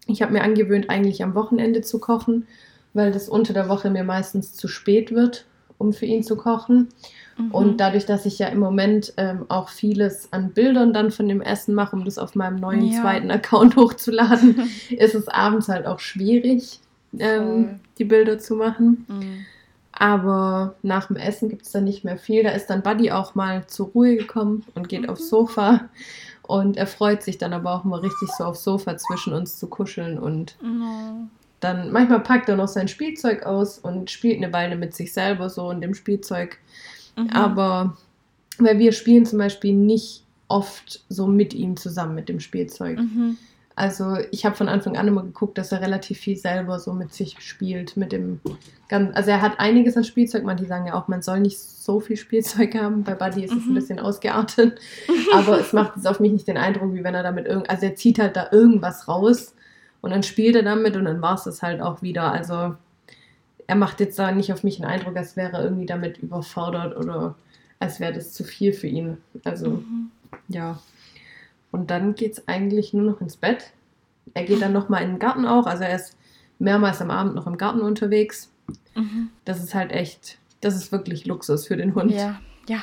Ich 0.06 0.22
habe 0.22 0.32
mir 0.32 0.42
angewöhnt, 0.42 0.88
eigentlich 0.88 1.22
am 1.22 1.34
Wochenende 1.34 1.82
zu 1.82 1.98
kochen, 1.98 2.46
weil 2.94 3.12
das 3.12 3.28
unter 3.28 3.52
der 3.52 3.68
Woche 3.68 3.90
mir 3.90 4.02
meistens 4.02 4.54
zu 4.54 4.66
spät 4.66 5.14
wird, 5.14 5.44
um 5.82 5.92
für 5.92 6.06
ihn 6.06 6.22
zu 6.22 6.36
kochen. 6.36 6.88
Mhm. 7.36 7.50
Und 7.50 7.76
dadurch, 7.80 8.06
dass 8.06 8.24
ich 8.26 8.38
ja 8.38 8.48
im 8.48 8.58
Moment 8.60 9.12
ähm, 9.16 9.46
auch 9.48 9.68
vieles 9.68 10.28
an 10.32 10.50
Bildern 10.52 10.92
dann 10.92 11.10
von 11.10 11.28
dem 11.28 11.40
Essen 11.40 11.74
mache, 11.74 11.96
um 11.96 12.04
das 12.04 12.18
auf 12.18 12.34
meinem 12.34 12.56
neuen 12.56 12.86
Ja. 12.86 13.00
zweiten 13.02 13.30
Account 13.30 13.76
hochzuladen, 13.76 14.68
ist 14.90 15.14
es 15.14 15.28
abends 15.28 15.68
halt 15.68 15.86
auch 15.86 15.98
schwierig, 15.98 16.80
ähm, 17.18 17.80
die 17.98 18.04
Bilder 18.04 18.38
zu 18.38 18.54
machen. 18.56 19.04
Mhm. 19.08 19.44
Aber 19.94 20.74
nach 20.82 21.08
dem 21.08 21.16
Essen 21.16 21.48
gibt 21.50 21.62
es 21.66 21.72
dann 21.72 21.84
nicht 21.84 22.02
mehr 22.04 22.16
viel. 22.16 22.42
Da 22.42 22.50
ist 22.50 22.66
dann 22.68 22.82
Buddy 22.82 23.12
auch 23.12 23.34
mal 23.34 23.66
zur 23.66 23.88
Ruhe 23.88 24.16
gekommen 24.16 24.64
und 24.74 24.88
geht 24.88 25.02
Mhm. 25.02 25.10
aufs 25.10 25.28
Sofa. 25.28 25.88
Und 26.42 26.76
er 26.76 26.86
freut 26.86 27.22
sich 27.22 27.38
dann 27.38 27.52
aber 27.52 27.74
auch 27.74 27.84
mal 27.84 28.00
richtig 28.00 28.28
so 28.36 28.44
aufs 28.44 28.64
Sofa 28.64 28.96
zwischen 28.96 29.32
uns 29.32 29.58
zu 29.58 29.66
kuscheln. 29.68 30.18
Und 30.18 30.56
Oh. 30.62 31.26
Dann 31.62 31.92
manchmal 31.92 32.20
packt 32.20 32.48
er 32.48 32.56
noch 32.56 32.68
sein 32.68 32.88
Spielzeug 32.88 33.44
aus 33.44 33.78
und 33.78 34.10
spielt 34.10 34.36
eine 34.36 34.52
Weile 34.52 34.76
mit 34.76 34.94
sich 34.94 35.12
selber 35.12 35.48
so 35.48 35.68
und 35.68 35.80
dem 35.80 35.94
Spielzeug. 35.94 36.58
Mhm. 37.16 37.30
Aber 37.30 37.96
weil 38.58 38.78
wir 38.78 38.92
spielen 38.92 39.24
zum 39.24 39.38
Beispiel 39.38 39.72
nicht 39.72 40.24
oft 40.48 41.04
so 41.08 41.26
mit 41.26 41.54
ihm 41.54 41.76
zusammen 41.76 42.14
mit 42.14 42.28
dem 42.28 42.40
Spielzeug. 42.40 42.98
Mhm. 42.98 43.38
Also 43.74 44.18
ich 44.32 44.44
habe 44.44 44.54
von 44.54 44.68
Anfang 44.68 44.98
an 44.98 45.08
immer 45.08 45.22
geguckt, 45.22 45.56
dass 45.56 45.72
er 45.72 45.80
relativ 45.80 46.18
viel 46.18 46.36
selber 46.36 46.78
so 46.78 46.92
mit 46.92 47.14
sich 47.14 47.36
spielt, 47.40 47.96
mit 47.96 48.12
dem 48.12 48.40
ganz, 48.88 49.16
also 49.16 49.30
er 49.30 49.40
hat 49.40 49.60
einiges 49.60 49.96
an 49.96 50.04
Spielzeug, 50.04 50.44
manche 50.44 50.66
sagen 50.66 50.86
ja 50.86 50.94
auch, 50.94 51.08
man 51.08 51.22
soll 51.22 51.40
nicht 51.40 51.58
so 51.58 51.98
viel 51.98 52.18
Spielzeug 52.18 52.74
haben, 52.74 53.02
bei 53.02 53.14
Buddy 53.14 53.44
ist 53.44 53.52
es 53.52 53.64
ein 53.64 53.70
Mhm. 53.70 53.74
bisschen 53.74 53.98
ausgeartet, 53.98 54.78
aber 55.32 55.58
es 55.58 55.72
macht 55.72 55.96
jetzt 55.96 56.06
auf 56.06 56.20
mich 56.20 56.32
nicht 56.32 56.46
den 56.48 56.58
Eindruck, 56.58 56.92
wie 56.92 57.02
wenn 57.02 57.14
er 57.14 57.22
damit 57.22 57.46
irgend, 57.46 57.70
also 57.70 57.86
er 57.86 57.94
zieht 57.94 58.18
halt 58.18 58.36
da 58.36 58.48
irgendwas 58.52 59.08
raus 59.08 59.54
und 60.02 60.10
dann 60.10 60.22
spielt 60.22 60.54
er 60.56 60.62
damit 60.62 60.96
und 60.96 61.06
dann 61.06 61.22
war 61.22 61.34
es 61.36 61.44
das 61.44 61.62
halt 61.62 61.80
auch 61.80 62.02
wieder, 62.02 62.30
also 62.30 62.74
er 63.66 63.76
macht 63.76 64.00
jetzt 64.00 64.18
da 64.18 64.30
nicht 64.32 64.52
auf 64.52 64.62
mich 64.64 64.82
einen 64.82 64.90
Eindruck, 64.90 65.16
als 65.16 65.36
wäre 65.36 65.52
er 65.54 65.64
irgendwie 65.64 65.86
damit 65.86 66.18
überfordert 66.18 66.94
oder 66.96 67.34
als 67.78 67.98
wäre 68.00 68.12
das 68.12 68.32
zu 68.32 68.44
viel 68.44 68.72
für 68.74 68.86
ihn, 68.88 69.16
also 69.44 69.70
Mhm. 69.70 70.10
ja. 70.48 70.78
Und 71.70 71.90
dann 71.90 72.14
geht 72.14 72.32
es 72.34 72.48
eigentlich 72.48 72.92
nur 72.92 73.10
noch 73.10 73.22
ins 73.22 73.36
Bett. 73.36 73.72
Er 74.34 74.44
geht 74.44 74.60
dann 74.60 74.74
nochmal 74.74 75.02
in 75.04 75.12
den 75.12 75.18
Garten 75.18 75.46
auch. 75.46 75.66
Also 75.66 75.84
er 75.84 75.96
ist 75.96 76.18
mehrmals 76.58 77.00
am 77.00 77.10
Abend 77.10 77.34
noch 77.34 77.46
im 77.46 77.56
Garten 77.56 77.80
unterwegs. 77.80 78.50
Mhm. 78.94 79.30
Das 79.46 79.62
ist 79.64 79.74
halt 79.74 79.90
echt, 79.90 80.36
das 80.60 80.76
ist 80.76 80.92
wirklich 80.92 81.24
Luxus 81.24 81.66
für 81.66 81.78
den 81.78 81.94
Hund. 81.94 82.10
Ja, 82.12 82.38
ja. 82.68 82.78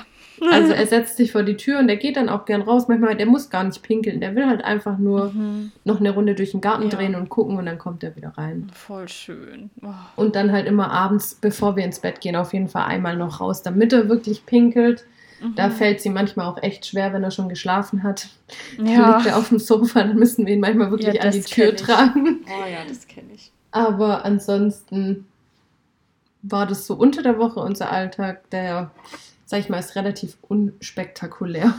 Also 0.52 0.72
er 0.72 0.88
setzt 0.88 1.18
sich 1.18 1.34
vor 1.34 1.44
die 1.44 1.58
Tür 1.58 1.80
und 1.80 1.88
der 1.88 1.98
geht 1.98 2.16
dann 2.16 2.30
auch 2.30 2.46
gern 2.46 2.62
raus. 2.62 2.88
Manchmal, 2.88 3.18
der 3.18 3.26
muss 3.26 3.50
gar 3.50 3.66
nicht 3.66 3.84
pinkeln. 3.84 4.22
Der 4.22 4.36
will 4.36 4.48
halt 4.48 4.64
einfach 4.64 4.98
nur 4.98 5.34
Mhm. 5.34 5.74
noch 5.84 6.00
eine 6.00 6.12
Runde 6.12 6.34
durch 6.34 6.52
den 6.52 6.62
Garten 6.62 6.84
Ja. 6.84 6.90
drehen 6.90 7.16
und 7.16 7.28
gucken 7.28 7.58
und 7.58 7.66
dann 7.66 7.78
kommt 7.78 8.04
er 8.06 8.16
wieder 8.16 8.30
rein. 8.38 8.70
Voll 8.74 9.10
schön. 9.10 9.70
Oh. 9.82 9.88
Und 10.16 10.38
dann 10.38 10.54
halt 10.54 10.66
immer 10.66 10.92
abends, 10.92 11.36
bevor 11.36 11.76
wir 11.76 11.84
ins 11.84 12.00
Bett 12.00 12.22
gehen, 12.22 12.38
auf 12.38 12.54
jeden 12.54 12.70
Fall 12.70 12.86
einmal 12.86 13.18
noch 13.18 13.42
raus, 13.42 13.64
damit 13.64 13.92
er 13.92 14.08
wirklich 14.08 14.46
pinkelt. 14.46 15.04
Mhm. 15.42 15.56
Da 15.56 15.70
fällt 15.70 16.00
sie 16.00 16.10
manchmal 16.10 16.46
auch 16.46 16.64
echt 16.64 16.86
schwer, 16.86 17.12
wenn 17.12 17.24
er 17.24 17.32
schon 17.32 17.50
geschlafen 17.50 18.04
hat. 18.04 18.30
Ja. 18.78 18.84
Dann 19.02 19.16
liegt 19.18 19.26
er 19.28 19.38
auf 19.38 19.50
dem 19.50 19.60
Sofa, 19.60 20.04
dann 20.04 20.16
müssen 20.16 20.46
wir 20.46 20.54
ihn 20.54 20.62
manchmal 20.62 20.90
wirklich 20.90 21.16
ja, 21.16 21.22
an 21.22 21.32
die 21.32 21.42
Tür 21.42 21.76
tragen. 21.76 22.46
Oh 22.46 22.66
ja, 22.66 22.80
das 22.88 23.08
kenne 23.10 23.28
ich. 23.36 23.52
Aber 23.72 24.24
ansonsten 24.24 25.26
war 26.44 26.66
das 26.66 26.88
so 26.88 26.94
unter 26.94 27.22
der 27.24 27.38
Woche 27.38 27.60
unser 27.60 27.92
Alltag, 27.92 28.50
der, 28.52 28.92
sag 29.50 29.62
ich 29.62 29.70
mal, 29.70 29.80
ist 29.80 29.96
relativ 29.96 30.38
unspektakulär. 30.48 31.74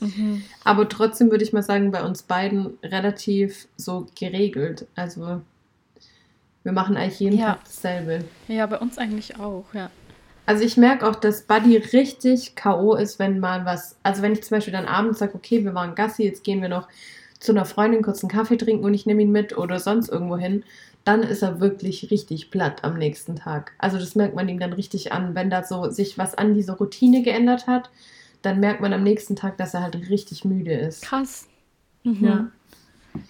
Mhm. 0.00 0.44
Aber 0.62 0.88
trotzdem 0.88 1.28
würde 1.32 1.42
ich 1.42 1.52
mal 1.52 1.64
sagen, 1.64 1.90
bei 1.90 2.04
uns 2.04 2.22
beiden 2.22 2.78
relativ 2.84 3.66
so 3.76 4.06
geregelt. 4.16 4.86
Also 4.94 5.40
wir 6.62 6.70
machen 6.70 6.96
eigentlich 6.96 7.18
jeden 7.18 7.36
ja. 7.36 7.54
Tag 7.54 7.64
dasselbe. 7.64 8.24
Ja, 8.46 8.64
bei 8.66 8.78
uns 8.78 8.96
eigentlich 8.96 9.40
auch, 9.40 9.64
ja. 9.74 9.90
Also 10.46 10.62
ich 10.62 10.76
merke 10.76 11.08
auch, 11.08 11.16
dass 11.16 11.42
Buddy 11.42 11.78
richtig 11.78 12.54
K.O. 12.54 12.94
ist, 12.94 13.18
wenn 13.18 13.40
mal 13.40 13.64
was, 13.64 13.96
also 14.04 14.22
wenn 14.22 14.32
ich 14.32 14.44
zum 14.44 14.56
Beispiel 14.56 14.72
dann 14.72 14.86
abends 14.86 15.18
sage, 15.18 15.34
okay, 15.34 15.64
wir 15.64 15.74
waren 15.74 15.96
Gassi, 15.96 16.22
jetzt 16.22 16.44
gehen 16.44 16.62
wir 16.62 16.68
noch 16.68 16.86
zu 17.40 17.50
einer 17.50 17.64
Freundin 17.64 18.02
kurz 18.02 18.22
einen 18.22 18.30
Kaffee 18.30 18.56
trinken 18.56 18.84
und 18.84 18.94
ich 18.94 19.04
nehme 19.04 19.22
ihn 19.22 19.32
mit 19.32 19.58
oder 19.58 19.80
sonst 19.80 20.10
irgendwo 20.10 20.36
hin, 20.36 20.62
dann 21.08 21.22
ist 21.22 21.40
er 21.40 21.58
wirklich 21.58 22.10
richtig 22.10 22.50
platt 22.50 22.84
am 22.84 22.98
nächsten 22.98 23.34
Tag. 23.34 23.72
Also 23.78 23.96
das 23.96 24.14
merkt 24.14 24.34
man 24.34 24.46
ihm 24.46 24.58
dann 24.58 24.74
richtig 24.74 25.10
an, 25.10 25.34
wenn 25.34 25.48
da 25.48 25.64
so 25.64 25.88
sich 25.88 26.18
was 26.18 26.34
an 26.34 26.52
dieser 26.52 26.74
Routine 26.74 27.22
geändert 27.22 27.66
hat, 27.66 27.88
dann 28.42 28.60
merkt 28.60 28.82
man 28.82 28.92
am 28.92 29.04
nächsten 29.04 29.34
Tag, 29.34 29.56
dass 29.56 29.72
er 29.72 29.82
halt 29.82 29.96
richtig 30.10 30.44
müde 30.44 30.74
ist. 30.74 31.00
Krass. 31.00 31.48
Mhm. 32.04 32.24
Ja. 32.26 32.48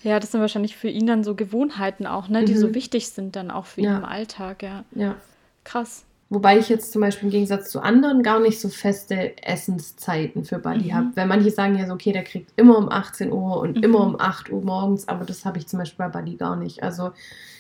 Ja, 0.03 0.19
das 0.19 0.33
sind 0.33 0.41
wahrscheinlich 0.41 0.77
für 0.77 0.89
ihn 0.89 1.07
dann 1.07 1.23
so 1.23 1.37
Gewohnheiten 1.37 2.09
auch, 2.09 2.29
ne, 2.29 2.45
die 2.45 2.55
mhm. 2.55 2.59
so 2.59 2.75
wichtig 2.75 3.11
sind 3.11 3.37
dann 3.37 3.53
auch 3.53 3.67
für 3.67 3.81
ja. 3.81 3.93
ihn 3.93 3.99
im 3.99 4.05
Alltag, 4.05 4.65
ja. 4.65 4.85
Ja. 4.97 5.15
Krass. 5.63 6.05
Wobei 6.31 6.59
ich 6.59 6.69
jetzt 6.69 6.93
zum 6.93 7.01
Beispiel 7.01 7.27
im 7.27 7.31
Gegensatz 7.31 7.71
zu 7.71 7.81
anderen 7.81 8.23
gar 8.23 8.39
nicht 8.39 8.61
so 8.61 8.69
feste 8.69 9.43
Essenszeiten 9.43 10.45
für 10.45 10.59
Buddy 10.59 10.91
mhm. 10.91 10.95
habe. 10.95 11.07
Weil 11.15 11.27
manche 11.27 11.51
sagen 11.51 11.79
ja 11.79 11.87
so, 11.87 11.95
okay, 11.95 12.13
der 12.13 12.25
kriegt 12.25 12.53
immer 12.57 12.77
um 12.77 12.91
18 12.91 13.33
Uhr 13.33 13.59
und 13.61 13.79
mhm. 13.79 13.83
immer 13.83 14.01
um 14.01 14.21
8 14.21 14.51
Uhr 14.51 14.63
morgens, 14.63 15.09
aber 15.09 15.25
das 15.25 15.47
habe 15.47 15.59
ich 15.59 15.67
zum 15.67 15.79
Beispiel 15.79 16.07
bei 16.07 16.21
Buddy 16.21 16.37
gar 16.37 16.57
nicht. 16.57 16.83
Also 16.83 17.13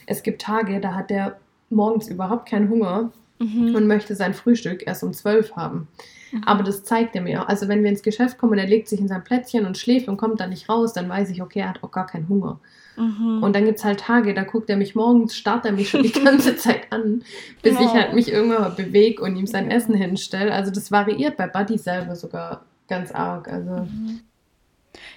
es 0.06 0.22
gibt 0.22 0.42
Tage, 0.42 0.80
da 0.80 0.94
hat 0.94 1.08
der 1.08 1.38
morgens 1.70 2.08
überhaupt 2.08 2.48
keinen 2.48 2.68
Hunger 2.68 3.10
mhm. 3.38 3.74
und 3.74 3.86
möchte 3.86 4.14
sein 4.14 4.34
Frühstück 4.34 4.86
erst 4.86 5.02
um 5.02 5.14
12 5.14 5.56
haben. 5.56 5.88
Mhm. 6.32 6.44
Aber 6.44 6.62
das 6.62 6.84
zeigt 6.84 7.16
er 7.16 7.22
mir 7.22 7.42
auch. 7.42 7.48
Also 7.48 7.68
wenn 7.68 7.82
wir 7.82 7.90
ins 7.90 8.02
Geschäft 8.02 8.36
kommen 8.36 8.52
und 8.52 8.58
er 8.58 8.68
legt 8.68 8.88
sich 8.88 9.00
in 9.00 9.08
sein 9.08 9.24
Plätzchen 9.24 9.64
und 9.64 9.78
schläft 9.78 10.08
und 10.08 10.18
kommt 10.18 10.40
dann 10.40 10.50
nicht 10.50 10.68
raus, 10.68 10.92
dann 10.92 11.08
weiß 11.08 11.30
ich, 11.30 11.40
okay, 11.40 11.60
er 11.60 11.70
hat 11.70 11.82
auch 11.82 11.90
gar 11.90 12.06
keinen 12.06 12.28
Hunger. 12.28 12.60
Mhm. 12.98 13.42
Und 13.42 13.54
dann 13.54 13.64
gibt 13.64 13.78
es 13.78 13.84
halt 13.84 14.00
Tage, 14.00 14.34
da 14.34 14.44
guckt 14.44 14.68
er 14.68 14.76
mich 14.76 14.94
morgens, 14.94 15.36
starrt 15.36 15.64
er 15.64 15.72
mich 15.72 15.90
schon 15.90 16.02
die 16.02 16.12
ganze 16.12 16.56
Zeit 16.58 16.90
an, 16.90 17.22
bis 17.62 17.76
oh. 17.78 17.82
ich 17.82 17.90
halt 17.90 18.14
mich 18.14 18.30
irgendwann 18.30 18.74
bewege 18.76 19.22
und 19.22 19.36
ihm 19.36 19.46
sein 19.46 19.70
Essen 19.70 19.94
hinstelle. 19.94 20.52
Also 20.52 20.70
das 20.70 20.90
variiert 20.90 21.36
bei 21.36 21.46
Buddy 21.46 21.78
selber 21.78 22.16
sogar 22.16 22.64
ganz 22.88 23.12
arg. 23.12 23.48
Also. 23.48 23.70
Mhm. 23.70 24.20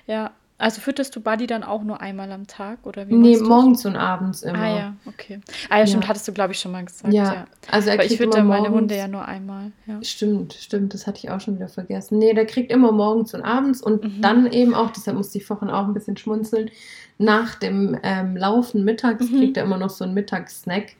Ja, 0.07 0.31
also 0.61 0.79
fütterst 0.79 1.15
du 1.15 1.21
Buddy 1.21 1.47
dann 1.47 1.63
auch 1.63 1.83
nur 1.83 2.01
einmal 2.01 2.31
am 2.31 2.47
Tag 2.47 2.85
oder 2.85 3.07
wie? 3.07 3.15
Nee, 3.15 3.37
morgens 3.37 3.85
und 3.85 3.95
abends 3.95 4.43
immer. 4.43 4.59
Ah 4.59 4.77
ja, 4.77 4.93
okay. 5.05 5.41
Ah 5.69 5.79
ja, 5.79 5.87
stimmt, 5.87 6.03
ja. 6.03 6.09
hattest 6.09 6.27
du 6.27 6.31
glaube 6.31 6.53
ich 6.53 6.59
schon 6.59 6.71
mal 6.71 6.85
gesagt. 6.85 7.13
Ja, 7.13 7.33
ja. 7.33 7.45
also 7.71 7.89
er 7.89 7.95
Aber 7.95 8.05
ich 8.05 8.17
fütter 8.17 8.43
meine 8.43 8.69
Hunde 8.69 8.95
ja 8.95 9.07
nur 9.07 9.25
einmal. 9.25 9.71
Ja. 9.87 10.01
Stimmt, 10.03 10.53
stimmt, 10.53 10.93
das 10.93 11.07
hatte 11.07 11.17
ich 11.17 11.31
auch 11.31 11.41
schon 11.41 11.55
wieder 11.55 11.67
vergessen. 11.67 12.19
Nee, 12.19 12.33
der 12.33 12.45
kriegt 12.45 12.71
immer 12.71 12.91
morgens 12.91 13.33
und 13.33 13.41
abends 13.41 13.81
und 13.81 14.03
mhm. 14.03 14.21
dann 14.21 14.51
eben 14.51 14.73
auch, 14.73 14.91
deshalb 14.91 15.17
musste 15.17 15.37
ich 15.39 15.45
vorhin 15.45 15.69
auch 15.69 15.87
ein 15.87 15.93
bisschen 15.93 16.15
schmunzeln, 16.17 16.69
nach 17.17 17.55
dem 17.55 17.97
ähm, 18.01 18.35
Laufen 18.35 18.83
mittags 18.83 19.29
mhm. 19.29 19.37
kriegt 19.37 19.57
er 19.57 19.63
immer 19.63 19.77
noch 19.77 19.91
so 19.91 20.03
einen 20.03 20.13
Mittagssnack. 20.13 20.95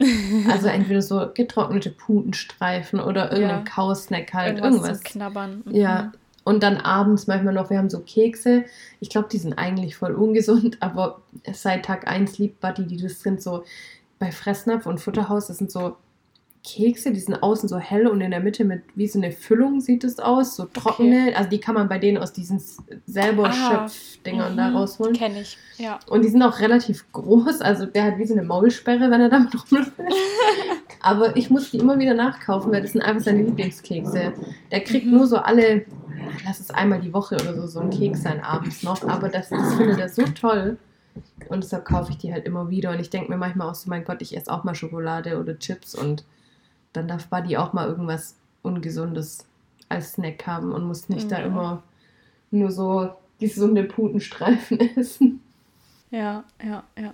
also 0.50 0.67
entweder 0.69 1.02
so 1.02 1.30
getrocknete 1.34 1.89
Putenstreifen 1.89 3.00
oder 3.00 3.32
irgendein 3.32 3.65
ja. 3.65 3.71
Kausnack 3.71 4.34
halt, 4.34 4.60
irgendwas. 4.60 4.74
irgendwas. 4.74 5.04
Knabbern. 5.04 5.63
Mhm. 5.65 5.76
Ja, 5.76 6.12
und 6.43 6.63
dann 6.63 6.77
abends 6.77 7.27
manchmal 7.27 7.54
noch, 7.54 7.69
wir 7.69 7.77
haben 7.77 7.89
so 7.89 7.99
Kekse. 7.99 8.65
Ich 8.99 9.10
glaube, 9.10 9.30
die 9.30 9.38
sind 9.38 9.54
eigentlich 9.54 9.95
voll 9.95 10.15
ungesund, 10.15 10.77
aber 10.82 11.21
seit 11.54 11.86
Tag 11.86 12.08
1 12.08 12.38
liebt 12.38 12.60
Buddy 12.60 12.86
die. 12.86 12.97
Das 12.97 13.21
sind 13.21 13.41
so 13.41 13.63
bei 14.19 14.32
Fressnapf 14.32 14.86
und 14.86 14.99
Futterhaus, 14.99 15.47
das 15.47 15.58
sind 15.58 15.71
so 15.71 15.97
Kekse, 16.63 17.12
die 17.12 17.19
sind 17.19 17.41
außen 17.41 17.67
so 17.67 17.78
hell 17.78 18.08
und 18.08 18.21
in 18.21 18.32
der 18.32 18.39
Mitte 18.39 18.63
mit 18.65 18.84
wie 18.95 19.08
so 19.08 19.19
eine 19.19 19.32
Füllung 19.32 19.82
sieht 19.82 20.04
es 20.04 20.19
aus, 20.19 20.56
so 20.56 20.65
trockene. 20.65 21.28
Okay. 21.28 21.36
Also 21.36 21.50
die 21.50 21.60
kann 21.60 21.76
man 21.76 21.89
bei 21.89 21.97
denen 21.97 22.17
aus 22.17 22.34
diesen 22.34 22.62
selber 23.08 23.50
ah, 23.50 23.88
Schöpfdingern 23.88 24.54
mhm, 24.54 24.58
da 24.58 24.69
rausholen. 24.69 25.13
Kenne 25.13 25.41
ich, 25.41 25.58
ja. 25.78 26.00
Und 26.08 26.24
die 26.24 26.30
sind 26.30 26.43
auch 26.43 26.60
relativ 26.60 27.12
groß, 27.12 27.62
also 27.62 27.86
der 27.86 28.04
hat 28.04 28.17
wie 28.19 28.26
so 28.26 28.34
eine 28.34 28.43
Maulsperre, 28.43 29.10
wenn 29.10 29.21
er 29.21 29.30
damit 29.30 29.54
rumläuft. 29.71 29.93
Aber 31.02 31.36
ich 31.36 31.50
muss 31.50 31.71
die 31.71 31.78
immer 31.78 31.97
wieder 31.97 32.13
nachkaufen, 32.13 32.71
weil 32.71 32.82
das 32.82 32.91
sind 32.91 33.02
einfach 33.02 33.24
seine 33.24 33.41
Lieblingskekse. 33.41 34.34
Der 34.71 34.84
kriegt 34.84 35.08
mhm. 35.08 35.13
nur 35.13 35.28
so 35.28 35.38
alle 35.38 35.86
lass 36.45 36.60
es 36.60 36.71
einmal 36.71 37.02
die 37.02 37.13
Woche 37.13 37.36
oder 37.36 37.56
so, 37.56 37.67
so 37.67 37.80
ein 37.80 37.89
Keks 37.89 38.24
sein 38.24 38.41
abends 38.41 38.84
noch, 38.84 39.04
aber 39.08 39.30
das, 39.30 39.50
das 39.50 39.76
findet 39.76 40.00
er 40.00 40.10
so 40.10 40.24
toll. 40.24 40.78
Und 41.50 41.63
deshalb 41.63 41.86
kaufe 41.86 42.12
ich 42.12 42.17
die 42.17 42.32
halt 42.32 42.45
immer 42.45 42.69
wieder. 42.69 42.91
Und 42.91 43.00
ich 43.00 43.10
denke 43.10 43.32
mir 43.32 43.38
manchmal 43.38 43.69
auch 43.69 43.76
so, 43.76 43.89
mein 43.89 44.06
Gott, 44.06 44.21
ich 44.21 44.38
esse 44.38 44.52
auch 44.52 44.63
mal 44.63 44.76
Schokolade 44.76 45.39
oder 45.39 45.58
Chips 45.60 45.95
und 45.95 46.24
dann 46.93 47.08
darf 47.08 47.27
Buddy 47.27 47.58
auch 47.58 47.73
mal 47.73 47.88
irgendwas 47.88 48.36
Ungesundes 48.62 49.45
als 49.89 50.13
Snack 50.13 50.45
haben 50.47 50.71
und 50.71 50.86
muss 50.86 51.10
nicht 51.10 51.30
ja. 51.30 51.38
da 51.38 51.43
immer 51.43 51.84
nur 52.51 52.71
so 52.71 53.12
gesunde 53.39 53.84
Putenstreifen 53.84 54.80
essen. 54.95 55.41
Ja, 56.12 56.43
ja, 56.63 56.84
ja. 56.97 57.13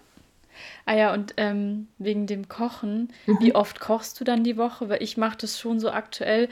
Ah 0.85 0.95
ja, 0.95 1.13
und 1.13 1.35
ähm, 1.37 1.87
wegen 1.99 2.25
dem 2.25 2.47
Kochen, 2.47 3.13
mhm. 3.27 3.37
wie 3.39 3.53
oft 3.53 3.79
kochst 3.79 4.19
du 4.19 4.23
dann 4.23 4.43
die 4.43 4.57
Woche? 4.57 4.89
Weil 4.89 5.03
ich 5.03 5.15
mache 5.15 5.37
das 5.39 5.59
schon 5.59 5.79
so 5.79 5.91
aktuell 5.91 6.49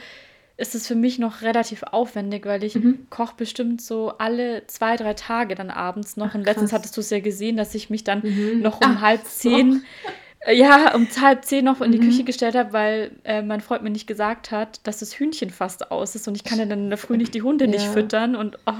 ist 0.58 0.74
es 0.74 0.86
für 0.86 0.94
mich 0.94 1.18
noch 1.18 1.42
relativ 1.42 1.82
aufwendig, 1.82 2.46
weil 2.46 2.64
ich 2.64 2.76
mhm. 2.76 3.06
koche 3.10 3.34
bestimmt 3.36 3.82
so 3.82 4.14
alle 4.18 4.66
zwei, 4.66 4.96
drei 4.96 5.12
Tage 5.12 5.54
dann 5.54 5.70
abends 5.70 6.16
noch. 6.16 6.28
Ach, 6.30 6.34
und 6.34 6.44
letztens 6.44 6.72
hattest 6.72 6.96
du 6.96 7.02
es 7.02 7.10
ja 7.10 7.20
gesehen, 7.20 7.56
dass 7.56 7.74
ich 7.74 7.90
mich 7.90 8.04
dann 8.04 8.22
mhm. 8.22 8.60
noch 8.62 8.80
um 8.80 8.96
Ach, 8.96 9.00
halb 9.02 9.24
zehn, 9.24 9.72
so. 9.72 9.80
äh, 10.46 10.56
ja, 10.56 10.94
um 10.94 11.06
halb 11.20 11.44
zehn 11.44 11.64
noch 11.64 11.80
in 11.80 11.92
die 11.92 11.98
mhm. 11.98 12.04
Küche 12.04 12.24
gestellt 12.24 12.54
habe, 12.54 12.72
weil 12.72 13.10
äh, 13.24 13.42
mein 13.42 13.60
Freund 13.60 13.82
mir 13.82 13.90
nicht 13.90 14.06
gesagt 14.06 14.50
hat, 14.50 14.80
dass 14.86 15.00
das 15.00 15.12
Hühnchen 15.18 15.50
fast 15.50 15.90
aus 15.90 16.14
ist 16.14 16.28
und 16.28 16.36
ich 16.36 16.44
kann 16.44 16.58
ja 16.58 16.66
dann 16.66 16.84
in 16.84 16.88
der 16.88 16.98
Früh 16.98 17.16
nicht 17.16 17.34
die 17.34 17.42
Hunde 17.42 17.66
ja. 17.66 17.70
nicht 17.70 17.86
füttern. 17.86 18.36
Und, 18.36 18.58
oh. 18.66 18.72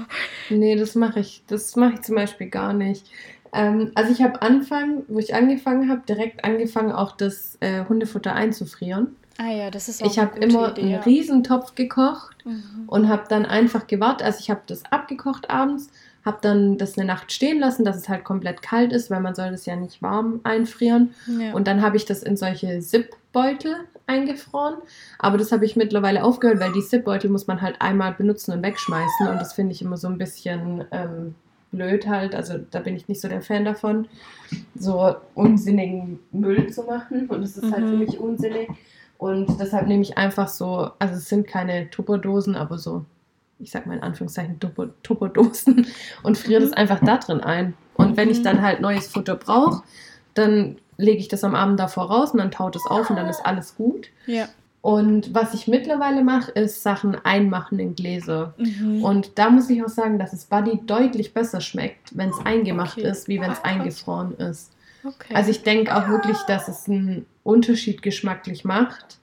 Nee, 0.49 0.75
das 0.75 0.95
mache 0.95 1.19
ich. 1.19 1.43
Das 1.47 1.75
mache 1.75 1.95
ich 1.95 2.01
zum 2.01 2.15
Beispiel 2.15 2.49
gar 2.49 2.73
nicht. 2.73 3.05
Ähm, 3.53 3.91
also 3.95 4.11
ich 4.11 4.21
habe 4.21 4.41
Anfang, 4.41 5.03
wo 5.07 5.19
ich 5.19 5.35
angefangen 5.35 5.89
habe, 5.89 6.01
direkt 6.07 6.43
angefangen, 6.45 6.91
auch 6.91 7.15
das 7.15 7.57
äh, 7.59 7.85
Hundefutter 7.85 8.33
einzufrieren. 8.33 9.15
Ah 9.37 9.51
ja, 9.51 9.69
das 9.69 9.87
ist 9.87 10.01
auch 10.01 10.09
Ich 10.09 10.17
habe 10.17 10.39
immer 10.39 10.71
Idee, 10.71 10.81
einen 10.81 10.91
ja. 10.91 10.99
Riesentopf 11.01 11.75
gekocht 11.75 12.37
mhm. 12.43 12.83
und 12.87 13.07
habe 13.07 13.23
dann 13.29 13.45
einfach 13.45 13.87
gewartet. 13.87 14.25
Also 14.25 14.39
ich 14.39 14.49
habe 14.49 14.61
das 14.65 14.83
abgekocht 14.85 15.49
abends, 15.49 15.89
habe 16.27 16.37
dann 16.41 16.77
das 16.77 16.97
eine 16.97 17.07
Nacht 17.07 17.31
stehen 17.31 17.59
lassen, 17.59 17.85
dass 17.85 17.95
es 17.95 18.09
halt 18.09 18.23
komplett 18.23 18.61
kalt 18.61 18.93
ist, 18.93 19.09
weil 19.09 19.21
man 19.21 19.33
soll 19.33 19.49
das 19.49 19.65
ja 19.65 19.75
nicht 19.75 20.03
warm 20.03 20.41
einfrieren. 20.43 21.15
Ja. 21.39 21.53
Und 21.53 21.67
dann 21.67 21.81
habe 21.81 21.97
ich 21.97 22.05
das 22.05 22.21
in 22.21 22.37
solche 22.37 22.79
Zip-Beutel 22.81 23.75
eingefroren. 24.05 24.75
Aber 25.17 25.37
das 25.37 25.51
habe 25.51 25.65
ich 25.65 25.75
mittlerweile 25.75 26.23
aufgehört, 26.23 26.59
weil 26.59 26.73
die 26.73 26.81
Zip-Beutel 26.81 27.29
muss 27.31 27.47
man 27.47 27.61
halt 27.61 27.81
einmal 27.81 28.13
benutzen 28.13 28.51
und 28.51 28.61
wegschmeißen. 28.61 29.27
Und 29.27 29.39
das 29.39 29.53
finde 29.53 29.71
ich 29.71 29.81
immer 29.81 29.97
so 29.97 30.07
ein 30.07 30.17
bisschen 30.17 30.83
ähm, 30.91 31.33
blöd 31.71 32.07
halt. 32.07 32.35
Also 32.35 32.59
da 32.71 32.79
bin 32.79 32.95
ich 32.95 33.07
nicht 33.07 33.21
so 33.21 33.29
der 33.29 33.41
Fan 33.41 33.65
davon, 33.65 34.07
so 34.75 35.15
unsinnigen 35.33 36.19
Müll 36.31 36.67
zu 36.71 36.83
machen. 36.83 37.27
Und 37.27 37.41
es 37.41 37.57
ist 37.57 37.63
mhm. 37.63 37.71
halt 37.71 37.85
für 37.85 37.93
mhm. 37.93 37.99
mich 37.99 38.19
unsinnig. 38.19 38.69
Und 39.17 39.59
deshalb 39.59 39.87
nehme 39.87 40.03
ich 40.03 40.17
einfach 40.17 40.49
so, 40.49 40.91
also 40.99 41.15
es 41.15 41.29
sind 41.29 41.47
keine 41.47 41.89
Tupperdosen, 41.89 42.55
aber 42.55 42.77
so, 42.77 43.05
ich 43.59 43.71
sag 43.71 43.85
mal 43.85 43.95
in 43.95 44.03
Anführungszeichen 44.03 44.59
Tupperdosen 45.03 45.87
und 46.23 46.37
friere 46.37 46.61
das 46.61 46.71
mhm. 46.71 46.77
einfach 46.77 46.99
da 47.03 47.17
drin 47.17 47.41
ein. 47.41 47.73
Und 47.95 48.17
wenn 48.17 48.29
ich 48.29 48.43
dann 48.43 48.61
halt 48.61 48.81
neues 48.81 49.07
Futter 49.07 49.35
brauche, 49.35 49.83
dann 50.33 50.77
lege 50.97 51.19
ich 51.19 51.27
das 51.27 51.43
am 51.43 51.55
Abend 51.55 51.79
davor 51.79 52.09
raus 52.09 52.31
und 52.31 52.39
dann 52.39 52.51
taut 52.51 52.75
es 52.75 52.85
auf 52.85 53.09
und 53.09 53.15
dann 53.15 53.27
ist 53.27 53.45
alles 53.45 53.75
gut. 53.75 54.09
Ja. 54.25 54.47
Und 54.81 55.33
was 55.33 55.53
ich 55.53 55.67
mittlerweile 55.67 56.23
mache, 56.23 56.51
ist 56.51 56.81
Sachen 56.81 57.15
einmachen 57.25 57.79
in 57.79 57.95
Gläser. 57.95 58.53
Mhm. 58.57 59.03
Und 59.03 59.37
da 59.37 59.49
muss 59.49 59.69
ich 59.69 59.83
auch 59.83 59.89
sagen, 59.89 60.17
dass 60.19 60.33
es 60.33 60.45
Buddy 60.45 60.79
deutlich 60.85 61.33
besser 61.33 61.61
schmeckt, 61.61 62.15
wenn 62.15 62.29
es 62.29 62.39
eingemacht 62.45 62.97
okay. 62.97 63.09
ist, 63.09 63.27
wie 63.27 63.41
wenn 63.41 63.51
es 63.51 63.63
eingefroren 63.63 64.35
ist. 64.37 64.71
Okay. 65.03 65.33
Also 65.33 65.51
ich 65.51 65.63
denke 65.63 65.95
auch 65.95 66.07
wirklich, 66.07 66.37
dass 66.47 66.67
es 66.67 66.87
einen 66.87 67.25
Unterschied 67.43 68.01
geschmacklich 68.01 68.63
macht, 68.63 69.17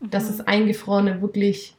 mhm. 0.00 0.10
dass 0.10 0.28
es 0.28 0.40
eingefrorene 0.40 1.20
wirklich 1.20 1.75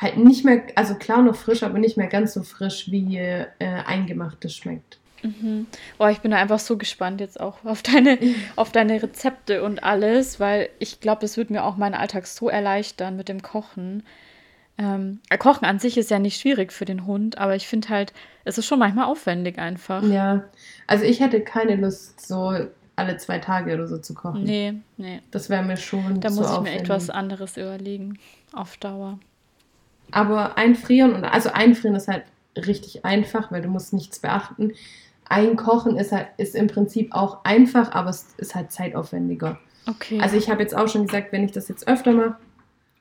halt 0.00 0.16
nicht 0.16 0.44
mehr, 0.44 0.62
also 0.74 0.94
klar 0.94 1.22
noch 1.22 1.36
frisch, 1.36 1.62
aber 1.62 1.78
nicht 1.78 1.96
mehr 1.96 2.06
ganz 2.06 2.34
so 2.34 2.42
frisch 2.42 2.90
wie 2.90 3.18
äh, 3.18 3.46
eingemachtes 3.58 4.56
schmeckt. 4.56 4.98
Mhm. 5.22 5.66
Boah, 5.98 6.10
ich 6.10 6.20
bin 6.20 6.30
da 6.30 6.38
einfach 6.38 6.58
so 6.58 6.78
gespannt 6.78 7.20
jetzt 7.20 7.38
auch 7.38 7.58
auf 7.64 7.82
deine, 7.82 8.18
auf 8.56 8.72
deine 8.72 9.02
Rezepte 9.02 9.62
und 9.62 9.84
alles, 9.84 10.40
weil 10.40 10.70
ich 10.78 11.00
glaube, 11.00 11.20
das 11.20 11.36
wird 11.36 11.50
mir 11.50 11.64
auch 11.64 11.76
meinen 11.76 11.94
Alltag 11.94 12.26
so 12.26 12.48
erleichtern 12.48 13.16
mit 13.16 13.28
dem 13.28 13.42
Kochen. 13.42 14.02
Ähm, 14.78 15.20
Kochen 15.38 15.66
an 15.66 15.78
sich 15.78 15.98
ist 15.98 16.10
ja 16.10 16.18
nicht 16.18 16.40
schwierig 16.40 16.72
für 16.72 16.86
den 16.86 17.04
Hund, 17.06 17.36
aber 17.36 17.54
ich 17.54 17.68
finde 17.68 17.90
halt, 17.90 18.14
es 18.44 18.56
ist 18.56 18.64
schon 18.64 18.78
manchmal 18.78 19.04
aufwendig 19.04 19.58
einfach. 19.58 20.02
Ja, 20.02 20.44
also 20.86 21.04
ich 21.04 21.20
hätte 21.20 21.42
keine 21.42 21.76
Lust, 21.76 22.26
so 22.26 22.56
alle 22.96 23.16
zwei 23.18 23.38
Tage 23.38 23.74
oder 23.74 23.86
so 23.86 23.98
zu 23.98 24.14
kochen. 24.14 24.44
Nee, 24.44 24.74
nee. 24.96 25.20
Das 25.30 25.50
wäre 25.50 25.62
mir 25.62 25.76
schon. 25.76 26.20
Da 26.20 26.30
muss 26.30 26.46
ich 26.46 26.46
aufwendig. 26.46 26.72
mir 26.72 26.80
etwas 26.80 27.10
anderes 27.10 27.58
überlegen, 27.58 28.18
auf 28.54 28.78
Dauer. 28.78 29.18
Aber 30.12 30.56
einfrieren 30.58 31.12
und 31.14 31.24
also 31.24 31.50
einfrieren 31.52 31.94
ist 31.96 32.08
halt 32.08 32.24
richtig 32.56 33.04
einfach, 33.04 33.50
weil 33.52 33.62
du 33.62 33.68
musst 33.68 33.92
nichts 33.92 34.18
beachten. 34.18 34.72
Einkochen 35.28 35.96
ist 35.96 36.12
halt 36.12 36.26
ist 36.38 36.54
im 36.54 36.66
Prinzip 36.66 37.14
auch 37.14 37.44
einfach, 37.44 37.92
aber 37.92 38.10
es 38.10 38.34
ist 38.38 38.54
halt 38.54 38.72
zeitaufwendiger. 38.72 39.58
Okay. 39.86 40.20
Also 40.20 40.36
ich 40.36 40.50
habe 40.50 40.62
jetzt 40.62 40.76
auch 40.76 40.88
schon 40.88 41.06
gesagt, 41.06 41.32
wenn 41.32 41.44
ich 41.44 41.52
das 41.52 41.68
jetzt 41.68 41.86
öfter 41.88 42.12
mache 42.12 42.36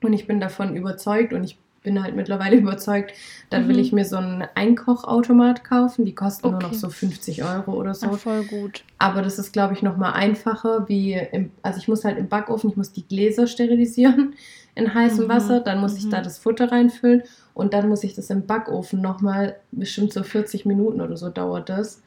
und 0.01 0.13
ich 0.13 0.27
bin 0.27 0.39
davon 0.39 0.75
überzeugt 0.75 1.33
und 1.33 1.43
ich 1.43 1.57
bin 1.81 2.03
halt 2.03 2.15
mittlerweile 2.15 2.55
überzeugt, 2.57 3.13
dann 3.49 3.67
will 3.67 3.75
Mhm. 3.77 3.81
ich 3.81 3.91
mir 3.93 4.05
so 4.05 4.17
einen 4.17 4.43
Einkochautomat 4.53 5.63
kaufen. 5.63 6.05
Die 6.05 6.13
kosten 6.13 6.51
nur 6.51 6.59
noch 6.59 6.69
Okay. 6.69 6.77
so 6.77 6.89
50 6.89 7.43
Euro 7.43 7.73
oder 7.73 7.95
so. 7.95 8.07
Ach, 8.13 8.17
voll 8.19 8.43
gut. 8.43 8.83
Aber 8.97 9.21
das 9.21 9.39
ist, 9.39 9.51
glaube 9.53 9.73
ich, 9.73 9.81
nochmal 9.81 10.13
einfacher, 10.13 10.87
wie 10.87 11.13
im, 11.13 11.51
also 11.63 11.79
ich 11.79 11.87
muss 11.87 12.05
halt 12.05 12.17
im 12.17 12.27
Backofen, 12.27 12.69
ich 12.69 12.75
muss 12.77 12.91
die 12.91 13.07
Gläser 13.07 13.47
sterilisieren 13.47 14.33
in 14.79 14.93
heißem 14.93 15.25
Mhm, 15.25 15.29
Wasser, 15.29 15.59
dann 15.59 15.79
muss 15.79 15.97
ich 15.97 16.05
mhm. 16.05 16.11
da 16.11 16.21
das 16.21 16.39
Futter 16.39 16.71
reinfüllen 16.71 17.23
und 17.53 17.73
dann 17.73 17.89
muss 17.89 18.03
ich 18.03 18.15
das 18.15 18.29
im 18.29 18.45
Backofen 18.45 19.01
nochmal, 19.01 19.57
bestimmt 19.71 20.13
so 20.13 20.23
40 20.23 20.65
Minuten 20.65 21.01
oder 21.01 21.17
so 21.17 21.29
dauert 21.29 21.69
das. 21.69 22.01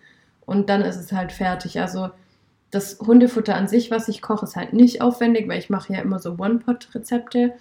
Und 0.47 0.69
dann 0.69 0.83
ist 0.83 0.97
es 0.97 1.13
halt 1.13 1.33
fertig. 1.33 1.81
Also 1.81 2.11
das 2.71 2.99
Hundefutter 3.01 3.55
an 3.55 3.69
sich, 3.69 3.91
was 3.91 4.09
ich 4.09 4.23
koche, 4.23 4.47
ist 4.47 4.57
halt 4.57 4.73
nicht 4.73 5.03
aufwendig, 5.03 5.49
weil 5.49 5.59
ich 5.59 5.71
mache 5.71 5.93
ja 5.93 6.01
immer 6.01 6.19
so 6.19 6.37
One-Pot-Rezepte 6.39 7.53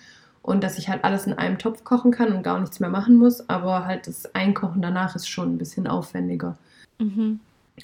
und 0.42 0.64
dass 0.64 0.78
ich 0.78 0.90
halt 0.90 1.04
alles 1.04 1.28
in 1.28 1.34
einem 1.34 1.60
Topf 1.60 1.84
kochen 1.84 2.12
kann 2.12 2.34
und 2.34 2.44
gar 2.44 2.60
nichts 2.60 2.80
mehr 2.80 2.90
machen 2.90 3.18
muss. 3.18 3.48
Aber 3.50 3.86
halt 3.86 4.08
das 4.08 4.34
Einkochen 4.34 4.82
danach 4.82 5.16
ist 5.16 5.28
schon 5.28 5.54
ein 5.54 5.58
bisschen 5.58 5.88
aufwendiger. 5.88 6.58
Mhm. 7.00 7.40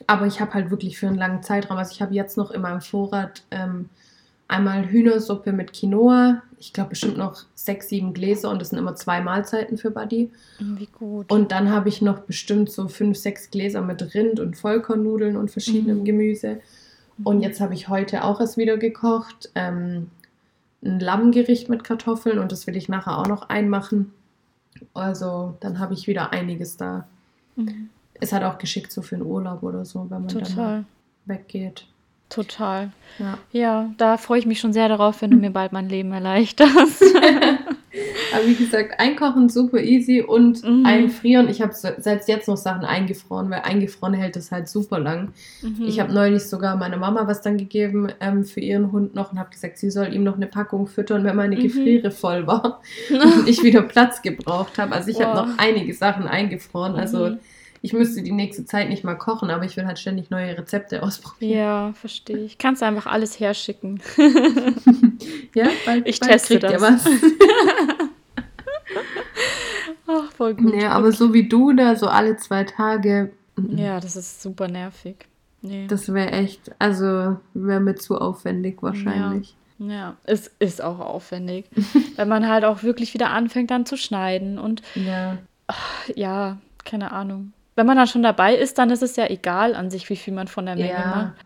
Aber 0.08 0.26
ich 0.26 0.40
habe 0.40 0.54
halt 0.54 0.72
wirklich 0.72 0.98
für 0.98 1.08
einen 1.08 1.18
langen 1.18 1.44
Zeitraum, 1.44 1.78
also 1.78 1.92
ich 1.92 2.02
habe 2.02 2.14
jetzt 2.14 2.38
noch 2.38 2.52
in 2.52 2.62
meinem 2.62 2.82
Vorrat 2.82 3.44
ähm, 3.52 3.90
einmal 4.48 4.90
Hühnersuppe 4.90 5.52
mit 5.52 5.74
Quinoa. 5.74 6.42
Ich 6.60 6.74
glaube 6.74 6.92
bestimmt 6.92 7.18
noch 7.18 7.44
sechs, 7.54 7.90
sieben 7.90 8.14
Gläser 8.14 8.50
und 8.50 8.60
das 8.62 8.70
sind 8.70 8.80
immer 8.80 8.96
zwei 8.96 9.22
Mahlzeiten 9.22 9.78
für 9.78 9.92
Buddy. 9.92 10.32
Wie 10.60 10.88
gut. 10.88 11.32
Und 11.32 11.52
dann 11.52 11.70
habe 11.70 11.90
ich 11.90 12.02
noch 12.02 12.20
bestimmt 12.22 12.72
so 12.72 12.88
fünf, 12.88 13.18
sechs 13.18 13.52
Gläser 13.52 13.82
mit 13.82 14.14
Rind 14.14 14.40
und 14.40 14.58
Vollkornnudeln 14.58 15.38
und 15.38 15.52
verschiedenem 15.52 16.00
Mhm. 16.00 16.06
Gemüse. 16.06 16.60
Und 17.24 17.42
jetzt 17.42 17.60
habe 17.62 17.74
ich 17.74 17.90
heute 17.90 18.24
auch 18.24 18.40
erst 18.40 18.58
wieder 18.58 18.78
gekocht. 18.78 19.50
Ähm, 19.56 20.10
ein 20.84 21.00
Lammgericht 21.00 21.68
mit 21.70 21.84
Kartoffeln 21.84 22.38
und 22.40 22.52
das 22.52 22.68
will 22.68 22.76
ich 22.76 22.90
nachher 22.90 23.18
auch 23.18 23.28
noch 23.28 23.50
einmachen. 23.50 24.14
Also 24.94 25.56
dann 25.60 25.80
habe 25.80 25.94
ich 25.96 26.08
wieder 26.08 26.32
einiges 26.32 26.78
da. 26.78 27.08
Mhm. 27.56 27.90
Ist 28.20 28.34
halt 28.34 28.44
auch 28.44 28.58
geschickt 28.58 28.92
so 28.92 29.02
für 29.02 29.16
einen 29.16 29.26
Urlaub 29.26 29.64
oder 29.64 29.86
so, 29.86 30.02
wenn 30.10 30.22
man 30.22 30.28
dann 30.28 30.44
Total. 30.44 30.56
mal 30.56 30.86
weggeht. 31.26 31.88
Total. 32.30 32.92
Ja. 33.20 33.38
Ja, 33.52 33.90
da 33.98 34.18
freue 34.18 34.40
ich 34.40 34.46
mich 34.46 34.60
schon 34.60 34.74
sehr 34.74 34.90
darauf, 34.90 35.22
wenn 35.22 35.32
du 35.32 35.38
mir 35.38 35.50
bald 35.52 35.72
mein 35.72 35.90
Leben 35.90 36.12
erleichterst. 36.12 37.04
Aber 38.34 38.46
wie 38.46 38.54
gesagt, 38.56 39.00
einkochen 39.00 39.50
super 39.50 39.80
easy 39.80 40.22
und 40.22 40.64
Mhm. 40.64 40.86
einfrieren. 40.86 41.50
Ich 41.50 41.62
habe 41.62 41.74
selbst 41.74 42.28
jetzt 42.28 42.48
noch 42.48 42.58
Sachen 42.58 42.84
eingefroren, 42.86 43.50
weil 43.50 43.62
eingefroren 43.62 44.14
hält 44.14 44.36
es 44.36 44.52
halt 44.52 44.68
super 44.68 45.00
lang. 45.00 45.30
Mhm. 45.64 45.86
Ich 45.88 46.00
habe 46.00 46.14
neulich 46.14 46.44
sogar 46.44 46.76
meiner 46.76 46.98
Mama 46.98 47.26
was 47.26 47.42
dann 47.42 47.58
gegeben 47.58 48.10
ähm, 48.20 48.44
für 48.44 48.60
ihren 48.60 48.92
Hund 48.92 49.16
noch 49.16 49.32
und 49.32 49.40
habe 49.40 49.50
gesagt, 49.50 49.78
sie 49.80 49.90
soll 49.90 50.14
ihm 50.14 50.24
noch 50.24 50.36
eine 50.36 50.46
Packung 50.48 50.86
füttern, 50.88 51.24
wenn 51.24 51.36
meine 51.38 51.56
Mhm. 51.56 51.62
Gefriere 51.62 52.12
voll 52.12 52.46
war 52.46 52.82
und 53.10 53.48
ich 53.48 53.64
wieder 53.64 53.82
Platz 53.82 54.22
gebraucht 54.22 54.78
habe. 54.78 54.94
Also 54.94 55.10
ich 55.10 55.20
habe 55.22 55.36
noch 55.48 55.58
einige 55.58 55.94
Sachen 55.94 56.28
eingefroren. 56.28 56.96
Also 56.96 57.30
Mhm. 57.30 57.40
Ich 57.82 57.94
müsste 57.94 58.22
die 58.24 58.32
nächste 58.32 58.66
Zeit 58.66 58.90
nicht 58.90 59.04
mal 59.04 59.16
kochen, 59.16 59.50
aber 59.50 59.66
ich 59.66 59.78
will 59.78 59.86
halt 59.86 60.00
ständig 60.00 60.30
neue 60.30 60.58
Rezepte 60.58 61.04
ausprobieren. 61.04 61.58
Ja, 61.60 61.94
verstehe 61.94 62.38
ich. 62.38 62.58
Kannst 62.58 62.84
einfach 62.84 63.06
alles 63.08 63.40
herschicken. 63.40 64.02
Ja, 65.56 65.68
bald, 65.86 66.08
Ich 66.08 66.20
bald 66.20 66.32
teste 66.34 66.60
kriegt 66.60 66.72
ihr 66.72 66.78
das. 66.80 67.06
was. 67.06 67.06
Ach, 70.08 70.32
voll 70.32 70.54
gut. 70.56 70.74
Ja, 70.76 70.92
aber 70.92 71.12
so 71.12 71.34
wie 71.34 71.48
du 71.48 71.74
da, 71.74 71.96
so 71.96 72.08
alle 72.08 72.38
zwei 72.38 72.64
Tage, 72.64 73.32
Ja, 73.58 74.00
das 74.00 74.16
ist 74.16 74.42
super 74.42 74.68
nervig. 74.68 75.28
Nee. 75.62 75.88
das 75.88 76.14
wäre 76.14 76.32
echt, 76.32 76.72
also 76.80 77.38
wäre 77.56 77.80
mir 77.80 77.96
zu 77.96 78.18
aufwendig 78.20 78.78
wahrscheinlich. 78.84 79.56
ja, 79.80 80.16
es 80.24 80.52
ist 80.60 80.84
auch 80.84 81.00
aufwendig. 81.00 81.66
Wenn 82.16 82.30
man 82.30 82.48
halt 82.48 82.64
auch 82.64 82.84
wirklich 82.84 83.14
wieder 83.16 83.32
anfängt 83.32 83.72
dann 83.72 83.86
zu 83.88 83.98
schneiden 83.98 84.60
und 84.60 84.84
Ja. 84.94 85.40
ja, 86.16 86.58
keine 86.86 87.12
Ahnung. 87.12 87.54
Wenn 87.78 87.86
man 87.86 87.96
dann 87.96 88.08
schon 88.08 88.24
dabei 88.24 88.56
ist, 88.56 88.80
dann 88.80 88.90
ist 88.90 89.04
es 89.04 89.16
ja 89.18 89.28
egal 89.30 89.76
an 89.76 89.92
sich, 89.92 90.10
wie 90.10 90.16
viel 90.16 90.34
man 90.34 90.48
von 90.48 90.66
der 90.66 90.76
Menge 90.76 90.90
Ja. 90.90 91.06
macht. 91.06 91.46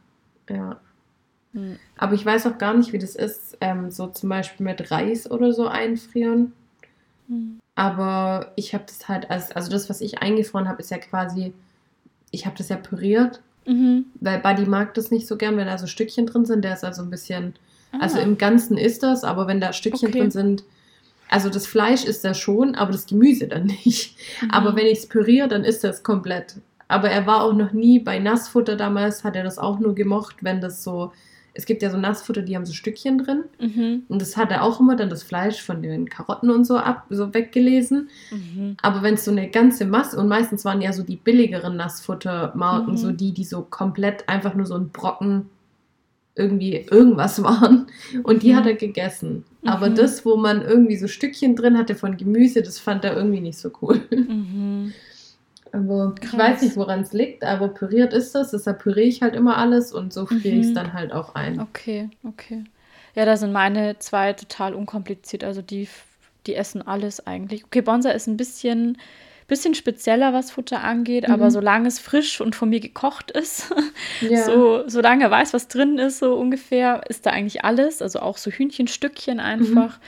ja. 0.50 0.80
Hm. 1.54 1.78
Aber 1.98 2.14
ich 2.14 2.26
weiß 2.26 2.48
auch 2.48 2.58
gar 2.58 2.74
nicht, 2.74 2.94
wie 2.94 2.98
das 3.00 3.16
ist, 3.16 3.58
ähm, 3.60 3.92
so 3.92 4.08
zum 4.08 4.30
Beispiel 4.30 4.66
mit 4.66 4.90
Reis 4.90 5.30
oder 5.30 5.52
so 5.52 5.68
einfrieren. 5.68 6.54
Hm. 7.28 7.60
Aber 7.76 8.54
ich 8.56 8.74
habe 8.74 8.86
das 8.88 9.10
halt, 9.10 9.30
als, 9.30 9.52
also 9.52 9.70
das, 9.70 9.90
was 9.90 10.00
ich 10.00 10.20
eingefroren 10.22 10.70
habe, 10.70 10.82
ist 10.82 10.90
ja 10.92 10.98
quasi, 11.00 11.54
ich 12.32 12.46
habe 12.46 12.56
das 12.58 12.70
ja 12.70 12.78
püriert, 12.78 13.42
Mhm. 13.68 14.06
weil 14.22 14.40
Buddy 14.40 14.66
mag 14.66 14.94
das 14.94 15.12
nicht 15.12 15.28
so 15.28 15.36
gern, 15.36 15.58
wenn 15.58 15.68
da 15.68 15.78
so 15.78 15.86
Stückchen 15.86 16.26
drin 16.26 16.46
sind. 16.46 16.64
Der 16.64 16.74
ist 16.74 16.84
also 16.86 17.02
ein 17.04 17.10
bisschen, 17.10 17.54
also 18.00 18.18
Ah. 18.18 18.22
im 18.22 18.38
Ganzen 18.38 18.78
ist 18.78 19.04
das, 19.04 19.26
aber 19.26 19.48
wenn 19.48 19.60
da 19.60 19.74
Stückchen 19.74 20.08
Okay. 20.10 20.20
drin 20.20 20.32
sind, 20.32 20.64
also 21.32 21.50
das 21.50 21.66
Fleisch 21.66 22.04
ist 22.06 22.24
da 22.24 22.34
schon, 22.36 22.76
aber 22.76 22.92
das 22.92 23.08
Gemüse 23.08 23.48
dann 23.48 23.66
nicht. 23.66 24.16
Aber 24.52 24.72
Mhm. 24.72 24.76
wenn 24.76 24.86
ich 24.86 25.00
es 25.00 25.08
püriere, 25.08 25.48
dann 25.48 25.64
ist 25.64 25.84
das 25.84 26.04
komplett. 26.04 26.58
Aber 26.88 27.10
er 27.10 27.26
war 27.26 27.44
auch 27.44 27.54
noch 27.54 27.72
nie 27.72 28.00
bei 28.00 28.20
Nassfutter 28.20 28.76
damals, 28.76 29.24
hat 29.24 29.36
er 29.36 29.44
das 29.44 29.58
auch 29.58 29.80
nur 29.80 29.96
gemocht, 29.96 30.36
wenn 30.42 30.60
das 30.62 30.84
so, 30.84 31.12
es 31.54 31.66
gibt 31.66 31.82
ja 31.84 31.90
so 31.90 31.98
Nassfutter, 31.98 32.42
die 32.42 32.56
haben 32.56 32.66
so 32.66 32.74
Stückchen 32.74 33.18
drin. 33.18 33.44
Mhm. 33.60 34.04
Und 34.10 34.22
das 34.22 34.36
hat 34.38 34.52
er 34.52 34.64
auch 34.64 34.80
immer 34.82 34.96
dann 34.98 35.10
das 35.10 35.24
Fleisch 35.24 35.62
von 35.62 35.82
den 35.82 36.10
Karotten 36.10 36.50
und 36.50 36.66
so 36.66 36.78
ab, 36.78 37.06
so 37.10 37.34
weggelesen. 37.34 38.10
Mhm. 38.32 38.76
Aber 38.82 39.02
wenn 39.02 39.14
es 39.16 39.24
so 39.26 39.32
eine 39.32 39.50
ganze 39.50 39.86
Masse, 39.86 40.18
und 40.20 40.28
meistens 40.28 40.64
waren 40.66 40.82
ja 40.82 40.92
so 40.94 41.04
die 41.04 41.16
billigeren 41.18 41.78
Nassfuttermarken, 41.78 42.94
Mhm. 42.94 42.98
so 42.98 43.12
die, 43.12 43.34
die 43.34 43.46
so 43.46 43.62
komplett 43.62 44.28
einfach 44.30 44.54
nur 44.54 44.66
so 44.66 44.76
ein 44.76 44.90
Brocken 44.90 45.50
irgendwie 46.36 46.76
irgendwas 46.90 47.44
waren. 47.44 47.88
Und 48.24 48.44
die 48.44 48.54
Mhm. 48.54 48.56
hat 48.56 48.66
er 48.66 48.74
gegessen. 48.76 49.46
Aber 49.66 49.90
Mhm. 49.90 49.96
das, 49.96 50.26
wo 50.26 50.38
man 50.38 50.62
irgendwie 50.62 50.96
so 50.98 51.08
Stückchen 51.08 51.56
drin 51.56 51.78
hatte 51.78 51.96
von 51.96 52.18
Gemüse, 52.18 52.62
das 52.62 52.80
fand 52.80 53.04
er 53.06 53.16
irgendwie 53.16 53.42
nicht 53.42 53.58
so 53.60 53.72
cool. 53.82 54.02
Mhm. 54.12 54.94
Aber 55.74 56.16
ich 56.22 56.30
Krass. 56.30 56.40
weiß 56.40 56.62
nicht, 56.64 56.76
woran 56.76 57.02
es 57.02 57.14
liegt, 57.14 57.44
aber 57.44 57.70
püriert 57.70 58.14
ist 58.14 58.36
das. 58.36 58.52
Deshalb 58.52 58.80
püriere 58.80 59.06
ich 59.08 59.22
halt 59.22 59.36
immer 59.36 59.58
alles 59.58 59.94
und 59.94 60.12
so 60.12 60.26
friere 60.26 60.56
ich 60.56 60.66
es 60.66 60.70
Mhm. 60.72 60.76
dann 60.76 60.94
halt 60.94 61.14
auch 61.14 61.34
ein. 61.36 61.62
Okay, 61.62 62.10
okay. 62.24 62.64
Ja, 63.16 63.26
da 63.26 63.38
sind 63.38 63.54
meine 63.54 63.98
zwei 64.00 64.34
total 64.34 64.74
unkompliziert. 64.74 65.44
Also 65.44 65.62
die, 65.62 65.88
die 66.46 66.56
essen 66.56 66.82
alles 66.82 67.26
eigentlich. 67.26 67.64
Okay, 67.66 67.82
Bonsa 67.82 68.10
ist 68.12 68.28
ein 68.28 68.38
bisschen, 68.38 68.98
bisschen 69.48 69.76
spezieller, 69.76 70.34
was 70.34 70.52
Futter 70.52 70.84
angeht, 70.84 71.28
Mhm. 71.28 71.34
aber 71.34 71.52
solange 71.52 71.88
es 71.88 72.00
frisch 72.00 72.39
und 72.42 72.56
von 72.56 72.70
mir 72.70 72.80
gekocht 72.80 73.32
ist, 73.32 73.74
Ja. 74.22 74.44
so, 74.46 74.84
solange 74.88 75.26
er 75.26 75.32
weiß, 75.32 75.54
was 75.54 75.68
drin 75.68 75.98
ist, 75.98 76.20
so 76.20 76.36
ungefähr, 76.36 77.02
ist 77.10 77.26
da 77.26 77.32
eigentlich 77.32 77.64
alles. 77.66 78.02
Also 78.02 78.20
auch 78.20 78.38
so 78.38 78.52
Hühnchenstückchen 78.52 79.39
einfach. 79.39 80.00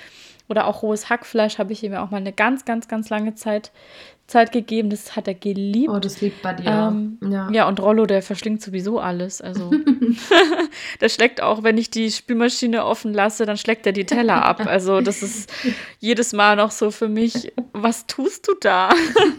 Oder 0.49 0.67
auch 0.67 0.83
rohes 0.83 1.09
Hackfleisch 1.09 1.57
habe 1.57 1.71
ich 1.71 1.83
ihm 1.83 1.93
ja 1.93 2.03
auch 2.03 2.11
mal 2.11 2.17
eine 2.17 2.33
ganz, 2.33 2.65
ganz, 2.65 2.87
ganz 2.89 3.09
lange 3.09 3.33
Zeit, 3.33 3.71
Zeit 4.33 4.51
gegeben. 4.51 4.89
Das 4.89 5.15
hat 5.15 5.27
er 5.27 5.33
geliebt. 5.35 5.89
Oh, 5.89 5.99
das 5.99 6.19
liegt 6.21 6.41
bei 6.41 6.53
dir. 6.53 6.65
Ähm, 6.69 7.17
ja. 7.29 7.49
Ja, 7.51 7.67
und 7.67 7.79
Rollo, 7.79 8.05
der 8.05 8.21
verschlingt 8.21 8.61
sowieso 8.61 8.99
alles. 8.99 9.41
Also, 9.41 9.71
der 11.01 11.09
schlägt 11.09 11.41
auch, 11.41 11.63
wenn 11.63 11.77
ich 11.77 11.89
die 11.89 12.11
Spülmaschine 12.11 12.83
offen 12.85 13.13
lasse, 13.13 13.45
dann 13.45 13.57
schlägt 13.57 13.85
er 13.85 13.93
die 13.93 14.05
Teller 14.05 14.43
ab. 14.43 14.61
Also, 14.73 15.01
das 15.01 15.21
ist 15.21 15.51
jedes 15.99 16.33
Mal 16.33 16.55
noch 16.55 16.71
so 16.71 16.89
für 16.89 17.07
mich, 17.07 17.53
was 17.73 18.07
tust 18.07 18.47
du 18.47 18.53
da? 18.59 18.89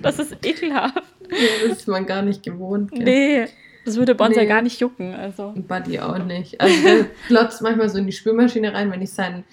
Das 0.01 0.19
ist 0.21 0.37
ekelhaft. 0.47 0.95
Ja, 1.31 1.69
das 1.69 1.79
ist 1.79 1.89
man 1.89 2.07
gar 2.07 2.23
nicht 2.23 2.43
gewohnt. 2.45 2.93
gell? 2.93 3.03
Nee, 3.05 3.47
das 3.85 3.97
würde 3.97 4.15
Bonsa 4.15 4.43
Nee. 4.43 4.47
gar 4.47 4.63
nicht 4.63 4.79
jucken. 4.81 5.13
Also, 5.15 5.49
Und 5.49 5.67
Buddy 5.67 5.99
auch 5.99 6.19
nicht. 6.19 6.61
Also 6.61 6.83
der 6.83 7.07
glotzt 7.29 7.63
manchmal 7.63 7.89
so 7.89 7.99
in 7.99 8.07
die 8.07 8.13
Spülmaschine 8.13 8.73
rein, 8.73 8.93
wenn 8.93 9.03
ich 9.03 9.11
seinen 9.13 9.45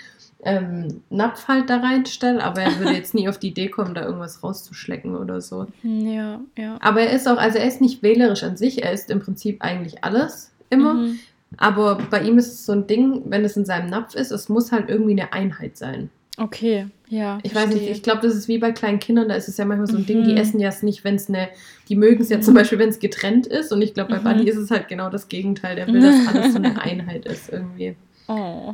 ähm, 0.44 1.04
Napf 1.10 1.48
halt 1.48 1.70
da 1.70 1.78
reinstelle, 1.78 2.44
aber 2.44 2.62
er 2.62 2.80
würde 2.80 2.94
jetzt 2.94 3.14
nie 3.14 3.30
auf 3.30 3.38
die 3.38 3.50
Idee 3.50 3.70
kommen, 3.70 3.94
da 3.94 4.04
irgendwas 4.06 4.44
rauszuschlecken 4.44 5.16
oder 5.16 5.40
so. 5.42 5.68
hm, 5.82 6.08
ja, 6.08 6.40
ja. 6.58 6.78
Aber 6.82 7.02
er 7.02 7.12
ist 7.12 7.28
auch, 7.28 7.38
also 7.38 7.58
er 7.60 7.68
ist 7.68 7.82
nicht 7.82 8.02
wählerisch 8.04 8.44
an 8.44 8.58
sich, 8.58 8.84
er 8.84 8.92
isst 8.92 9.10
im 9.12 9.20
Prinzip 9.20 9.62
eigentlich 9.62 10.04
alles 10.04 10.52
immer. 10.70 10.96
Mhm. 10.96 11.20
Aber 11.58 11.96
bei 12.10 12.22
ihm 12.24 12.38
ist 12.38 12.48
es 12.48 12.66
so 12.66 12.72
ein 12.72 12.88
Ding, 12.88 13.24
wenn 13.26 13.44
es 13.44 13.58
in 13.58 13.66
seinem 13.66 13.90
Napf 13.90 14.16
ist, 14.16 14.32
es 14.32 14.48
muss 14.50 14.72
halt 14.72 14.90
irgendwie 14.90 15.12
eine 15.12 15.34
Einheit 15.34 15.78
sein. 15.78 16.10
Okay, 16.38 16.88
ja. 17.10 17.40
Ich 17.44 17.54
weiß 17.54 17.66
nicht, 17.68 17.74
verstehe. 17.80 17.92
ich 17.92 18.04
glaube, 18.04 18.22
das 18.22 18.34
ist 18.36 18.48
wie 18.48 18.58
bei 18.58 18.72
kleinen 18.72 19.00
Kindern, 19.00 19.28
da 19.28 19.36
ist 19.36 19.50
es 19.50 19.58
ja 19.58 19.66
manchmal 19.66 19.88
so 19.88 19.98
ein 19.98 20.06
Ding, 20.06 20.22
Mhm. 20.22 20.24
die 20.24 20.38
essen 20.38 20.60
ja 20.62 20.70
es 20.70 20.82
nicht, 20.82 21.04
wenn 21.04 21.16
es 21.16 21.28
eine, 21.28 21.50
die 21.90 21.98
mögen 21.98 22.22
es 22.22 22.30
ja 22.30 22.40
zum 22.40 22.54
Beispiel, 22.54 22.80
wenn 22.80 22.88
es 22.90 23.00
getrennt 23.00 23.48
ist. 23.48 23.72
Und 23.74 23.82
ich 23.82 23.94
glaube, 23.94 24.12
bei 24.12 24.20
Mhm. 24.20 24.24
Buddy 24.24 24.50
ist 24.50 24.56
es 24.58 24.72
halt 24.72 24.88
genau 24.88 25.10
das 25.10 25.28
Gegenteil. 25.28 25.76
Der 25.76 25.88
will, 25.88 26.00
dass 26.02 26.16
alles 26.34 26.54
so 26.54 26.58
eine 26.58 26.82
Einheit 26.82 27.26
ist 27.26 27.50
irgendwie. 27.52 27.96
Oh. 28.30 28.74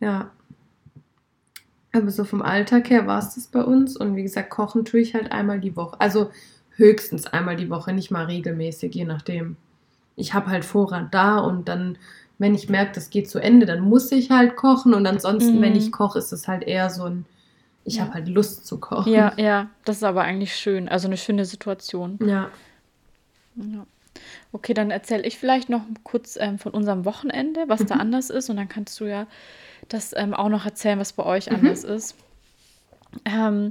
Ja. 0.00 0.30
Aber 1.96 2.10
so 2.10 2.24
vom 2.24 2.42
Alltag 2.42 2.90
her 2.90 3.06
war 3.06 3.18
es 3.18 3.34
das 3.34 3.46
bei 3.46 3.62
uns. 3.62 3.96
Und 3.96 4.16
wie 4.16 4.22
gesagt, 4.22 4.50
kochen 4.50 4.84
tue 4.84 5.00
ich 5.00 5.14
halt 5.14 5.32
einmal 5.32 5.60
die 5.60 5.76
Woche. 5.76 6.00
Also 6.00 6.30
höchstens 6.76 7.26
einmal 7.26 7.56
die 7.56 7.70
Woche, 7.70 7.92
nicht 7.92 8.10
mal 8.10 8.26
regelmäßig, 8.26 8.94
je 8.94 9.04
nachdem. 9.04 9.56
Ich 10.16 10.34
habe 10.34 10.46
halt 10.50 10.64
Vorrat 10.64 11.12
da 11.12 11.38
und 11.38 11.68
dann, 11.68 11.96
wenn 12.38 12.54
ich 12.54 12.68
merke, 12.68 12.92
das 12.94 13.10
geht 13.10 13.28
zu 13.30 13.38
Ende, 13.38 13.66
dann 13.66 13.80
muss 13.80 14.12
ich 14.12 14.30
halt 14.30 14.56
kochen. 14.56 14.94
Und 14.94 15.06
ansonsten, 15.06 15.56
Mhm. 15.58 15.62
wenn 15.62 15.76
ich 15.76 15.90
koche, 15.92 16.18
ist 16.18 16.32
es 16.32 16.46
halt 16.48 16.62
eher 16.64 16.90
so 16.90 17.04
ein 17.04 17.24
ich 17.88 17.96
Ja. 17.96 18.02
habe 18.02 18.14
halt 18.14 18.26
Lust 18.28 18.66
zu 18.66 18.78
kochen. 18.80 19.12
Ja, 19.12 19.32
ja, 19.36 19.68
das 19.84 19.98
ist 19.98 20.02
aber 20.02 20.22
eigentlich 20.22 20.56
schön. 20.56 20.88
Also 20.88 21.06
eine 21.06 21.16
schöne 21.16 21.44
Situation. 21.44 22.18
Ja. 22.20 22.50
Ja. 23.54 23.86
Okay, 24.50 24.74
dann 24.74 24.90
erzähle 24.90 25.22
ich 25.24 25.38
vielleicht 25.38 25.68
noch 25.68 25.82
kurz 26.02 26.36
ähm, 26.40 26.58
von 26.58 26.72
unserem 26.72 27.04
Wochenende, 27.04 27.60
was 27.68 27.84
da 27.86 27.94
anders 27.96 28.28
ist. 28.30 28.50
Und 28.50 28.56
dann 28.56 28.68
kannst 28.68 28.98
du 28.98 29.04
ja 29.04 29.26
das 29.88 30.14
ähm, 30.16 30.34
auch 30.34 30.48
noch 30.48 30.64
erzählen, 30.64 30.98
was 30.98 31.12
bei 31.12 31.24
euch 31.24 31.50
anders 31.50 31.84
ist. 31.84 32.16
Ähm, 33.24 33.68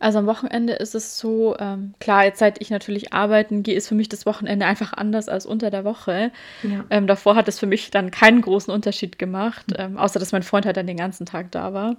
also 0.00 0.20
am 0.20 0.26
Wochenende 0.26 0.74
ist 0.74 0.94
es 0.94 1.18
so, 1.18 1.56
ähm, 1.58 1.94
klar, 1.98 2.24
jetzt 2.24 2.38
seit 2.38 2.60
ich 2.60 2.70
natürlich 2.70 3.12
arbeiten 3.12 3.64
gehe, 3.64 3.74
ist 3.74 3.88
für 3.88 3.96
mich 3.96 4.08
das 4.08 4.26
Wochenende 4.26 4.64
einfach 4.64 4.92
anders 4.92 5.28
als 5.28 5.44
unter 5.44 5.70
der 5.70 5.84
Woche. 5.84 6.30
Ja. 6.62 6.84
Ähm, 6.90 7.08
davor 7.08 7.34
hat 7.34 7.48
es 7.48 7.58
für 7.58 7.66
mich 7.66 7.90
dann 7.90 8.12
keinen 8.12 8.40
großen 8.40 8.72
Unterschied 8.72 9.18
gemacht, 9.18 9.66
ähm, 9.76 9.98
außer 9.98 10.20
dass 10.20 10.30
mein 10.30 10.44
Freund 10.44 10.66
halt 10.66 10.76
dann 10.76 10.86
den 10.86 10.96
ganzen 10.96 11.26
Tag 11.26 11.50
da 11.50 11.72
war. 11.74 11.96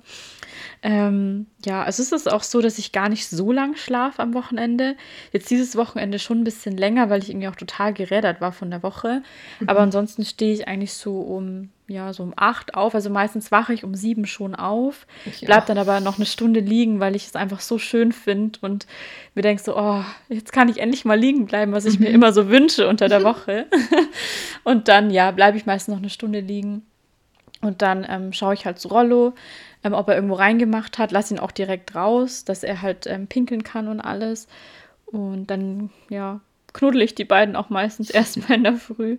Ähm, 0.81 1.47
ja, 1.65 1.83
also 1.83 2.01
es 2.01 2.13
ist 2.13 2.31
auch 2.31 2.43
so, 2.43 2.61
dass 2.61 2.77
ich 2.77 2.93
gar 2.93 3.09
nicht 3.09 3.27
so 3.27 3.51
lang 3.51 3.75
schlafe 3.75 4.21
am 4.21 4.33
Wochenende. 4.33 4.95
Jetzt 5.33 5.49
dieses 5.49 5.75
Wochenende 5.75 6.19
schon 6.19 6.39
ein 6.39 6.45
bisschen 6.45 6.77
länger, 6.77 7.09
weil 7.09 7.21
ich 7.21 7.29
irgendwie 7.29 7.49
auch 7.49 7.55
total 7.55 7.93
gerädert 7.93 8.39
war 8.39 8.53
von 8.53 8.69
der 8.69 8.81
Woche. 8.81 9.23
Aber 9.67 9.81
ansonsten 9.81 10.23
stehe 10.23 10.53
ich 10.53 10.69
eigentlich 10.69 10.93
so 10.93 11.19
um, 11.19 11.69
ja, 11.89 12.13
so 12.13 12.23
um 12.23 12.33
acht 12.35 12.75
auf. 12.75 12.95
Also 12.95 13.09
meistens 13.09 13.51
wache 13.51 13.73
ich 13.73 13.83
um 13.83 13.95
sieben 13.95 14.25
schon 14.25 14.55
auf, 14.55 15.05
Ich 15.25 15.41
bleib 15.41 15.63
auch. 15.63 15.65
dann 15.65 15.77
aber 15.77 15.99
noch 15.99 16.17
eine 16.17 16.25
Stunde 16.25 16.59
liegen, 16.59 16.99
weil 16.99 17.15
ich 17.15 17.25
es 17.27 17.35
einfach 17.35 17.59
so 17.59 17.77
schön 17.77 18.11
finde 18.11 18.59
und 18.61 18.87
mir 19.35 19.41
denke 19.41 19.61
so, 19.61 19.77
oh, 19.77 20.03
jetzt 20.29 20.53
kann 20.53 20.69
ich 20.69 20.79
endlich 20.79 21.05
mal 21.05 21.19
liegen 21.19 21.45
bleiben, 21.45 21.71
was 21.73 21.85
ich 21.85 21.99
mir 21.99 22.09
immer 22.09 22.31
so 22.31 22.49
wünsche 22.49 22.87
unter 22.87 23.09
der 23.09 23.23
Woche. 23.25 23.67
und 24.63 24.87
dann, 24.87 25.09
ja, 25.11 25.31
bleibe 25.31 25.57
ich 25.57 25.65
meistens 25.65 25.93
noch 25.93 26.01
eine 26.01 26.09
Stunde 26.09 26.39
liegen. 26.39 26.83
Und 27.61 27.81
dann 27.81 28.05
ähm, 28.09 28.31
schaue 28.31 28.53
ich 28.53 28.65
halt 28.65 28.79
zu 28.79 28.87
Rollo, 28.87 29.33
ähm, 29.83 29.93
ob 29.93 30.07
er 30.07 30.15
irgendwo 30.15 30.35
reingemacht 30.35 30.97
hat, 30.97 31.11
lass 31.11 31.31
ihn 31.31 31.39
auch 31.39 31.51
direkt 31.51 31.93
raus, 31.95 32.45
dass 32.45 32.63
er 32.63 32.81
halt 32.81 33.05
ähm, 33.07 33.27
pinkeln 33.27 33.63
kann 33.63 33.87
und 33.89 33.99
alles. 33.99 34.47
Und 35.05 35.47
dann, 35.47 35.89
ja, 36.09 36.39
knuddel 36.73 37.01
ich 37.01 37.15
die 37.15 37.25
beiden 37.25 37.55
auch 37.55 37.69
meistens 37.69 38.09
erstmal 38.11 38.57
in 38.57 38.63
der 38.63 38.75
Früh. 38.75 39.17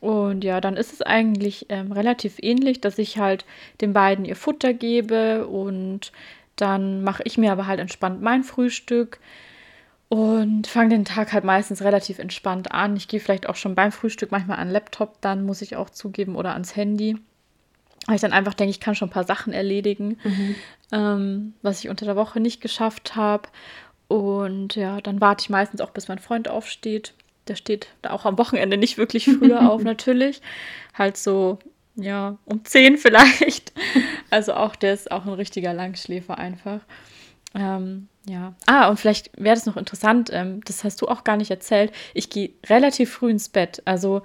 Und 0.00 0.44
ja, 0.44 0.60
dann 0.60 0.76
ist 0.76 0.92
es 0.92 1.02
eigentlich 1.02 1.66
ähm, 1.70 1.90
relativ 1.90 2.36
ähnlich, 2.40 2.80
dass 2.80 2.98
ich 2.98 3.18
halt 3.18 3.44
den 3.80 3.92
beiden 3.92 4.24
ihr 4.24 4.36
Futter 4.36 4.72
gebe 4.72 5.46
und 5.46 6.12
dann 6.54 7.02
mache 7.02 7.22
ich 7.24 7.38
mir 7.38 7.52
aber 7.52 7.66
halt 7.66 7.80
entspannt 7.80 8.22
mein 8.22 8.44
Frühstück 8.44 9.18
und 10.08 10.66
fange 10.66 10.90
den 10.90 11.04
Tag 11.04 11.32
halt 11.32 11.44
meistens 11.44 11.82
relativ 11.82 12.18
entspannt 12.18 12.72
an. 12.72 12.96
Ich 12.96 13.08
gehe 13.08 13.20
vielleicht 13.20 13.48
auch 13.48 13.56
schon 13.56 13.74
beim 13.74 13.92
Frühstück 13.92 14.30
manchmal 14.30 14.58
an 14.58 14.68
den 14.68 14.72
Laptop, 14.72 15.20
dann 15.20 15.44
muss 15.44 15.62
ich 15.62 15.76
auch 15.76 15.90
zugeben, 15.90 16.34
oder 16.34 16.52
ans 16.54 16.76
Handy. 16.76 17.18
Weil 18.06 18.14
ich 18.14 18.22
dann 18.22 18.32
einfach 18.32 18.54
denke, 18.54 18.70
ich 18.70 18.80
kann 18.80 18.94
schon 18.94 19.08
ein 19.08 19.12
paar 19.12 19.26
Sachen 19.26 19.52
erledigen, 19.52 20.18
ähm, 20.92 21.52
was 21.60 21.80
ich 21.80 21.90
unter 21.90 22.06
der 22.06 22.16
Woche 22.16 22.40
nicht 22.40 22.62
geschafft 22.62 23.16
habe. 23.16 23.48
Und 24.08 24.74
ja, 24.74 25.00
dann 25.00 25.20
warte 25.20 25.42
ich 25.42 25.50
meistens 25.50 25.80
auch, 25.80 25.90
bis 25.90 26.08
mein 26.08 26.18
Freund 26.18 26.48
aufsteht. 26.48 27.14
Der 27.46 27.56
steht 27.56 27.88
da 28.02 28.10
auch 28.10 28.24
am 28.24 28.38
Wochenende 28.38 28.76
nicht 28.76 28.98
wirklich 28.98 29.24
früher 29.26 29.70
auf, 29.70 29.82
natürlich. 29.82 30.40
Halt 30.94 31.16
so, 31.16 31.58
ja, 31.94 32.38
um 32.44 32.64
10 32.64 32.98
vielleicht. 32.98 33.72
Also 34.30 34.52
auch 34.52 34.76
der 34.76 34.92
ist 34.92 35.10
auch 35.10 35.24
ein 35.24 35.32
richtiger 35.32 35.72
Langschläfer 35.72 36.36
einfach. 36.36 36.80
Ähm, 37.54 38.08
ja. 38.28 38.54
Ah, 38.66 38.90
und 38.90 39.00
vielleicht 39.00 39.30
wäre 39.42 39.54
das 39.54 39.64
noch 39.64 39.78
interessant, 39.78 40.28
ähm, 40.30 40.60
das 40.66 40.84
hast 40.84 41.00
du 41.00 41.08
auch 41.08 41.24
gar 41.24 41.38
nicht 41.38 41.50
erzählt. 41.50 41.92
Ich 42.12 42.28
gehe 42.28 42.50
relativ 42.66 43.10
früh 43.10 43.30
ins 43.30 43.48
Bett. 43.48 43.80
Also 43.86 44.22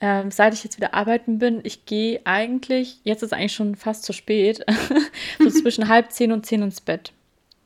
ähm, 0.00 0.30
seit 0.30 0.54
ich 0.54 0.64
jetzt 0.64 0.78
wieder 0.78 0.94
arbeiten 0.94 1.38
bin, 1.38 1.60
ich 1.62 1.84
gehe 1.84 2.20
eigentlich, 2.24 3.00
jetzt 3.04 3.22
ist 3.22 3.32
eigentlich 3.32 3.54
schon 3.54 3.76
fast 3.76 4.04
zu 4.04 4.12
spät, 4.12 4.64
so 5.38 5.50
zwischen 5.50 5.88
halb 5.88 6.10
zehn 6.10 6.32
und 6.32 6.46
zehn 6.46 6.62
ins 6.62 6.80
Bett. 6.80 7.12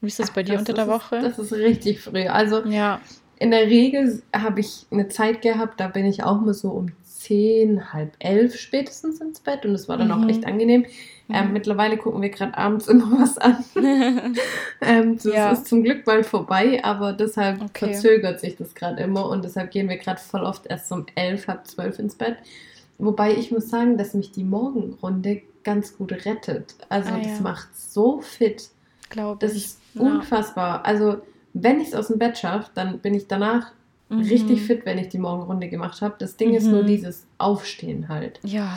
Wie 0.00 0.06
ist 0.06 0.18
das 0.18 0.30
bei 0.32 0.42
dir 0.42 0.52
Krass, 0.54 0.60
unter 0.62 0.72
der 0.74 0.86
das 0.86 0.94
Woche? 0.94 1.16
Ist, 1.16 1.24
das 1.24 1.38
ist 1.38 1.52
richtig 1.52 2.00
früh. 2.00 2.26
Also 2.26 2.64
ja. 2.66 3.00
in 3.38 3.50
der 3.50 3.66
Regel 3.66 4.22
habe 4.34 4.60
ich 4.60 4.86
eine 4.90 5.08
Zeit 5.08 5.42
gehabt, 5.42 5.80
da 5.80 5.88
bin 5.88 6.06
ich 6.06 6.22
auch 6.22 6.40
mal 6.40 6.54
so 6.54 6.70
um 6.70 6.92
zehn, 7.04 7.92
halb 7.92 8.12
elf 8.20 8.56
spätestens 8.58 9.20
ins 9.20 9.40
Bett 9.40 9.66
und 9.66 9.72
das 9.72 9.88
war 9.88 9.96
dann 9.96 10.08
Mhm. 10.08 10.12
auch 10.24 10.28
echt 10.28 10.46
angenehm. 10.46 10.86
Ähm, 11.30 11.48
Mhm. 11.48 11.52
mittlerweile 11.52 11.96
gucken 11.98 12.22
wir 12.22 12.30
gerade 12.30 12.56
abends 12.56 12.86
immer 12.88 13.10
was 13.20 13.36
an. 13.38 13.64
ähm, 14.80 15.16
das 15.16 15.24
Ja. 15.24 15.50
ist 15.52 15.66
zum 15.66 15.82
Glück 15.82 16.04
bald 16.04 16.26
vorbei, 16.26 16.80
aber 16.84 17.12
deshalb 17.12 17.60
Okay. 17.62 17.92
verzögert 17.92 18.40
sich 18.40 18.56
das 18.56 18.74
gerade 18.74 19.02
immer 19.02 19.28
und 19.28 19.44
deshalb 19.44 19.70
gehen 19.72 19.88
wir 19.88 19.96
gerade 19.98 20.20
voll 20.20 20.42
oft 20.44 20.66
erst 20.66 20.90
um 20.92 21.06
elf, 21.16 21.48
halb 21.48 21.66
zwölf 21.66 21.98
ins 21.98 22.14
Bett. 22.14 22.36
Wobei 22.98 23.32
ich 23.34 23.50
muss 23.50 23.68
sagen, 23.68 23.96
dass 23.98 24.14
mich 24.14 24.30
die 24.32 24.44
Morgenrunde 24.44 25.42
ganz 25.64 25.96
gut 25.96 26.12
rettet. 26.24 26.74
Also 26.88 27.10
Ah, 27.12 27.18
das 27.18 27.38
ja. 27.38 27.42
macht 27.42 27.68
so 27.76 28.20
fit. 28.20 28.68
Glaube 29.10 29.38
Das 29.40 29.52
ich. 29.54 29.64
ist 29.66 29.80
Ja. 29.94 30.02
unfassbar. 30.02 30.84
Also 30.84 31.18
wenn 31.54 31.80
ich 31.80 31.88
es 31.88 31.94
aus 31.94 32.08
dem 32.08 32.18
Bett 32.18 32.38
schaffe, 32.38 32.70
dann 32.74 32.98
bin 32.98 33.14
ich 33.14 33.26
danach 33.26 33.72
Mhm. 34.10 34.20
richtig 34.20 34.62
fit, 34.62 34.86
wenn 34.86 34.96
ich 34.98 35.08
die 35.10 35.18
Morgenrunde 35.18 35.68
gemacht 35.68 36.00
habe. 36.00 36.14
Das 36.18 36.36
Ding 36.36 36.54
ist 36.54 36.66
nur 36.66 36.82
Mhm. 36.82 36.86
dieses 36.86 37.26
Aufstehen 37.38 38.08
halt. 38.08 38.40
Ja. 38.42 38.70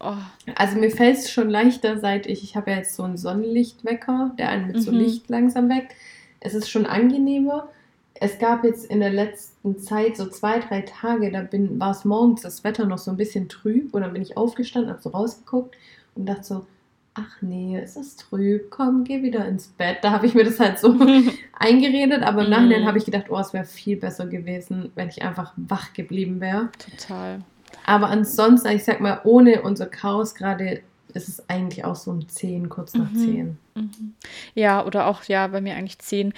Oh. 0.00 0.14
Also 0.54 0.78
mir 0.78 0.90
fällt 0.90 1.18
es 1.18 1.30
schon 1.30 1.50
leichter, 1.50 1.98
seit 1.98 2.26
ich, 2.26 2.42
ich 2.44 2.56
habe 2.56 2.70
ja 2.70 2.76
jetzt 2.78 2.94
so 2.94 3.02
einen 3.02 3.16
Sonnenlichtwecker, 3.18 4.32
der 4.38 4.48
einen 4.50 4.68
mit 4.68 4.80
so 4.82 4.90
Mhm. 4.92 4.98
Licht 4.98 5.28
langsam 5.28 5.68
weckt. 5.68 5.92
Es 6.40 6.54
ist 6.54 6.70
schon 6.70 6.86
angenehmer. 6.86 7.68
Es 8.14 8.38
gab 8.38 8.64
jetzt 8.64 8.86
in 8.86 9.00
der 9.00 9.10
letzten 9.10 9.78
Zeit 9.78 10.16
so 10.16 10.26
zwei, 10.28 10.58
drei 10.60 10.80
Tage, 10.82 11.30
da 11.30 11.42
bin, 11.42 11.78
war 11.78 11.90
es 11.90 12.04
morgens 12.04 12.42
das 12.42 12.64
Wetter 12.64 12.84
noch 12.86 12.98
so 12.98 13.10
ein 13.10 13.16
bisschen 13.16 13.48
trüb 13.48 13.92
und 13.94 14.02
dann 14.02 14.12
bin 14.12 14.22
ich 14.22 14.36
aufgestanden, 14.36 14.90
habe 14.90 15.02
so 15.02 15.10
rausgeguckt 15.10 15.76
und 16.14 16.26
dachte 16.26 16.42
so, 16.44 16.66
ach 17.20 17.42
nee, 17.42 17.78
es 17.82 17.96
ist 17.96 18.20
trüb, 18.20 18.70
komm, 18.70 19.04
geh 19.04 19.22
wieder 19.22 19.46
ins 19.46 19.66
Bett. 19.68 19.98
Da 20.02 20.10
habe 20.12 20.26
ich 20.26 20.34
mir 20.34 20.44
das 20.44 20.60
halt 20.60 20.78
so 20.78 20.94
eingeredet, 21.58 22.22
aber 22.22 22.40
im 22.40 22.46
Mhm. 22.46 22.50
Nachhinein 22.50 22.86
habe 22.86 22.98
ich 22.98 23.04
gedacht, 23.04 23.26
oh, 23.28 23.38
es 23.38 23.52
wäre 23.52 23.64
viel 23.64 23.96
besser 23.96 24.26
gewesen, 24.26 24.92
wenn 24.94 25.08
ich 25.08 25.22
einfach 25.22 25.52
wach 25.56 25.92
geblieben 25.92 26.40
wäre. 26.40 26.68
Total. 26.78 27.40
Aber 27.86 28.08
ansonsten, 28.08 28.68
ich 28.68 28.84
sag 28.84 29.00
mal, 29.00 29.20
ohne 29.24 29.62
unser 29.62 29.86
Chaos 29.86 30.34
gerade 30.34 30.80
ist 31.14 31.28
es 31.28 31.48
eigentlich 31.48 31.84
auch 31.84 31.96
so 31.96 32.10
um 32.10 32.28
10, 32.28 32.68
kurz 32.68 32.94
nach 32.94 33.10
Mhm. 33.10 33.16
10. 33.16 33.58
Mhm. 33.74 34.14
Ja, 34.54 34.84
oder 34.84 35.06
auch, 35.06 35.24
ja, 35.24 35.46
bei 35.46 35.60
mir 35.60 35.74
eigentlich 35.74 35.98
zehn. 35.98 36.32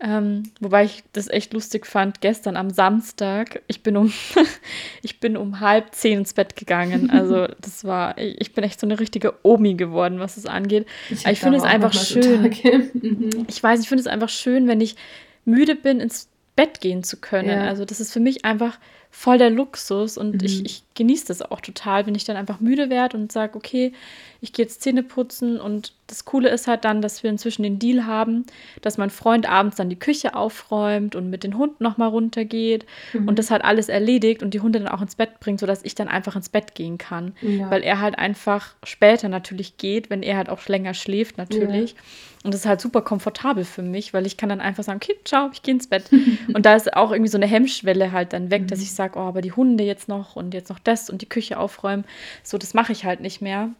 Ähm, 0.00 0.42
wobei 0.60 0.84
ich 0.84 1.04
das 1.12 1.28
echt 1.28 1.52
lustig 1.52 1.86
fand, 1.86 2.20
gestern 2.20 2.56
am 2.56 2.68
Samstag, 2.70 3.62
ich 3.68 3.82
bin 3.82 3.96
um, 3.96 4.12
ich 5.02 5.20
bin 5.20 5.36
um 5.36 5.60
halb 5.60 5.94
zehn 5.94 6.18
ins 6.18 6.34
Bett 6.34 6.56
gegangen. 6.56 7.08
Also 7.14 7.46
das 7.60 7.84
war, 7.84 8.18
ich 8.18 8.52
bin 8.54 8.64
echt 8.64 8.80
so 8.80 8.86
eine 8.86 8.98
richtige 9.00 9.34
Omi 9.42 9.74
geworden, 9.74 10.18
was 10.18 10.34
das 10.34 10.46
angeht. 10.46 10.86
Ich, 11.10 11.24
ich 11.26 11.40
finde 11.40 11.58
es 11.58 11.64
einfach 11.64 11.92
schön. 11.92 12.52
Mhm. 12.94 13.46
Ich 13.48 13.62
weiß, 13.62 13.80
ich 13.80 13.88
finde 13.88 14.00
es 14.00 14.06
einfach 14.06 14.28
schön, 14.28 14.66
wenn 14.68 14.80
ich 14.80 14.96
müde 15.44 15.74
bin, 15.76 16.00
ins 16.00 16.28
Bett 16.56 16.80
gehen 16.80 17.02
zu 17.04 17.16
können. 17.18 17.48
Ja. 17.48 17.64
Also 17.68 17.84
das 17.84 18.00
ist 18.00 18.12
für 18.12 18.20
mich 18.20 18.44
einfach 18.44 18.78
voll 19.10 19.38
der 19.38 19.50
Luxus 19.50 20.18
und 20.18 20.40
Mhm. 20.42 20.46
ich, 20.46 20.64
ich 20.64 20.83
genieße 20.94 21.26
das 21.26 21.42
auch 21.42 21.60
total, 21.60 22.06
wenn 22.06 22.14
ich 22.14 22.24
dann 22.24 22.36
einfach 22.36 22.60
müde 22.60 22.88
werde 22.90 23.16
und 23.16 23.32
sage, 23.32 23.56
okay, 23.56 23.92
ich 24.40 24.52
gehe 24.52 24.64
jetzt 24.64 24.82
Zähne 24.82 25.02
putzen 25.02 25.58
und 25.60 25.92
das 26.06 26.24
Coole 26.26 26.50
ist 26.50 26.66
halt 26.68 26.84
dann, 26.84 27.00
dass 27.00 27.22
wir 27.22 27.30
inzwischen 27.30 27.62
den 27.62 27.78
Deal 27.78 28.06
haben, 28.06 28.44
dass 28.82 28.98
mein 28.98 29.08
Freund 29.10 29.48
abends 29.48 29.76
dann 29.76 29.88
die 29.88 29.98
Küche 29.98 30.34
aufräumt 30.36 31.16
und 31.16 31.30
mit 31.30 31.44
den 31.44 31.56
Hunden 31.56 31.82
nochmal 31.82 32.08
runtergeht 32.10 32.84
Mhm. 33.14 33.26
und 33.26 33.38
das 33.38 33.50
halt 33.50 33.64
alles 33.64 33.88
erledigt 33.88 34.42
und 34.42 34.52
die 34.54 34.60
Hunde 34.60 34.80
dann 34.80 34.88
auch 34.88 35.00
ins 35.00 35.14
Bett 35.16 35.40
bringt, 35.40 35.60
sodass 35.60 35.82
ich 35.84 35.94
dann 35.94 36.08
einfach 36.08 36.36
ins 36.36 36.48
Bett 36.50 36.74
gehen 36.74 36.98
kann. 36.98 37.32
Ja. 37.40 37.70
Weil 37.70 37.82
er 37.82 38.00
halt 38.00 38.18
einfach 38.18 38.74
später 38.84 39.28
natürlich 39.28 39.78
geht, 39.78 40.10
wenn 40.10 40.22
er 40.22 40.36
halt 40.36 40.48
auch 40.50 40.66
länger 40.68 40.94
schläft 40.94 41.38
natürlich. 41.38 41.96
Und 42.44 42.52
das 42.52 42.60
ist 42.60 42.66
halt 42.66 42.82
super 42.82 43.00
komfortabel 43.00 43.64
für 43.64 43.80
mich, 43.80 44.12
weil 44.12 44.26
ich 44.26 44.36
kann 44.36 44.50
dann 44.50 44.60
einfach 44.60 44.84
sagen, 44.84 45.00
okay, 45.02 45.16
ciao, 45.24 45.48
ich 45.54 45.62
gehe 45.62 45.72
ins 45.72 45.86
Bett. 45.86 46.04
und 46.54 46.66
da 46.66 46.74
ist 46.74 46.94
auch 46.94 47.10
irgendwie 47.10 47.30
so 47.30 47.38
eine 47.38 47.46
Hemmschwelle 47.46 48.12
halt 48.12 48.34
dann 48.34 48.50
weg, 48.50 48.68
dass 48.68 48.82
ich 48.82 48.92
sage, 48.92 49.18
oh, 49.18 49.22
aber 49.22 49.40
die 49.40 49.52
Hunde 49.52 49.82
jetzt 49.84 50.08
noch 50.08 50.36
und 50.36 50.52
jetzt 50.52 50.68
noch 50.68 50.78
das 50.84 51.10
und 51.10 51.22
die 51.22 51.28
Küche 51.28 51.58
aufräumen. 51.58 52.04
So, 52.42 52.58
das 52.58 52.74
mache 52.74 52.92
ich 52.92 53.04
halt 53.04 53.20
nicht 53.20 53.40
mehr. 53.40 53.70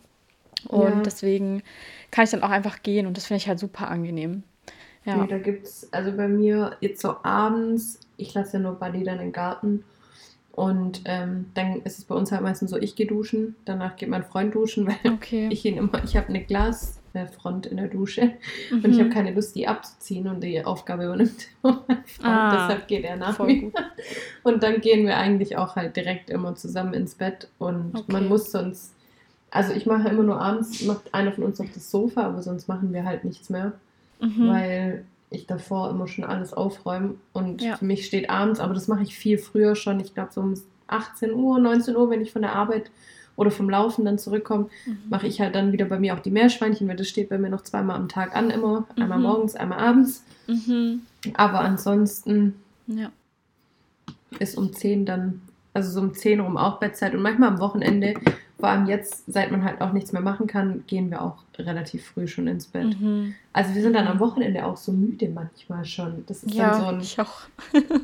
Und 0.69 1.05
Ja. 1.05 1.07
deswegen 1.07 1.63
kann 2.11 2.25
ich 2.25 2.31
dann 2.31 2.43
auch 2.45 2.51
einfach 2.51 2.83
gehen 2.83 3.07
und 3.07 3.17
das 3.17 3.27
finde 3.27 3.39
ich 3.39 3.49
halt 3.49 3.59
super 3.61 3.89
angenehm. 3.89 4.45
Ja. 5.07 5.19
Nee, 5.19 5.27
da 5.29 5.39
gibt 5.39 5.67
es, 5.67 5.93
also 5.93 6.13
bei 6.17 6.29
mir 6.29 6.77
jetzt 6.81 7.01
so 7.01 7.17
abends, 7.23 8.01
ich 8.17 8.35
lasse 8.35 8.55
ja 8.55 8.63
nur 8.63 8.75
Buddy 8.75 9.05
dann 9.05 9.21
im 9.21 9.33
Garten. 9.33 9.85
Und 10.53 11.03
ähm, 11.07 11.51
dann 11.55 11.83
ist 11.83 11.99
es 11.99 12.05
bei 12.05 12.15
uns 12.15 12.33
halt 12.33 12.43
meistens 12.43 12.71
so, 12.71 12.79
ich 12.79 12.97
gehe 12.97 13.07
duschen, 13.07 13.57
danach 13.65 13.97
geht 13.97 14.09
mein 14.09 14.25
Freund 14.25 14.55
duschen, 14.55 14.87
weil 14.87 14.97
Okay. 15.05 15.15
ich 15.51 15.65
ihn 15.65 15.77
immer, 15.79 16.03
ich 16.05 16.17
habe 16.17 16.29
eine 16.29 16.45
Glasfront 17.25 17.67
in 17.67 17.77
der 17.77 17.87
Dusche 17.89 18.33
und 18.73 18.91
ich 18.91 18.97
Mhm. 18.97 19.01
habe 19.01 19.11
keine 19.11 19.33
Lust, 19.33 19.55
die 19.55 19.67
abzuziehen 19.69 20.27
und 20.27 20.43
die 20.43 20.63
Aufgabe 20.65 21.05
übernimmt 21.05 21.47
Ah, 22.23 22.51
deshalb 22.51 22.89
geht 22.89 23.05
er 23.05 23.17
nach 23.17 23.39
mir. 23.39 23.61
gut. 23.61 23.73
Und 24.43 24.63
dann 24.63 24.81
gehen 24.81 25.07
wir 25.07 25.17
eigentlich 25.17 25.57
auch 25.57 25.77
halt 25.77 25.97
direkt 25.97 26.29
immer 26.29 26.55
zusammen 26.57 26.93
ins 26.95 27.15
Bett 27.15 27.49
und 27.59 27.95
Okay. 27.95 28.05
man 28.09 28.29
muss 28.29 28.51
sonst, 28.51 28.93
also 29.51 29.73
ich 29.73 29.87
mache 29.87 30.09
immer 30.09 30.23
nur 30.25 30.41
abends, 30.41 30.83
macht 30.83 31.15
einer 31.15 31.33
von 31.33 31.45
uns 31.45 31.61
auf 31.61 31.69
das 31.73 31.91
Sofa, 31.91 32.23
aber 32.23 32.43
sonst 32.43 32.69
machen 32.69 32.93
wir 32.93 33.05
halt 33.05 33.25
nichts 33.25 33.49
mehr, 33.49 33.73
Mhm. 34.21 34.49
weil 34.49 35.05
ich 35.31 35.47
davor 35.47 35.91
immer 35.91 36.07
schon 36.09 36.25
alles 36.25 36.53
aufräume 36.53 37.15
und 37.33 37.63
Ja. 37.63 37.77
für 37.77 37.85
mich 37.85 38.07
steht 38.07 38.29
abends, 38.29 38.61
aber 38.61 38.75
das 38.75 38.89
mache 38.89 39.03
ich 39.05 39.15
viel 39.17 39.39
früher 39.39 39.75
schon, 39.77 40.01
ich 40.01 40.15
glaube 40.15 40.33
so 40.33 40.41
um 40.41 40.55
18 40.89 41.33
Uhr, 41.33 41.59
19 41.59 41.97
Uhr, 41.97 42.11
wenn 42.11 42.21
ich 42.21 42.33
von 42.33 42.43
der 42.43 42.55
Arbeit 42.55 42.91
oder 43.37 43.51
vom 43.51 43.69
Laufen 43.69 44.05
dann 44.05 44.19
zurückkomme, 44.19 44.69
mhm. 44.87 44.99
mache 45.09 45.27
ich 45.27 45.41
halt 45.41 45.55
dann 45.55 45.73
wieder 45.73 45.87
bei 45.87 45.99
mir 45.99 46.15
auch 46.15 46.21
die 46.21 46.31
Meerschweinchen, 46.31 46.89
weil 46.89 46.97
das 46.97 47.09
steht 47.09 47.29
bei 47.29 47.39
mir 47.39 47.51
noch 47.51 47.63
zweimal 47.63 47.97
am 47.97 48.09
Tag 48.09 48.37
an, 48.37 48.51
immer. 48.51 48.87
Einmal 48.97 49.19
mhm. 49.19 49.25
morgens, 49.25 49.57
einmal 49.57 49.79
abends. 49.79 50.25
Mhm. 50.47 51.03
Aber 51.35 51.61
ansonsten 51.61 52.55
ja. 52.87 53.11
ist 54.39 54.57
um 54.57 54.73
10 54.73 55.07
dann, 55.07 55.41
also 55.73 55.91
so 55.91 56.01
um 56.01 56.15
10 56.15 56.41
rum 56.41 56.57
auch 56.57 56.79
Bettzeit 56.79 57.15
und 57.15 57.23
manchmal 57.23 57.51
am 57.51 57.59
Wochenende 57.59 58.15
vor 58.65 58.71
allem 58.71 58.87
jetzt, 58.87 59.25
seit 59.31 59.51
man 59.51 59.63
halt 59.63 59.83
auch 59.83 59.93
nichts 59.93 60.13
mehr 60.13 60.23
machen 60.23 60.47
kann, 60.47 60.85
gehen 60.87 61.11
wir 61.11 61.21
auch 61.21 61.37
relativ 61.59 62.07
früh 62.07 62.27
schon 62.27 62.47
ins 62.47 62.67
Bett. 62.67 62.99
Mhm. 62.99 63.35
Also 63.53 63.75
wir 63.75 63.83
sind 63.83 63.95
dann 63.95 64.07
am 64.07 64.21
Wochenende 64.21 64.65
auch 64.65 64.79
so 64.79 64.91
müde 64.91 65.29
manchmal 65.29 65.85
schon. 65.85 66.25
Das 66.27 66.45
ist 66.45 66.55
ja, 66.55 66.71
dann 66.71 66.81
so 66.81 66.87
ein. 66.87 67.01
Ich 67.01 67.21
auch. 67.21 67.41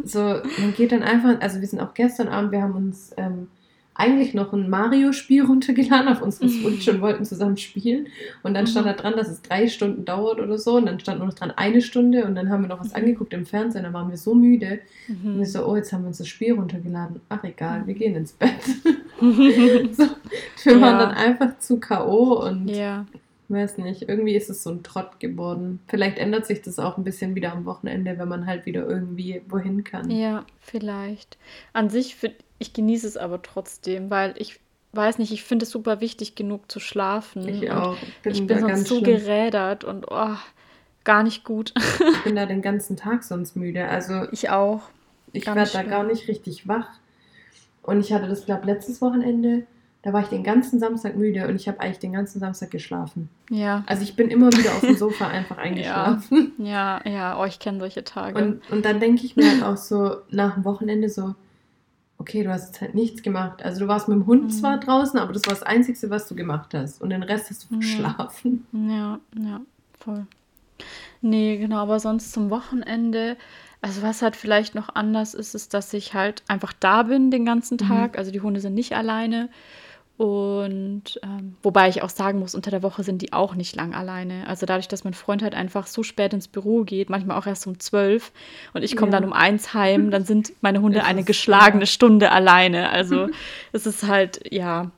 so, 0.05 0.21
man 0.59 0.75
geht 0.77 0.93
dann 0.93 1.03
einfach, 1.03 1.41
also 1.41 1.63
wir 1.63 1.67
sind 1.67 1.81
auch 1.81 1.95
gestern 1.95 2.29
Abend, 2.29 2.53
wir 2.53 2.61
haben 2.61 2.75
uns 2.75 3.13
ähm, 3.17 3.49
eigentlich 4.01 4.35
noch 4.35 4.53
ein 4.53 4.71
Mario-Spiel 4.71 5.45
runtergeladen 5.47 6.09
auf 6.09 6.23
unsere 6.23 6.49
Switch 6.49 6.89
und 6.89 7.01
wollten 7.01 7.25
zusammen 7.25 7.57
spielen. 7.57 8.09
Und 8.43 8.55
dann 8.55 8.67
stand 8.67 8.87
mhm. 8.87 8.91
da 8.91 8.97
dran, 8.97 9.17
dass 9.17 9.29
es 9.29 9.43
drei 9.43 9.69
Stunden 9.69 10.05
dauert 10.05 10.41
oder 10.41 10.59
so. 10.59 10.77
Und 10.77 10.87
dann 10.87 10.99
stand 10.99 11.19
nur 11.19 11.29
noch 11.29 11.35
dran 11.35 11.51
eine 11.51 11.83
Stunde. 11.83 12.25
Und 12.25 12.35
dann 12.35 12.49
haben 12.49 12.63
wir 12.63 12.69
noch 12.69 12.81
was 12.81 12.91
mhm. 12.91 12.97
angeguckt 12.97 13.35
im 13.35 13.45
Fernsehen. 13.45 13.85
Da 13.85 13.93
waren 13.93 14.09
wir 14.09 14.17
so 14.17 14.35
müde. 14.35 14.81
Mhm. 15.07 15.33
Und 15.33 15.39
wir 15.39 15.47
so, 15.47 15.67
oh, 15.67 15.77
jetzt 15.77 15.93
haben 15.93 16.03
wir 16.03 16.09
uns 16.09 16.19
das 16.19 16.29
Spiel 16.29 16.55
runtergeladen. 16.55 17.21
Ach, 17.29 17.45
egal, 17.45 17.87
wir 17.87 17.95
gehen 17.95 18.17
ins 18.17 18.33
Bett. 18.33 18.51
so, 19.21 19.27
wir 20.65 20.73
ja. 20.73 20.81
waren 20.81 20.99
dann 20.99 21.13
einfach 21.13 21.59
zu 21.59 21.79
K.O. 21.79 22.47
und 22.47 22.69
ja. 22.69 23.05
Weiß 23.51 23.79
nicht, 23.79 24.09
irgendwie 24.09 24.35
ist 24.35 24.49
es 24.51 24.63
so 24.63 24.71
ein 24.71 24.83
Trott 24.83 25.21
geworden. 25.21 25.81
Vielleicht 25.89 26.19
ändert 26.19 26.47
sich 26.47 26.63
das 26.63 26.79
auch 26.79 26.97
ein 26.97 27.05
bisschen 27.05 27.35
wieder 27.35 27.53
am 27.53 27.65
Wochenende, 27.65 28.19
wenn 28.19 28.29
man 28.29 28.47
halt 28.47 28.67
wieder 28.67 28.87
irgendwie 28.87 29.43
wohin 29.49 29.85
kann. 29.85 30.11
Ja, 30.11 30.45
vielleicht. 30.61 31.37
An 31.73 31.91
sich 31.91 32.17
ich 32.59 32.73
genieße 32.73 33.07
es 33.07 33.17
aber 33.17 33.43
trotzdem, 33.43 34.11
weil 34.11 34.35
ich 34.37 34.61
weiß 34.93 35.19
nicht, 35.19 35.33
ich 35.33 35.43
finde 35.43 35.65
es 35.65 35.71
super 35.71 36.01
wichtig, 36.01 36.35
genug 36.35 36.71
zu 36.71 36.81
schlafen. 36.81 37.49
Ich 37.49 37.71
auch. 37.71 37.97
Bin 38.23 38.33
ich 38.33 38.47
bin 38.47 38.61
sonst 38.61 38.87
so 38.87 39.01
schlimm. 39.01 39.05
gerädert 39.05 39.85
und 39.85 40.07
oh, 40.11 40.37
gar 41.05 41.23
nicht 41.23 41.45
gut. 41.45 41.73
ich 41.77 42.23
bin 42.25 42.37
da 42.37 42.47
den 42.47 42.63
ganzen 42.63 42.97
Tag 42.97 43.25
sonst 43.25 43.57
müde. 43.57 43.89
Also 43.89 44.27
ich 44.33 44.51
auch. 44.51 44.83
Ich 45.33 45.47
werde 45.47 45.71
da 45.73 45.83
gar 45.83 46.05
nicht 46.05 46.29
richtig 46.29 46.67
wach. 46.69 46.89
Und 47.83 48.01
ich 48.01 48.13
hatte 48.13 48.29
das, 48.29 48.45
glaube 48.45 48.63
ich, 48.63 48.67
letztes 48.67 49.01
Wochenende. 49.01 49.67
Da 50.03 50.15
war 50.15 50.23
ich 50.23 50.29
den 50.29 50.43
ganzen 50.43 50.81
Samstag 50.81 51.17
müde 51.17 51.47
und 51.47 51.57
ich 51.57 51.69
habe 51.69 51.81
eigentlich 51.81 51.99
den 51.99 52.13
ganzen 52.13 52.41
Samstag 52.41 52.71
geschlafen. 52.71 53.29
Ja. 53.51 53.85
Also 53.87 54.03
ich 54.03 54.17
bin 54.17 54.29
immer 54.29 54.51
wieder 54.51 54.73
auf 54.73 54.81
dem 54.81 54.97
Sofa 54.97 55.27
einfach 55.29 55.59
eingeschlafen. 55.59 56.53
Ja, 56.57 57.01
ja, 57.05 57.11
ja. 57.11 57.41
Oh, 57.41 57.45
ich 57.45 57.59
kenne 57.59 57.81
solche 57.81 58.03
Tage. 58.03 58.43
Und, 58.43 58.71
und 58.71 58.85
dann 58.85 58.99
denke 58.99 59.27
ich 59.27 59.37
mir 59.37 59.51
halt 59.51 59.63
auch 59.63 59.77
so 59.77 60.17
nach 60.31 60.55
dem 60.55 60.65
Wochenende 60.65 61.11
so, 61.11 61.35
okay, 62.17 62.45
du 62.45 62.51
hast 62.51 62.69
jetzt 62.69 62.81
halt 62.81 62.95
nichts 62.95 63.23
gemacht. 63.23 63.63
Also 63.63 63.81
du 63.81 63.89
warst 63.89 64.09
mit 64.09 64.17
dem 64.17 64.27
Hund 64.27 64.45
mhm. 64.45 64.51
zwar 64.51 64.79
draußen, 64.79 65.19
aber 65.19 65.33
das 65.33 65.43
war 65.47 65.55
das 65.55 65.63
Einzige, 65.63 66.09
was 66.09 66.29
du 66.29 66.35
gemacht 66.35 66.73
hast. 66.73 67.03
Und 67.03 67.11
den 67.11 67.23
Rest 67.23 67.51
hast 67.51 67.65
du 67.65 67.81
verschlafen. 67.81 68.67
Ja, 68.73 69.19
ja, 69.39 69.61
voll. 69.99 70.27
Nee, 71.23 71.59
genau, 71.59 71.77
aber 71.77 72.01
sonst 72.01 72.33
zum 72.33 72.51
Wochenende, 72.51 73.37
also 73.83 74.03
was 74.03 74.23
halt 74.23 74.37
vielleicht 74.37 74.75
noch 74.75 74.95
anders 74.95 75.35
ist, 75.35 75.55
ist, 75.55 75.75
dass 75.75 75.93
ich 75.93 76.15
halt 76.15 76.43
einfach 76.49 76.73
da 76.79 77.03
bin 77.03 77.31
den 77.31 77.45
ganzen 77.45 77.75
mhm. 77.75 77.89
Tag. 77.89 78.13
Mhm. 78.13 78.19
Also 78.19 78.31
die 78.31 78.41
Hunde 78.41 78.61
sind 78.61 78.75
nicht 78.75 78.95
alleine. 78.95 79.49
Und 80.21 81.19
ähm, 81.23 81.57
wobei 81.63 81.89
ich 81.89 82.03
auch 82.03 82.11
sagen 82.11 82.41
muss, 82.41 82.55
unter 82.55 82.71
der 82.71 82.83
Woche 82.83 83.03
sind 83.05 83.23
die 83.23 83.33
auch 83.33 83.55
nicht 83.55 83.75
lang 83.75 83.95
alleine. 83.95 84.47
Also 84.49 84.67
dadurch, 84.67 84.87
dass 84.87 85.03
mein 85.03 85.15
Freund 85.15 85.43
halt 85.43 85.55
einfach 85.55 85.87
so 85.87 86.03
spät 86.03 86.35
ins 86.35 86.47
Büro 86.47 86.85
geht, 86.85 87.09
manchmal 87.09 87.39
auch 87.39 87.47
erst 87.47 87.67
um 87.67 87.81
zwölf 87.81 88.31
und 88.75 88.83
ich 88.83 88.97
komme 88.97 89.13
ja. 89.13 89.19
dann 89.19 89.25
um 89.25 89.33
eins 89.33 89.73
heim, 89.73 90.11
dann 90.11 90.27
sind 90.27 90.53
meine 90.61 90.83
Hunde 90.83 91.05
eine 91.05 91.25
geschlagene. 91.25 91.87
Stunde 91.87 92.33
alleine. 92.33 92.91
Also 92.91 93.31
es 93.73 93.87
ist 93.87 94.07
halt, 94.07 94.41
ja, 94.53 94.91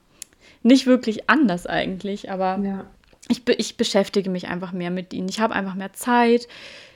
nicht 0.64 0.88
wirklich 0.88 1.30
anders 1.30 1.68
eigentlich, 1.68 2.28
aber 2.32 2.58
ja. 2.58 2.84
ich, 3.28 3.42
ich 3.46 3.76
beschäftige 3.76 4.28
mich 4.28 4.48
einfach 4.48 4.72
mehr 4.72 4.90
mit 4.90 5.12
ihnen. 5.12 5.28
Ich 5.28 5.38
habe 5.38 5.54
einfach 5.54 5.76
mehr 5.76 5.92
Zeit. 5.92 6.48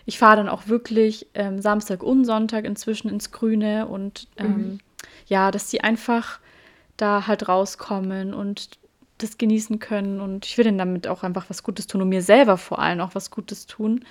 Ich 0.05 0.19
fahre 0.19 0.39
dann 0.39 0.49
auch 0.49 0.67
wirklich 0.67 1.29
ähm, 1.35 1.63
Samstag 1.63 2.03
und 2.03 2.25
Sonntag 2.25 2.65
inzwischen 2.65 3.09
ins 3.09 3.31
Grüne 3.31 3.87
und 3.87 4.27
ähm, 4.37 4.49
mhm. 4.49 4.79
ja, 5.29 5.53
dass 5.53 5.71
sie 5.71 5.83
einfach 5.83 6.41
da 6.97 7.27
halt 7.27 7.49
rauskommen 7.49 8.35
und 8.35 8.79
das 9.19 9.39
genießen 9.39 9.79
können. 9.79 10.21
Und 10.21 10.47
ich 10.47 10.57
will 10.59 10.65
denen 10.65 10.79
damit 10.79 11.09
auch 11.09 11.23
einfach 11.23 11.47
was 11.49 11.63
Gutes 11.63 11.87
tun 11.87 12.03
und 12.03 12.09
mir 12.09 12.23
selber 12.23 12.57
vor 12.57 12.79
allem 12.79 13.01
auch 13.01 13.15
was 13.15 13.31
Gutes 13.31 13.67
tun. 13.67 14.05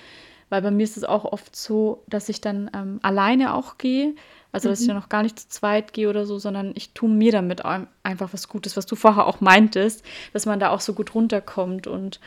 Weil 0.49 0.61
bei 0.61 0.71
mir 0.71 0.83
ist 0.83 0.97
es 0.97 1.03
auch 1.03 1.25
oft 1.25 1.55
so, 1.55 2.03
dass 2.07 2.29
ich 2.29 2.39
dann 2.39 2.69
ähm, 2.75 2.99
alleine 3.01 3.53
auch 3.53 3.77
gehe. 3.77 4.15
Also, 4.51 4.69
dass 4.69 4.79
mhm. 4.79 4.83
ich 4.83 4.87
dann 4.89 5.03
auch 5.03 5.09
gar 5.09 5.23
nicht 5.23 5.39
zu 5.39 5.49
zweit 5.49 5.91
gehe 5.93 6.09
oder 6.09 6.25
so, 6.25 6.37
sondern 6.37 6.71
ich 6.75 6.93
tue 6.93 7.09
mir 7.09 7.31
damit 7.31 7.63
einfach 7.65 8.29
was 8.31 8.47
Gutes, 8.47 8.77
was 8.77 8.85
du 8.85 8.95
vorher 8.95 9.25
auch 9.27 9.41
meintest, 9.41 10.03
dass 10.33 10.45
man 10.45 10.59
da 10.59 10.69
auch 10.69 10.79
so 10.79 10.93
gut 10.93 11.13
runterkommt. 11.13 11.87
Und 11.87 12.19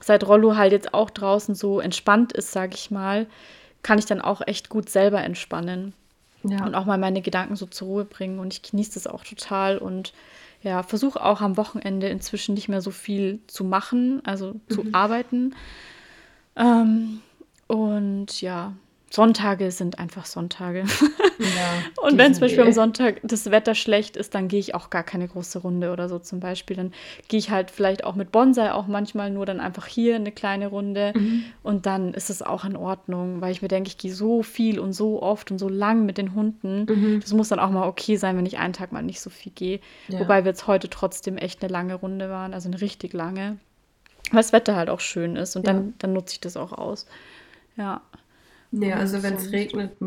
seit 0.00 0.26
Rollo 0.26 0.56
halt 0.56 0.72
jetzt 0.72 0.92
auch 0.92 1.08
draußen 1.08 1.54
so 1.54 1.80
entspannt 1.80 2.32
ist, 2.32 2.52
sage 2.52 2.74
ich 2.74 2.90
mal, 2.90 3.26
kann 3.82 3.98
ich 3.98 4.06
dann 4.06 4.20
auch 4.20 4.42
echt 4.46 4.68
gut 4.68 4.90
selber 4.90 5.22
entspannen. 5.22 5.94
Ja. 6.44 6.64
Und 6.64 6.74
auch 6.74 6.86
mal 6.86 6.98
meine 6.98 7.22
Gedanken 7.22 7.56
so 7.56 7.66
zur 7.66 7.88
Ruhe 7.88 8.04
bringen. 8.04 8.38
Und 8.38 8.52
ich 8.52 8.62
genieße 8.62 8.94
das 8.94 9.06
auch 9.06 9.24
total 9.24 9.78
und 9.78 10.12
ja, 10.62 10.82
versuche 10.82 11.22
auch 11.22 11.40
am 11.40 11.56
Wochenende 11.56 12.08
inzwischen 12.08 12.54
nicht 12.54 12.68
mehr 12.68 12.80
so 12.80 12.90
viel 12.90 13.40
zu 13.46 13.64
machen, 13.64 14.20
also 14.24 14.60
zu 14.68 14.84
mhm. 14.84 14.94
arbeiten. 14.94 15.54
Ähm, 16.56 17.20
und 17.66 18.40
ja, 18.40 18.74
Sonntage 19.12 19.70
sind 19.70 19.98
einfach 19.98 20.24
Sonntage. 20.24 20.84
Ja, 21.38 22.02
und 22.02 22.16
wenn 22.16 22.32
zum 22.32 22.40
Beispiel 22.40 22.62
am 22.62 22.72
Sonntag 22.72 23.20
das 23.22 23.50
Wetter 23.50 23.74
schlecht 23.74 24.16
ist, 24.16 24.34
dann 24.34 24.48
gehe 24.48 24.58
ich 24.58 24.74
auch 24.74 24.88
gar 24.88 25.02
keine 25.02 25.28
große 25.28 25.58
Runde 25.58 25.92
oder 25.92 26.08
so 26.08 26.18
zum 26.18 26.40
Beispiel. 26.40 26.76
Dann 26.76 26.94
gehe 27.28 27.38
ich 27.38 27.50
halt 27.50 27.70
vielleicht 27.70 28.04
auch 28.04 28.14
mit 28.14 28.32
Bonsai 28.32 28.72
auch 28.72 28.86
manchmal 28.86 29.30
nur 29.30 29.44
dann 29.44 29.60
einfach 29.60 29.86
hier 29.86 30.16
eine 30.16 30.32
kleine 30.32 30.68
Runde 30.68 31.12
mhm. 31.14 31.44
und 31.62 31.84
dann 31.84 32.14
ist 32.14 32.30
es 32.30 32.40
auch 32.40 32.64
in 32.64 32.74
Ordnung, 32.74 33.42
weil 33.42 33.52
ich 33.52 33.60
mir 33.60 33.68
denke, 33.68 33.88
ich 33.88 33.98
gehe 33.98 34.14
so 34.14 34.42
viel 34.42 34.80
und 34.80 34.94
so 34.94 35.20
oft 35.20 35.50
und 35.50 35.58
so 35.58 35.68
lang 35.68 36.06
mit 36.06 36.16
den 36.16 36.34
Hunden. 36.34 36.86
Mhm. 36.88 37.20
Das 37.20 37.34
muss 37.34 37.50
dann 37.50 37.58
auch 37.58 37.70
mal 37.70 37.86
okay 37.86 38.16
sein, 38.16 38.38
wenn 38.38 38.46
ich 38.46 38.56
einen 38.56 38.72
Tag 38.72 38.92
mal 38.92 39.02
nicht 39.02 39.20
so 39.20 39.28
viel 39.28 39.52
gehe. 39.52 39.80
Ja. 40.08 40.20
Wobei 40.20 40.44
wir 40.44 40.52
jetzt 40.52 40.66
heute 40.66 40.88
trotzdem 40.88 41.36
echt 41.36 41.62
eine 41.62 41.70
lange 41.70 41.96
Runde 41.96 42.30
waren, 42.30 42.54
also 42.54 42.66
eine 42.66 42.80
richtig 42.80 43.12
lange. 43.12 43.58
Weil 44.30 44.40
das 44.40 44.54
Wetter 44.54 44.74
halt 44.74 44.88
auch 44.88 45.00
schön 45.00 45.36
ist 45.36 45.54
und 45.54 45.66
ja. 45.66 45.74
dann, 45.74 45.92
dann 45.98 46.14
nutze 46.14 46.32
ich 46.32 46.40
das 46.40 46.56
auch 46.56 46.72
aus. 46.72 47.06
Ja. 47.76 48.00
Nee, 48.72 48.94
also 48.94 49.22
wenn 49.22 49.34
es 49.34 49.52
regnet, 49.52 49.98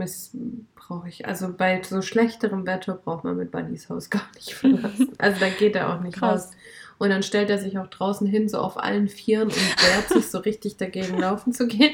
brauche 0.75 1.07
ich. 1.07 1.27
Also 1.27 1.53
bei 1.55 1.81
so 1.83 2.01
schlechterem 2.01 2.65
Wetter 2.65 2.95
braucht 2.95 3.23
man 3.23 3.37
mit 3.37 3.51
Bunnys 3.51 3.89
Haus 3.89 4.09
gar 4.09 4.27
nicht 4.35 4.53
verlassen. 4.53 5.13
Also 5.19 5.39
da 5.39 5.49
geht 5.49 5.75
er 5.75 5.93
auch 5.93 6.01
nicht 6.01 6.17
Krass. 6.17 6.47
raus. 6.47 6.51
Und 6.97 7.09
dann 7.09 7.23
stellt 7.23 7.49
er 7.49 7.59
sich 7.59 7.77
auch 7.77 7.87
draußen 7.87 8.25
hin, 8.25 8.49
so 8.49 8.57
auf 8.57 8.81
allen 8.81 9.07
Vieren 9.07 9.49
und 9.49 9.55
wehrt 9.55 10.09
sich 10.09 10.31
so 10.31 10.39
richtig 10.39 10.77
dagegen, 10.77 11.17
laufen 11.19 11.53
zu 11.53 11.67
gehen. 11.67 11.93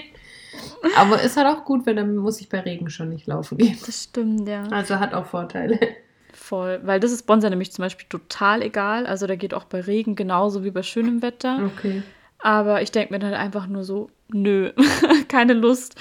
Aber 0.95 1.21
ist 1.21 1.37
halt 1.37 1.47
auch 1.47 1.65
gut, 1.65 1.85
weil 1.85 1.95
dann 1.95 2.15
muss 2.15 2.39
ich 2.39 2.49
bei 2.49 2.59
Regen 2.59 2.89
schon 2.89 3.09
nicht 3.09 3.27
laufen 3.27 3.57
gehen. 3.57 3.77
Das 3.85 4.03
stimmt, 4.03 4.47
ja. 4.47 4.63
Also 4.69 4.99
hat 4.99 5.13
auch 5.13 5.25
Vorteile. 5.25 5.79
Voll, 6.33 6.79
weil 6.83 6.99
das 6.99 7.11
ist 7.11 7.23
Bonsai 7.23 7.49
nämlich 7.49 7.71
zum 7.71 7.83
Beispiel 7.83 8.07
total 8.09 8.61
egal. 8.61 9.05
Also 9.07 9.27
der 9.27 9.37
geht 9.37 9.53
auch 9.53 9.65
bei 9.65 9.81
Regen 9.81 10.15
genauso 10.15 10.63
wie 10.63 10.71
bei 10.71 10.83
schönem 10.83 11.21
Wetter. 11.21 11.59
Okay. 11.65 12.03
Aber 12.39 12.81
ich 12.81 12.91
denke 12.91 13.13
mir 13.13 13.19
dann 13.19 13.33
einfach 13.33 13.67
nur 13.67 13.83
so, 13.83 14.09
nö, 14.29 14.71
keine 15.27 15.53
Lust. 15.53 15.95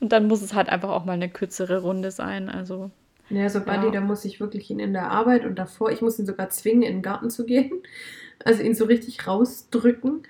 Und 0.00 0.12
dann 0.12 0.28
muss 0.28 0.42
es 0.42 0.54
halt 0.54 0.68
einfach 0.68 0.90
auch 0.90 1.04
mal 1.04 1.12
eine 1.12 1.28
kürzere 1.28 1.82
Runde 1.82 2.10
sein. 2.10 2.48
Also. 2.48 2.90
Ja, 3.30 3.48
so 3.48 3.60
Buddy, 3.60 3.86
ja. 3.86 3.90
da 3.90 4.00
muss 4.00 4.24
ich 4.24 4.40
wirklich 4.40 4.70
ihn 4.70 4.78
in 4.78 4.92
der 4.92 5.10
Arbeit 5.10 5.44
und 5.44 5.58
davor, 5.58 5.90
ich 5.90 6.00
muss 6.00 6.18
ihn 6.18 6.26
sogar 6.26 6.50
zwingen, 6.50 6.82
in 6.82 6.96
den 6.96 7.02
Garten 7.02 7.30
zu 7.30 7.44
gehen. 7.44 7.72
Also 8.44 8.62
ihn 8.62 8.76
so 8.76 8.84
richtig 8.84 9.26
rausdrücken. 9.26 10.22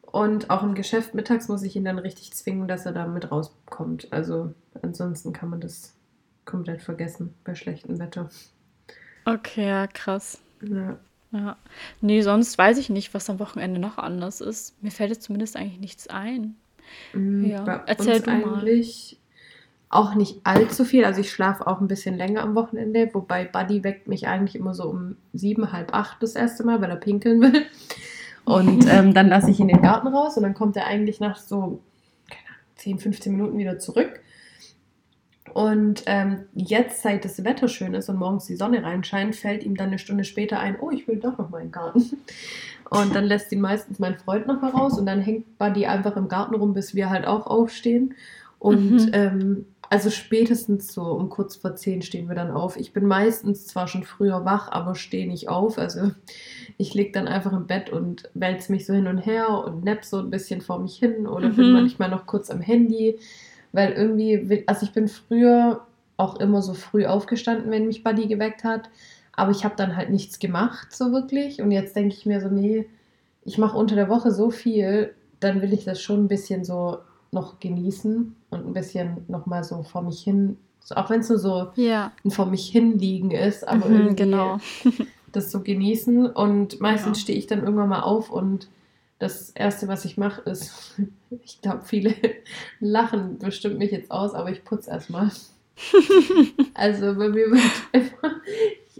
Und 0.00 0.48
auch 0.48 0.62
im 0.62 0.76
Geschäft 0.76 1.16
mittags 1.16 1.48
muss 1.48 1.64
ich 1.64 1.74
ihn 1.74 1.84
dann 1.84 1.98
richtig 1.98 2.32
zwingen, 2.32 2.68
dass 2.68 2.86
er 2.86 2.92
da 2.92 3.08
mit 3.08 3.32
rauskommt. 3.32 4.12
Also 4.12 4.54
ansonsten 4.80 5.32
kann 5.32 5.50
man 5.50 5.60
das 5.60 5.96
komplett 6.44 6.82
vergessen 6.82 7.34
bei 7.42 7.56
schlechtem 7.56 7.98
Wetter. 7.98 8.30
Okay, 9.24 9.66
ja, 9.66 9.88
krass. 9.88 10.40
Ja. 10.62 11.00
Ja. 11.30 11.56
Nee, 12.00 12.22
sonst 12.22 12.56
weiß 12.56 12.78
ich 12.78 12.88
nicht, 12.88 13.12
was 13.12 13.28
am 13.28 13.38
Wochenende 13.38 13.80
noch 13.80 13.98
anders 13.98 14.40
ist. 14.40 14.82
Mir 14.82 14.90
fällt 14.90 15.10
jetzt 15.10 15.24
zumindest 15.24 15.56
eigentlich 15.56 15.80
nichts 15.80 16.08
ein. 16.08 16.56
Mhm, 17.12 17.44
ja, 17.46 17.84
erzähl 17.86 18.20
du 18.20 18.30
eigentlich 18.30 19.18
mal. 19.90 20.00
auch 20.00 20.14
nicht 20.14 20.40
allzu 20.44 20.84
viel. 20.84 21.04
Also 21.04 21.20
ich 21.20 21.30
schlafe 21.30 21.66
auch 21.66 21.80
ein 21.80 21.88
bisschen 21.88 22.16
länger 22.16 22.42
am 22.42 22.54
Wochenende, 22.54 23.10
wobei 23.12 23.44
Buddy 23.44 23.84
weckt 23.84 24.08
mich 24.08 24.28
eigentlich 24.28 24.56
immer 24.56 24.74
so 24.74 24.84
um 24.84 25.16
sieben, 25.32 25.72
halb 25.72 25.94
acht 25.94 26.22
das 26.22 26.34
erste 26.34 26.64
Mal, 26.64 26.80
weil 26.80 26.90
er 26.90 26.96
pinkeln 26.96 27.40
will. 27.40 27.66
Und 28.44 28.86
ähm, 28.88 29.12
dann 29.12 29.28
lasse 29.28 29.50
ich 29.50 29.60
ihn 29.60 29.68
in 29.68 29.76
den 29.76 29.82
Garten 29.82 30.08
raus 30.08 30.38
und 30.38 30.42
dann 30.42 30.54
kommt 30.54 30.74
er 30.74 30.86
eigentlich 30.86 31.20
nach 31.20 31.36
so, 31.36 31.82
keine 32.30 32.46
Ahnung, 32.46 32.76
10, 32.76 32.98
15 32.98 33.32
Minuten 33.32 33.58
wieder 33.58 33.78
zurück. 33.78 34.20
Und 35.52 36.04
ähm, 36.06 36.44
jetzt, 36.54 37.02
seit 37.02 37.24
das 37.24 37.44
Wetter 37.44 37.68
schön 37.68 37.92
ist 37.92 38.08
und 38.08 38.16
morgens 38.16 38.46
die 38.46 38.56
Sonne 38.56 38.82
reinscheint, 38.82 39.36
fällt 39.36 39.64
ihm 39.64 39.76
dann 39.76 39.88
eine 39.88 39.98
Stunde 39.98 40.24
später 40.24 40.60
ein, 40.60 40.78
oh, 40.80 40.90
ich 40.90 41.06
will 41.08 41.18
doch 41.18 41.36
noch 41.36 41.50
mal 41.50 41.58
in 41.58 41.66
den 41.66 41.72
Garten. 41.72 42.18
Und 42.90 43.14
dann 43.14 43.24
lässt 43.24 43.52
ihn 43.52 43.60
meistens 43.60 43.98
mein 43.98 44.16
Freund 44.16 44.46
noch 44.46 44.62
mal 44.62 44.70
raus 44.70 44.98
und 44.98 45.06
dann 45.06 45.20
hängt 45.20 45.58
Buddy 45.58 45.86
einfach 45.86 46.16
im 46.16 46.28
Garten 46.28 46.54
rum, 46.54 46.72
bis 46.72 46.94
wir 46.94 47.10
halt 47.10 47.26
auch 47.26 47.46
aufstehen. 47.46 48.14
Und 48.58 48.92
mhm. 48.92 49.10
ähm, 49.12 49.66
also 49.90 50.10
spätestens 50.10 50.92
so 50.92 51.02
um 51.02 51.28
kurz 51.28 51.56
vor 51.56 51.74
zehn 51.76 52.02
stehen 52.02 52.28
wir 52.28 52.34
dann 52.34 52.50
auf. 52.50 52.76
Ich 52.76 52.92
bin 52.92 53.06
meistens 53.06 53.66
zwar 53.66 53.88
schon 53.88 54.04
früher 54.04 54.44
wach, 54.44 54.70
aber 54.70 54.94
stehe 54.94 55.26
nicht 55.26 55.48
auf. 55.48 55.78
Also 55.78 56.10
ich 56.76 56.94
liege 56.94 57.12
dann 57.12 57.28
einfach 57.28 57.52
im 57.52 57.66
Bett 57.66 57.90
und 57.90 58.28
wälze 58.34 58.72
mich 58.72 58.84
so 58.84 58.92
hin 58.92 59.06
und 59.06 59.18
her 59.18 59.48
und 59.64 59.84
nepp 59.84 60.04
so 60.04 60.18
ein 60.18 60.30
bisschen 60.30 60.60
vor 60.60 60.78
mich 60.78 60.96
hin 60.96 61.26
oder 61.26 61.48
mhm. 61.48 61.56
bin 61.56 61.72
manchmal 61.72 62.10
noch 62.10 62.26
kurz 62.26 62.50
am 62.50 62.60
Handy. 62.60 63.18
Weil 63.72 63.92
irgendwie, 63.92 64.64
also 64.66 64.84
ich 64.84 64.92
bin 64.92 65.08
früher 65.08 65.86
auch 66.16 66.40
immer 66.40 66.62
so 66.62 66.74
früh 66.74 67.06
aufgestanden, 67.06 67.70
wenn 67.70 67.86
mich 67.86 68.02
Buddy 68.02 68.26
geweckt 68.26 68.64
hat. 68.64 68.90
Aber 69.38 69.52
ich 69.52 69.64
habe 69.64 69.76
dann 69.76 69.96
halt 69.96 70.10
nichts 70.10 70.38
gemacht, 70.38 70.94
so 70.94 71.12
wirklich. 71.12 71.62
Und 71.62 71.70
jetzt 71.70 71.94
denke 71.94 72.14
ich 72.14 72.26
mir 72.26 72.40
so, 72.40 72.48
nee, 72.48 72.86
ich 73.44 73.56
mache 73.56 73.76
unter 73.76 73.94
der 73.94 74.08
Woche 74.08 74.32
so 74.32 74.50
viel, 74.50 75.14
dann 75.40 75.62
will 75.62 75.72
ich 75.72 75.84
das 75.84 76.02
schon 76.02 76.24
ein 76.24 76.28
bisschen 76.28 76.64
so 76.64 76.98
noch 77.30 77.60
genießen 77.60 78.34
und 78.50 78.66
ein 78.66 78.72
bisschen 78.72 79.24
nochmal 79.28 79.64
so 79.64 79.82
vor 79.82 80.02
mich 80.02 80.20
hin, 80.20 80.56
so, 80.80 80.94
auch 80.96 81.10
wenn 81.10 81.20
es 81.20 81.28
nur 81.28 81.38
so 81.38 81.68
ja. 81.76 82.12
ein 82.24 82.30
vor 82.30 82.46
mich 82.46 82.68
hinliegen 82.68 83.30
ist, 83.30 83.66
aber 83.66 83.88
mhm, 83.88 83.96
irgendwie 83.96 84.16
genau. 84.16 84.58
das 85.32 85.50
so 85.50 85.60
genießen. 85.60 86.26
Und 86.26 86.80
meistens 86.80 87.18
ja. 87.18 87.22
stehe 87.22 87.38
ich 87.38 87.46
dann 87.46 87.60
irgendwann 87.60 87.90
mal 87.90 88.00
auf 88.00 88.30
und 88.30 88.68
das 89.18 89.50
Erste, 89.50 89.88
was 89.88 90.04
ich 90.04 90.16
mache, 90.16 90.42
ist, 90.42 90.96
ich 91.42 91.60
glaube, 91.60 91.82
viele 91.84 92.14
lachen 92.80 93.38
bestimmt 93.38 93.78
mich 93.78 93.92
jetzt 93.92 94.10
aus, 94.10 94.34
aber 94.34 94.50
ich 94.50 94.64
putze 94.64 94.90
erstmal. 94.90 95.30
also 96.74 97.14
bei 97.14 97.28
mir 97.28 97.50
wird 97.50 97.62
einfach, 97.92 98.32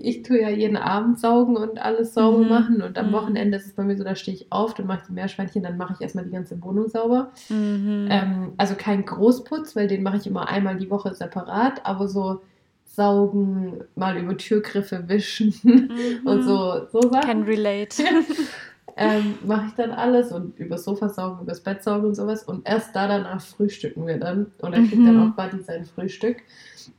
ich 0.00 0.22
tue 0.22 0.40
ja 0.40 0.48
jeden 0.48 0.76
Abend 0.76 1.18
saugen 1.18 1.56
und 1.56 1.80
alles 1.80 2.14
sauber 2.14 2.38
mhm. 2.38 2.48
machen. 2.48 2.82
Und 2.82 2.98
am 2.98 3.08
mhm. 3.08 3.12
Wochenende 3.12 3.56
ist 3.56 3.66
es 3.66 3.72
bei 3.72 3.82
mir 3.84 3.96
so, 3.96 4.04
da 4.04 4.14
stehe 4.14 4.36
ich 4.36 4.50
auf, 4.50 4.74
dann 4.74 4.86
mache 4.86 5.00
ich 5.02 5.06
die 5.08 5.12
Meerschweinchen, 5.12 5.62
dann 5.62 5.76
mache 5.76 5.94
ich 5.94 6.00
erstmal 6.00 6.24
die 6.24 6.30
ganze 6.30 6.62
Wohnung 6.62 6.88
sauber. 6.88 7.32
Mhm. 7.48 8.08
Ähm, 8.10 8.52
also 8.56 8.74
kein 8.74 9.04
Großputz, 9.04 9.76
weil 9.76 9.88
den 9.88 10.02
mache 10.02 10.18
ich 10.18 10.26
immer 10.26 10.48
einmal 10.48 10.76
die 10.76 10.90
Woche 10.90 11.14
separat, 11.14 11.84
aber 11.84 12.08
so 12.08 12.40
saugen, 12.84 13.84
mal 13.94 14.16
über 14.16 14.36
Türgriffe 14.36 15.08
wischen 15.08 15.54
mhm. 15.62 15.90
und 16.24 16.42
so, 16.42 16.86
so 16.90 17.00
Sachen. 17.02 17.28
Can 17.28 17.42
relate. 17.44 18.02
ähm, 18.96 19.34
mache 19.46 19.66
ich 19.68 19.74
dann 19.74 19.92
alles 19.92 20.32
und 20.32 20.58
über 20.58 20.76
Sofa 20.76 21.08
saugen, 21.08 21.42
übers 21.42 21.60
Bett 21.60 21.84
saugen 21.84 22.06
und 22.06 22.14
sowas. 22.16 22.42
Und 22.42 22.68
erst 22.68 22.96
da 22.96 23.06
danach 23.06 23.40
frühstücken 23.40 24.06
wir 24.06 24.18
dann. 24.18 24.46
Und 24.60 24.72
er 24.72 24.80
kriegt 24.80 25.06
dann 25.06 25.30
auch 25.30 25.36
Buddy 25.36 25.62
sein 25.62 25.84
Frühstück. 25.84 26.38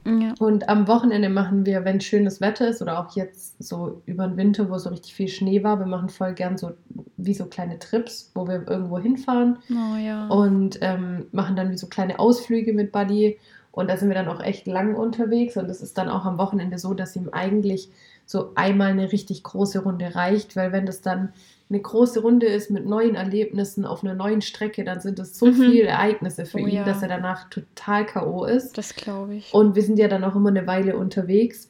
Ja. 0.05 0.33
Und 0.39 0.69
am 0.69 0.87
Wochenende 0.87 1.29
machen 1.29 1.65
wir, 1.65 1.85
wenn 1.85 2.01
schönes 2.01 2.41
Wetter 2.41 2.67
ist 2.67 2.81
oder 2.81 2.99
auch 2.99 3.15
jetzt 3.15 3.61
so 3.61 4.01
über 4.05 4.27
den 4.27 4.37
Winter, 4.37 4.69
wo 4.69 4.77
so 4.77 4.89
richtig 4.89 5.13
viel 5.13 5.27
Schnee 5.27 5.63
war, 5.63 5.79
wir 5.79 5.85
machen 5.85 6.09
voll 6.09 6.33
gern 6.33 6.57
so 6.57 6.71
wie 7.17 7.33
so 7.33 7.45
kleine 7.45 7.79
Trips, 7.79 8.31
wo 8.33 8.47
wir 8.47 8.67
irgendwo 8.67 8.99
hinfahren 8.99 9.59
oh, 9.69 9.97
ja. 9.97 10.27
und 10.27 10.79
ähm, 10.81 11.27
machen 11.31 11.55
dann 11.55 11.71
wie 11.71 11.77
so 11.77 11.87
kleine 11.87 12.19
Ausflüge 12.19 12.73
mit 12.73 12.91
Buddy. 12.91 13.37
Und 13.71 13.89
da 13.89 13.97
sind 13.97 14.09
wir 14.09 14.15
dann 14.15 14.27
auch 14.27 14.41
echt 14.41 14.67
lang 14.67 14.95
unterwegs. 14.95 15.55
Und 15.55 15.69
es 15.69 15.81
ist 15.81 15.97
dann 15.97 16.09
auch 16.09 16.25
am 16.25 16.37
Wochenende 16.37 16.77
so, 16.79 16.93
dass 16.93 17.15
ihm 17.15 17.29
eigentlich 17.31 17.91
so 18.25 18.51
einmal 18.55 18.89
eine 18.91 19.11
richtig 19.11 19.43
große 19.43 19.83
Runde 19.83 20.15
reicht, 20.15 20.55
weil 20.55 20.71
wenn 20.71 20.85
das 20.85 21.01
dann 21.01 21.33
eine 21.69 21.79
große 21.79 22.21
Runde 22.21 22.47
ist 22.47 22.71
mit 22.71 22.85
neuen 22.85 23.15
Erlebnissen 23.15 23.85
auf 23.85 24.03
einer 24.03 24.15
neuen 24.15 24.41
Strecke, 24.41 24.83
dann 24.83 25.01
sind 25.01 25.19
es 25.19 25.37
so 25.37 25.47
mhm. 25.47 25.53
viele 25.53 25.83
Ereignisse 25.83 26.45
für 26.45 26.57
oh, 26.57 26.67
ihn, 26.67 26.75
ja. 26.75 26.83
dass 26.83 27.03
er 27.03 27.09
danach 27.09 27.49
total 27.49 28.05
K.O. 28.05 28.45
ist. 28.45 28.77
Das 28.77 28.95
glaube 28.95 29.35
ich. 29.35 29.53
Und 29.53 29.75
wir 29.75 29.83
sind 29.83 29.99
ja 29.99 30.07
dann 30.07 30.23
auch 30.23 30.35
immer 30.35 30.49
eine 30.49 30.65
Weile 30.65 30.97
unterwegs. 30.97 31.69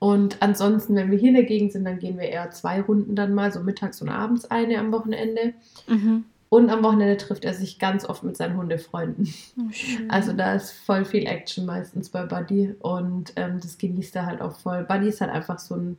Und 0.00 0.42
ansonsten, 0.42 0.96
wenn 0.96 1.10
wir 1.10 1.18
hier 1.18 1.28
in 1.28 1.36
der 1.36 1.44
Gegend 1.44 1.72
sind, 1.72 1.84
dann 1.84 1.98
gehen 1.98 2.18
wir 2.18 2.28
eher 2.28 2.50
zwei 2.50 2.80
Runden 2.80 3.14
dann 3.14 3.34
mal, 3.34 3.52
so 3.52 3.60
mittags 3.60 4.02
und 4.02 4.08
abends 4.08 4.50
eine 4.50 4.78
am 4.78 4.90
Wochenende. 4.90 5.54
Mhm. 5.86 6.24
Und 6.48 6.70
am 6.70 6.82
Wochenende 6.82 7.16
trifft 7.16 7.44
er 7.44 7.54
sich 7.54 7.78
ganz 7.78 8.04
oft 8.04 8.22
mit 8.22 8.36
seinen 8.36 8.56
Hundefreunden. 8.56 9.32
Oh, 9.56 9.62
also 10.08 10.32
da 10.32 10.54
ist 10.54 10.72
voll 10.72 11.04
viel 11.04 11.26
Action 11.26 11.66
meistens 11.66 12.10
bei 12.10 12.24
Buddy 12.26 12.74
und 12.80 13.32
ähm, 13.36 13.60
das 13.60 13.78
genießt 13.78 14.14
er 14.16 14.26
halt 14.26 14.40
auch 14.40 14.56
voll. 14.56 14.84
Buddy 14.84 15.08
ist 15.08 15.20
halt 15.20 15.32
einfach 15.32 15.58
so 15.58 15.74
ein, 15.76 15.98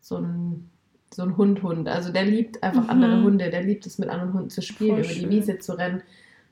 so 0.00 0.16
ein 0.16 0.70
so 1.16 1.22
ein 1.22 1.38
Hund-Hund. 1.38 1.88
Also 1.88 2.12
der 2.12 2.26
liebt 2.26 2.62
einfach 2.62 2.84
mhm. 2.84 2.90
andere 2.90 3.22
Hunde. 3.22 3.48
Der 3.48 3.62
liebt 3.62 3.86
es, 3.86 3.96
mit 3.96 4.10
anderen 4.10 4.34
Hunden 4.34 4.50
zu 4.50 4.60
spielen, 4.60 4.96
Voll 4.96 5.04
über 5.04 5.08
schön. 5.08 5.30
die 5.30 5.36
Wiese 5.36 5.58
zu 5.58 5.78
rennen. 5.78 6.02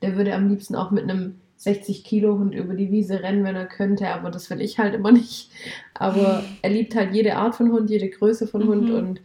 Der 0.01 0.17
würde 0.17 0.33
am 0.33 0.49
liebsten 0.49 0.75
auch 0.75 0.89
mit 0.89 1.03
einem 1.03 1.35
60-Kilo-Hund 1.59 2.55
über 2.55 2.73
die 2.73 2.91
Wiese 2.91 3.21
rennen, 3.21 3.43
wenn 3.43 3.55
er 3.55 3.67
könnte, 3.67 4.09
aber 4.09 4.31
das 4.31 4.49
will 4.49 4.61
ich 4.61 4.79
halt 4.79 4.95
immer 4.95 5.11
nicht. 5.11 5.51
Aber 5.93 6.43
er 6.63 6.69
liebt 6.71 6.95
halt 6.95 7.13
jede 7.13 7.35
Art 7.35 7.53
von 7.53 7.71
Hund, 7.71 7.91
jede 7.91 8.09
Größe 8.09 8.47
von 8.47 8.67
Hund 8.67 8.89
mhm. 8.89 8.95
und 8.95 9.21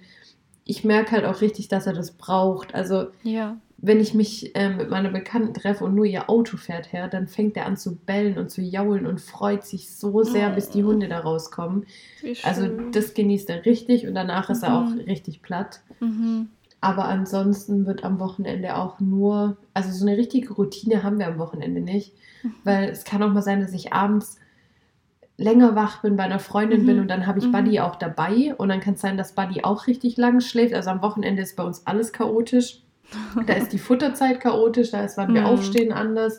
ich 0.65 0.85
merke 0.85 1.13
halt 1.13 1.25
auch 1.25 1.41
richtig, 1.41 1.69
dass 1.69 1.87
er 1.87 1.95
das 1.95 2.13
braucht. 2.13 2.75
Also 2.75 3.07
ja 3.23 3.57
wenn 3.83 3.99
ich 3.99 4.13
mich 4.13 4.55
äh, 4.55 4.69
mit 4.69 4.91
meiner 4.91 5.11
Bekannten 5.11 5.55
treffe 5.55 5.85
und 5.85 5.95
nur 5.95 6.05
ihr 6.05 6.29
Auto 6.29 6.59
fährt 6.59 6.93
her, 6.93 7.09
dann 7.09 7.29
fängt 7.29 7.57
er 7.57 7.67
an 7.67 7.79
zu 7.79 7.97
bellen 7.97 8.37
und 8.37 8.51
zu 8.51 8.61
jaulen 8.61 9.07
und 9.07 9.21
freut 9.21 9.65
sich 9.65 9.91
so 9.95 10.23
sehr, 10.23 10.51
bis 10.51 10.69
die 10.69 10.85
Hunde 10.85 11.09
da 11.09 11.21
rauskommen. 11.21 11.87
Also 12.43 12.69
das 12.93 13.15
genießt 13.15 13.49
er 13.49 13.65
richtig 13.65 14.07
und 14.07 14.15
danach 14.15 14.49
mhm. 14.49 14.53
ist 14.53 14.63
er 14.63 14.77
auch 14.77 14.91
mhm. 14.91 15.01
richtig 15.01 15.41
platt. 15.41 15.81
Mhm. 16.01 16.51
Aber 16.83 17.07
ansonsten 17.07 17.87
wird 17.87 18.05
am 18.05 18.21
Wochenende 18.21 18.77
auch 18.77 19.01
nur, 19.01 19.57
also 19.73 19.91
so 19.91 20.07
eine 20.07 20.17
richtige 20.17 20.53
Routine 20.53 21.03
haben 21.03 21.19
wir 21.19 21.27
am 21.27 21.39
Wochenende 21.39 21.81
nicht, 21.81 22.13
mhm. 22.43 22.55
weil 22.65 22.89
es 22.91 23.05
kann 23.05 23.23
auch 23.23 23.33
mal 23.33 23.43
sein, 23.43 23.61
dass 23.61 23.73
ich 23.73 23.93
abends 23.95 24.39
länger 25.39 25.75
wach 25.75 26.03
bin, 26.03 26.17
bei 26.17 26.25
einer 26.25 26.39
Freundin 26.39 26.83
mhm. 26.83 26.87
bin 26.87 27.01
und 27.01 27.09
dann 27.09 27.27
habe 27.27 27.39
ich 27.39 27.47
mhm. 27.47 27.53
Buddy 27.53 27.81
auch 27.81 27.97
dabei 27.97 28.55
und 28.59 28.69
dann 28.69 28.81
kann 28.81 28.95
es 28.95 29.01
sein, 29.01 29.17
dass 29.17 29.35
Buddy 29.35 29.65
auch 29.65 29.87
richtig 29.87 30.19
lang 30.19 30.41
schläft. 30.41 30.75
Also 30.75 30.91
am 30.91 31.01
Wochenende 31.01 31.41
ist 31.41 31.57
bei 31.57 31.63
uns 31.63 31.87
alles 31.87 32.13
chaotisch. 32.13 32.83
Da 33.47 33.55
ist 33.55 33.73
die 33.73 33.79
Futterzeit 33.79 34.41
chaotisch, 34.41 34.91
da 34.91 35.05
ist, 35.05 35.17
wann 35.17 35.35
wir 35.35 35.43
mhm. 35.43 35.47
aufstehen, 35.49 35.93
anders. 35.93 36.39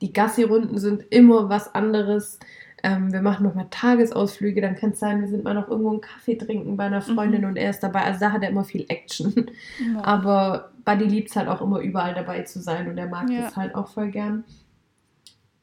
Die 0.00 0.12
Gassi-Runden 0.12 0.78
sind 0.78 1.04
immer 1.10 1.48
was 1.48 1.74
anderes. 1.74 2.38
Ähm, 2.82 3.12
wir 3.12 3.22
machen 3.22 3.46
nochmal 3.46 3.66
Tagesausflüge, 3.70 4.60
dann 4.60 4.76
kann 4.76 4.90
es 4.90 5.00
sein, 5.00 5.22
wir 5.22 5.28
sind 5.28 5.42
mal 5.42 5.54
noch 5.54 5.68
irgendwo 5.68 5.90
einen 5.90 6.02
Kaffee 6.02 6.36
trinken 6.36 6.76
bei 6.76 6.84
einer 6.84 7.00
Freundin 7.00 7.40
mhm. 7.40 7.48
und 7.48 7.56
er 7.56 7.70
ist 7.70 7.80
dabei. 7.80 8.02
Also 8.02 8.20
da 8.20 8.32
hat 8.32 8.42
er 8.42 8.50
immer 8.50 8.64
viel 8.64 8.84
Action. 8.88 9.50
Ja. 9.94 10.04
Aber 10.04 10.70
Buddy 10.84 11.04
liebt 11.04 11.30
es 11.30 11.36
halt 11.36 11.48
auch 11.48 11.62
immer 11.62 11.80
überall 11.80 12.14
dabei 12.14 12.42
zu 12.42 12.60
sein 12.60 12.88
und 12.88 12.98
er 12.98 13.08
mag 13.08 13.30
ja. 13.30 13.42
das 13.42 13.56
halt 13.56 13.74
auch 13.74 13.88
voll 13.88 14.10
gern. 14.10 14.44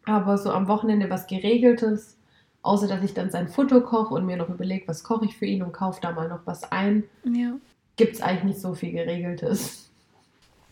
Aber 0.06 0.38
so 0.38 0.52
am 0.52 0.68
Wochenende 0.68 1.10
was 1.10 1.28
Geregeltes, 1.28 2.18
außer 2.64 2.88
dass 2.88 3.04
ich 3.04 3.14
dann 3.14 3.30
sein 3.30 3.48
Futter 3.48 3.82
koche 3.82 4.16
und 4.16 4.26
mir 4.26 4.38
noch 4.38 4.50
überlege, 4.50 4.88
was 4.88 5.04
koche 5.04 5.26
ich 5.26 5.38
für 5.38 5.46
ihn 5.46 5.62
und 5.62 5.74
kaufe 5.74 6.02
da 6.02 6.12
mal 6.12 6.28
noch 6.28 6.42
was 6.46 6.72
ein, 6.72 7.04
ja. 7.24 7.54
gibt 7.98 8.16
es 8.16 8.22
eigentlich 8.22 8.44
nicht 8.46 8.62
so 8.62 8.74
viel 8.74 8.94
Geregeltes. 8.94 9.91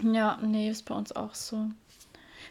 Ja, 0.01 0.39
nee, 0.41 0.69
ist 0.69 0.85
bei 0.85 0.95
uns 0.95 1.15
auch 1.15 1.35
so. 1.35 1.67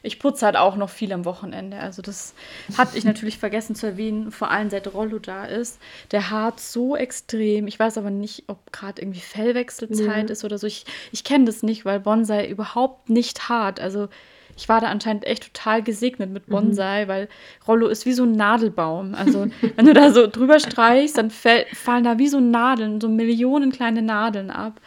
Ich 0.03 0.19
putze 0.21 0.47
halt 0.47 0.57
auch 0.57 0.77
noch 0.77 0.91
viel 0.91 1.13
am 1.13 1.25
Wochenende. 1.25 1.79
Also 1.79 2.03
das 2.03 2.35
hatte 2.77 2.97
ich 2.97 3.05
natürlich 3.05 3.39
vergessen 3.39 3.75
zu 3.75 3.87
erwähnen, 3.87 4.31
vor 4.31 4.51
allem 4.51 4.71
seit 4.71 4.93
Rollo 4.95 5.19
da 5.19 5.45
ist. 5.45 5.81
Der 6.13 6.31
hart 6.31 6.61
so 6.61 6.97
extrem. 6.97 7.67
Ich 7.67 7.79
weiß 7.79 7.99
aber 7.99 8.11
nicht, 8.11 8.45
ob 8.47 8.73
gerade 8.73 9.03
irgendwie 9.03 9.21
Fellwechselzeit 9.21 10.29
ja. 10.29 10.33
ist 10.33 10.45
oder 10.45 10.59
so. 10.59 10.67
Ich, 10.67 10.85
ich 11.11 11.25
kenne 11.25 11.47
das 11.47 11.63
nicht, 11.63 11.85
weil 11.85 12.01
Bonsai 12.01 12.47
überhaupt 12.49 13.11
nicht 13.11 13.49
hart. 13.49 13.81
Also 13.81 14.09
ich 14.57 14.69
war 14.69 14.81
da 14.81 14.89
anscheinend 14.89 15.25
echt 15.25 15.53
total 15.55 15.83
gesegnet 15.83 16.31
mit 16.31 16.47
Bonsai, 16.47 17.05
mhm. 17.05 17.09
weil 17.09 17.29
Rollo 17.67 17.89
ist 17.89 18.07
wie 18.07 18.13
so 18.13 18.25
ein 18.25 18.33
Nadelbaum. 18.33 19.15
Also 19.15 19.47
wenn 19.77 19.87
du 19.87 19.95
da 19.95 20.13
so 20.13 20.27
drüber 20.27 20.61
streichst, 20.61 21.19
dann 21.19 21.31
fallen 21.31 22.05
da 22.05 22.19
wie 22.19 22.29
so 22.29 22.41
Nadeln, 22.41 23.01
so 23.01 23.09
Millionen 23.09 23.73
kleine 23.73 24.03
Nadeln 24.03 24.51
ab. 24.51 24.81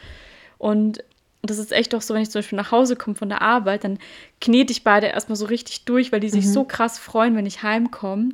Und 0.57 1.03
und 1.41 1.49
das 1.49 1.57
ist 1.57 1.71
echt 1.71 1.93
doch 1.93 2.01
so, 2.01 2.13
wenn 2.13 2.21
ich 2.21 2.29
zum 2.29 2.39
Beispiel 2.39 2.57
nach 2.57 2.71
Hause 2.71 2.95
komme 2.95 3.15
von 3.15 3.29
der 3.29 3.41
Arbeit, 3.41 3.83
dann 3.83 3.97
knete 4.39 4.71
ich 4.71 4.83
beide 4.83 5.07
erstmal 5.07 5.35
so 5.35 5.45
richtig 5.45 5.85
durch, 5.85 6.11
weil 6.11 6.19
die 6.19 6.29
sich 6.29 6.45
mhm. 6.45 6.51
so 6.51 6.63
krass 6.63 6.99
freuen, 6.99 7.35
wenn 7.35 7.47
ich 7.47 7.63
heimkomme. 7.63 8.29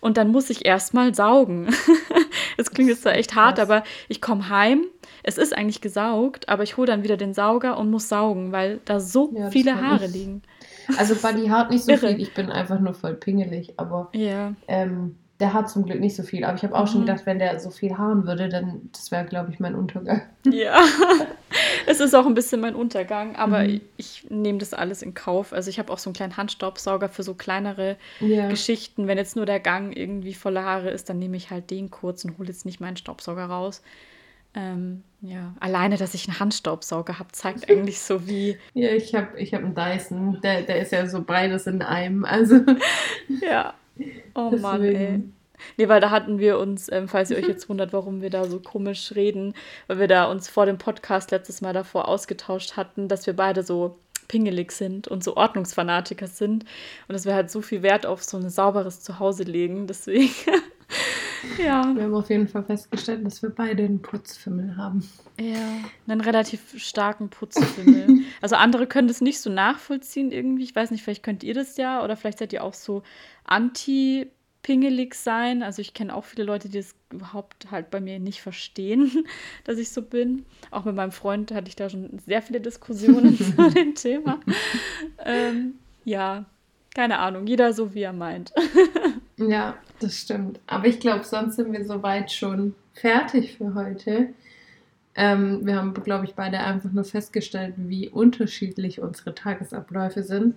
Und 0.00 0.16
dann 0.16 0.28
muss 0.28 0.48
ich 0.48 0.64
erstmal 0.64 1.12
saugen. 1.12 1.74
das 2.56 2.70
klingt 2.70 2.88
jetzt 2.88 3.02
zwar 3.02 3.16
echt 3.16 3.34
hart, 3.34 3.58
aber 3.58 3.82
ich 4.08 4.20
komme 4.20 4.48
heim. 4.48 4.84
Es 5.24 5.38
ist 5.38 5.56
eigentlich 5.56 5.80
gesaugt, 5.80 6.48
aber 6.48 6.62
ich 6.62 6.76
hole 6.76 6.86
dann 6.86 7.02
wieder 7.02 7.16
den 7.16 7.34
Sauger 7.34 7.78
und 7.78 7.90
muss 7.90 8.08
saugen, 8.08 8.52
weil 8.52 8.80
da 8.84 9.00
so 9.00 9.32
ja, 9.34 9.50
viele 9.50 9.80
Haare 9.80 10.06
liegen. 10.06 10.42
Also 10.96 11.16
Buddy 11.16 11.48
Hart 11.48 11.70
nicht 11.70 11.84
so 11.84 11.92
Irre. 11.92 12.08
viel, 12.08 12.20
ich 12.20 12.32
bin 12.32 12.50
einfach 12.50 12.78
nur 12.78 12.94
voll 12.94 13.14
pingelig, 13.14 13.74
aber 13.76 14.08
ja. 14.12 14.54
ähm, 14.68 15.16
der 15.42 15.52
hat 15.52 15.68
zum 15.68 15.84
Glück 15.84 15.98
nicht 15.98 16.14
so 16.14 16.22
viel. 16.22 16.44
Aber 16.44 16.56
ich 16.56 16.62
habe 16.62 16.76
auch 16.76 16.86
mhm. 16.86 16.92
schon 16.92 17.00
gedacht, 17.00 17.26
wenn 17.26 17.40
der 17.40 17.58
so 17.58 17.70
viel 17.70 17.98
haaren 17.98 18.28
würde, 18.28 18.48
dann 18.48 18.88
das 18.92 19.10
wäre, 19.10 19.24
glaube 19.24 19.50
ich, 19.50 19.58
mein 19.58 19.74
Untergang. 19.74 20.22
Ja, 20.44 20.78
es 21.86 21.98
ist 21.98 22.14
auch 22.14 22.26
ein 22.26 22.34
bisschen 22.34 22.60
mein 22.60 22.76
Untergang, 22.76 23.34
aber 23.34 23.64
mhm. 23.64 23.80
ich, 23.96 24.22
ich 24.24 24.30
nehme 24.30 24.58
das 24.58 24.72
alles 24.72 25.02
in 25.02 25.14
Kauf. 25.14 25.52
Also 25.52 25.68
ich 25.68 25.80
habe 25.80 25.92
auch 25.92 25.98
so 25.98 26.10
einen 26.10 26.14
kleinen 26.14 26.36
Handstaubsauger 26.36 27.08
für 27.08 27.24
so 27.24 27.34
kleinere 27.34 27.96
ja. 28.20 28.48
Geschichten. 28.48 29.08
Wenn 29.08 29.18
jetzt 29.18 29.34
nur 29.34 29.44
der 29.44 29.58
Gang 29.58 29.92
irgendwie 29.96 30.32
voller 30.32 30.62
Haare 30.64 30.90
ist, 30.90 31.10
dann 31.10 31.18
nehme 31.18 31.36
ich 31.36 31.50
halt 31.50 31.70
den 31.72 31.90
kurz 31.90 32.24
und 32.24 32.38
hole 32.38 32.46
jetzt 32.46 32.64
nicht 32.64 32.80
meinen 32.80 32.96
Staubsauger 32.96 33.46
raus. 33.46 33.82
Ähm, 34.54 35.02
ja, 35.22 35.54
alleine, 35.58 35.96
dass 35.96 36.14
ich 36.14 36.28
einen 36.28 36.38
Handstaubsauger 36.38 37.18
habe, 37.18 37.32
zeigt 37.32 37.68
eigentlich 37.68 38.00
so 38.00 38.28
wie. 38.28 38.58
Ja, 38.74 38.90
ich 38.90 39.12
habe 39.14 39.40
ich 39.40 39.54
hab 39.54 39.64
einen 39.64 39.74
Dyson, 39.74 40.40
der, 40.42 40.62
der 40.62 40.82
ist 40.82 40.92
ja 40.92 41.06
so 41.08 41.22
beides 41.22 41.66
in 41.66 41.82
einem. 41.82 42.24
Also. 42.24 42.60
Ja, 43.40 43.74
Oh 44.34 44.50
Deswegen. 44.50 44.62
Mann, 44.62 44.84
ey. 44.84 45.20
Nee, 45.76 45.88
weil 45.88 46.00
da 46.00 46.10
hatten 46.10 46.38
wir 46.38 46.58
uns, 46.58 46.90
ähm, 46.90 47.08
falls 47.08 47.30
ihr 47.30 47.36
euch 47.36 47.48
jetzt 47.48 47.68
wundert, 47.68 47.92
warum 47.92 48.20
wir 48.20 48.30
da 48.30 48.44
so 48.44 48.58
komisch 48.60 49.14
reden, 49.14 49.54
weil 49.86 49.98
wir 49.98 50.08
da 50.08 50.24
uns 50.24 50.48
vor 50.48 50.66
dem 50.66 50.78
Podcast 50.78 51.30
letztes 51.30 51.60
Mal 51.60 51.72
davor 51.72 52.08
ausgetauscht 52.08 52.76
hatten, 52.76 53.08
dass 53.08 53.26
wir 53.26 53.34
beide 53.34 53.62
so 53.62 53.98
pingelig 54.28 54.72
sind 54.72 55.08
und 55.08 55.22
so 55.22 55.36
Ordnungsfanatiker 55.36 56.26
sind 56.26 56.64
und 57.06 57.12
dass 57.12 57.26
wir 57.26 57.34
halt 57.34 57.50
so 57.50 57.60
viel 57.60 57.82
Wert 57.82 58.06
auf 58.06 58.22
so 58.22 58.38
ein 58.38 58.48
sauberes 58.48 59.02
Zuhause 59.02 59.42
legen. 59.42 59.86
Deswegen, 59.86 60.30
ja. 61.58 61.94
Wir 61.94 62.04
haben 62.04 62.14
auf 62.14 62.30
jeden 62.30 62.48
Fall 62.48 62.64
festgestellt, 62.64 63.24
dass 63.24 63.42
wir 63.42 63.50
beide 63.50 63.84
einen 63.84 64.02
Putzfimmel 64.02 64.76
haben. 64.76 65.08
Ja, 65.40 65.78
einen 66.06 66.20
relativ 66.20 66.78
starken 66.82 67.28
Putzfimmel. 67.30 68.22
also 68.40 68.56
andere 68.56 68.86
können 68.86 69.08
das 69.08 69.20
nicht 69.20 69.40
so 69.40 69.50
nachvollziehen 69.50 70.32
irgendwie. 70.32 70.64
Ich 70.64 70.74
weiß 70.74 70.90
nicht, 70.90 71.02
vielleicht 71.02 71.22
könnt 71.22 71.42
ihr 71.42 71.54
das 71.54 71.76
ja 71.76 72.02
oder 72.04 72.16
vielleicht 72.16 72.38
seid 72.38 72.52
ihr 72.52 72.64
auch 72.64 72.74
so 72.74 73.02
anti 73.44 74.30
pingelig 74.62 75.14
sein. 75.14 75.62
Also 75.62 75.82
ich 75.82 75.94
kenne 75.94 76.14
auch 76.14 76.24
viele 76.24 76.44
Leute, 76.44 76.68
die 76.68 76.78
das 76.78 76.94
überhaupt 77.10 77.70
halt 77.70 77.90
bei 77.90 78.00
mir 78.00 78.18
nicht 78.18 78.42
verstehen, 78.42 79.24
dass 79.64 79.78
ich 79.78 79.90
so 79.90 80.02
bin. 80.02 80.44
Auch 80.70 80.84
mit 80.84 80.94
meinem 80.94 81.12
Freund 81.12 81.52
hatte 81.52 81.68
ich 81.68 81.76
da 81.76 81.90
schon 81.90 82.18
sehr 82.24 82.42
viele 82.42 82.60
Diskussionen 82.60 83.36
zu 83.56 83.70
dem 83.70 83.94
Thema. 83.94 84.40
Ähm, 85.24 85.74
ja, 86.04 86.44
keine 86.94 87.18
Ahnung, 87.18 87.46
jeder 87.46 87.72
so 87.72 87.94
wie 87.94 88.02
er 88.02 88.12
meint. 88.12 88.52
Ja, 89.50 89.74
das 90.00 90.16
stimmt. 90.16 90.60
Aber 90.66 90.86
ich 90.86 91.00
glaube, 91.00 91.24
sonst 91.24 91.56
sind 91.56 91.72
wir 91.72 91.84
soweit 91.84 92.32
schon 92.32 92.74
fertig 92.94 93.56
für 93.56 93.74
heute. 93.74 94.28
Ähm, 95.14 95.64
wir 95.66 95.76
haben, 95.76 95.94
glaube 95.94 96.24
ich, 96.24 96.34
beide 96.34 96.58
einfach 96.58 96.90
nur 96.92 97.04
festgestellt, 97.04 97.74
wie 97.76 98.08
unterschiedlich 98.08 99.00
unsere 99.00 99.34
Tagesabläufe 99.34 100.22
sind 100.22 100.54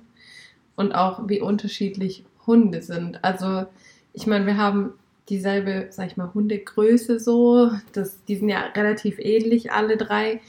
und 0.76 0.94
auch 0.94 1.28
wie 1.28 1.42
unterschiedlich 1.42 2.24
Hunde 2.48 2.82
sind. 2.82 3.24
Also 3.24 3.66
ich 4.14 4.28
meine, 4.28 4.46
wir 4.46 4.58
haben 4.58 4.94
dieselbe, 5.30 5.88
sag 5.90 6.08
ich 6.08 6.18
mal, 6.18 6.34
Hundegröße 6.34 7.20
so. 7.20 7.72
Das, 7.94 8.24
die 8.26 8.36
sind 8.36 8.50
ja 8.50 8.62
relativ 8.76 9.20
ähnlich, 9.20 9.72
alle 9.72 9.98
drei. 9.98 10.42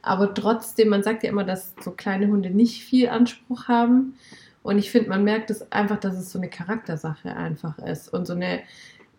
Aber 0.00 0.34
trotzdem, 0.34 0.88
man 0.88 1.04
sagt 1.04 1.22
ja 1.22 1.28
immer, 1.28 1.44
dass 1.44 1.74
so 1.80 1.92
kleine 1.92 2.26
Hunde 2.28 2.50
nicht 2.50 2.84
viel 2.84 3.08
Anspruch 3.08 3.68
haben. 3.68 4.14
Und 4.62 4.78
ich 4.78 4.90
finde, 4.90 5.08
man 5.08 5.24
merkt 5.24 5.50
es 5.50 5.70
einfach, 5.72 5.98
dass 5.98 6.16
es 6.16 6.30
so 6.30 6.38
eine 6.38 6.48
Charaktersache 6.48 7.34
einfach 7.36 7.78
ist 7.78 8.12
und 8.12 8.26
so 8.26 8.34
eine, 8.34 8.60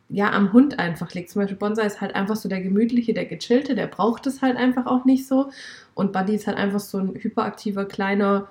ja, 0.09 0.31
am 0.31 0.53
Hund 0.53 0.79
einfach 0.79 1.13
liegt. 1.13 1.29
Zum 1.29 1.41
Beispiel 1.41 1.57
Bonsai 1.57 1.85
ist 1.85 2.01
halt 2.01 2.15
einfach 2.15 2.35
so 2.35 2.47
der 2.47 2.61
gemütliche, 2.61 3.13
der 3.13 3.25
gechillte, 3.25 3.75
der 3.75 3.87
braucht 3.87 4.25
es 4.27 4.41
halt 4.41 4.57
einfach 4.57 4.85
auch 4.85 5.05
nicht 5.05 5.27
so. 5.27 5.51
Und 5.95 6.13
Buddy 6.13 6.35
ist 6.35 6.47
halt 6.47 6.57
einfach 6.57 6.79
so 6.79 6.97
ein 6.97 7.15
hyperaktiver, 7.15 7.85
kleiner 7.85 8.47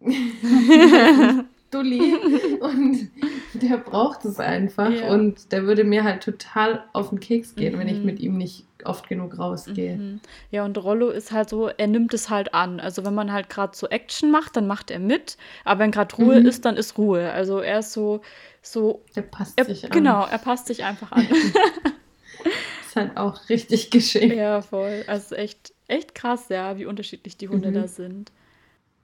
Dulli 1.70 2.14
und 2.60 3.10
der 3.54 3.76
braucht 3.78 4.24
es 4.24 4.38
einfach 4.38 4.90
ja. 4.90 5.12
und 5.12 5.52
der 5.52 5.66
würde 5.66 5.84
mir 5.84 6.04
halt 6.04 6.22
total 6.22 6.84
auf 6.92 7.10
den 7.10 7.20
Keks 7.20 7.54
gehen, 7.54 7.74
mhm. 7.74 7.78
wenn 7.78 7.88
ich 7.88 7.98
mhm. 7.98 8.04
mit 8.04 8.20
ihm 8.20 8.36
nicht 8.36 8.66
oft 8.86 9.08
genug 9.08 9.38
rausgehe. 9.38 9.96
Mhm. 9.96 10.20
Ja, 10.50 10.64
und 10.64 10.76
Rollo 10.78 11.10
ist 11.10 11.32
halt 11.32 11.50
so, 11.50 11.68
er 11.68 11.86
nimmt 11.86 12.14
es 12.14 12.30
halt 12.30 12.54
an. 12.54 12.80
Also 12.80 13.04
wenn 13.04 13.14
man 13.14 13.32
halt 13.32 13.48
gerade 13.48 13.76
so 13.76 13.88
Action 13.88 14.30
macht, 14.30 14.56
dann 14.56 14.66
macht 14.66 14.90
er 14.90 14.98
mit, 14.98 15.36
aber 15.64 15.80
wenn 15.80 15.90
gerade 15.90 16.14
Ruhe 16.16 16.40
mhm. 16.40 16.46
ist, 16.46 16.64
dann 16.64 16.76
ist 16.76 16.98
Ruhe. 16.98 17.30
Also 17.32 17.60
er 17.60 17.80
ist 17.80 17.92
so 17.92 18.20
so 18.62 19.02
er 19.14 19.22
passt 19.22 19.58
er, 19.58 19.64
sich 19.64 19.84
an. 19.84 19.90
Genau, 19.90 20.26
er 20.26 20.38
passt 20.38 20.66
sich 20.66 20.84
einfach 20.84 21.12
an. 21.12 21.26
ist 22.86 22.96
halt 22.96 23.16
auch 23.16 23.48
richtig 23.48 23.90
geschehen. 23.90 24.36
Ja, 24.36 24.62
voll. 24.62 25.04
Also 25.06 25.34
echt 25.34 25.72
echt 25.88 26.14
krass, 26.14 26.48
ja, 26.48 26.78
wie 26.78 26.86
unterschiedlich 26.86 27.36
die 27.36 27.48
Hunde 27.48 27.70
mhm. 27.70 27.74
da 27.74 27.88
sind. 27.88 28.32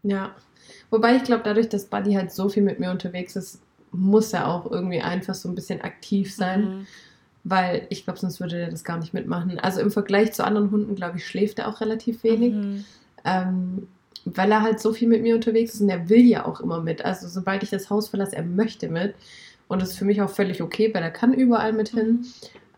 Ja, 0.03 0.35
Wobei 0.91 1.16
ich 1.16 1.24
glaube, 1.24 1.43
dadurch, 1.45 1.68
dass 1.68 1.87
Buddy 1.87 2.14
halt 2.14 2.33
so 2.33 2.49
viel 2.49 2.62
mit 2.62 2.79
mir 2.81 2.91
unterwegs 2.91 3.37
ist, 3.37 3.61
muss 3.93 4.33
er 4.33 4.49
auch 4.49 4.70
irgendwie 4.70 5.01
einfach 5.01 5.35
so 5.35 5.49
ein 5.49 5.55
bisschen 5.55 5.81
aktiv 5.81 6.35
sein. 6.35 6.64
Mhm. 6.64 6.87
Weil 7.49 7.86
ich 7.90 8.03
glaube, 8.05 8.18
sonst 8.18 8.40
würde 8.40 8.59
er 8.59 8.70
das 8.70 8.82
gar 8.82 8.99
nicht 8.99 9.14
mitmachen. 9.14 9.59
Also 9.61 9.80
im 9.80 9.92
Vergleich 9.92 10.32
zu 10.32 10.44
anderen 10.44 10.72
Hunden, 10.72 10.97
glaube 10.97 11.18
ich, 11.18 11.26
schläft 11.26 11.61
er 11.61 11.68
auch 11.68 11.80
relativ 11.80 12.24
wenig. 12.24 12.53
Mhm. 12.53 12.84
Ähm, 13.24 13.88
weil 14.24 14.51
er 14.51 14.62
halt 14.62 14.80
so 14.80 14.92
viel 14.92 15.07
mit 15.07 15.22
mir 15.22 15.36
unterwegs 15.36 15.74
ist 15.74 15.80
und 15.80 15.88
er 15.88 16.09
will 16.09 16.24
ja 16.24 16.44
auch 16.44 16.61
immer 16.61 16.80
mit. 16.80 17.05
Also 17.05 17.28
sobald 17.28 17.62
ich 17.62 17.70
das 17.70 17.88
Haus 17.88 18.09
verlasse, 18.09 18.34
er 18.34 18.42
möchte 18.42 18.88
mit. 18.88 19.14
Und 19.68 19.80
das 19.80 19.90
ist 19.90 19.99
für 19.99 20.05
mich 20.05 20.20
auch 20.20 20.30
völlig 20.30 20.61
okay, 20.61 20.92
weil 20.92 21.03
er 21.05 21.12
kann 21.12 21.32
überall 21.32 21.72
mit 21.72 21.90
hin. 21.90 22.07
Mhm. 22.07 22.26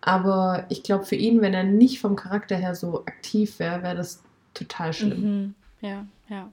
Aber 0.02 0.66
ich 0.68 0.82
glaube, 0.82 1.06
für 1.06 1.16
ihn, 1.16 1.40
wenn 1.40 1.54
er 1.54 1.64
nicht 1.64 2.00
vom 2.00 2.14
Charakter 2.14 2.56
her 2.56 2.74
so 2.74 3.06
aktiv 3.06 3.58
wäre, 3.58 3.82
wäre 3.82 3.96
das 3.96 4.22
total 4.52 4.92
schlimm. 4.92 5.20
Mhm. 5.20 5.54
Ja, 5.80 6.06
ja. 6.28 6.50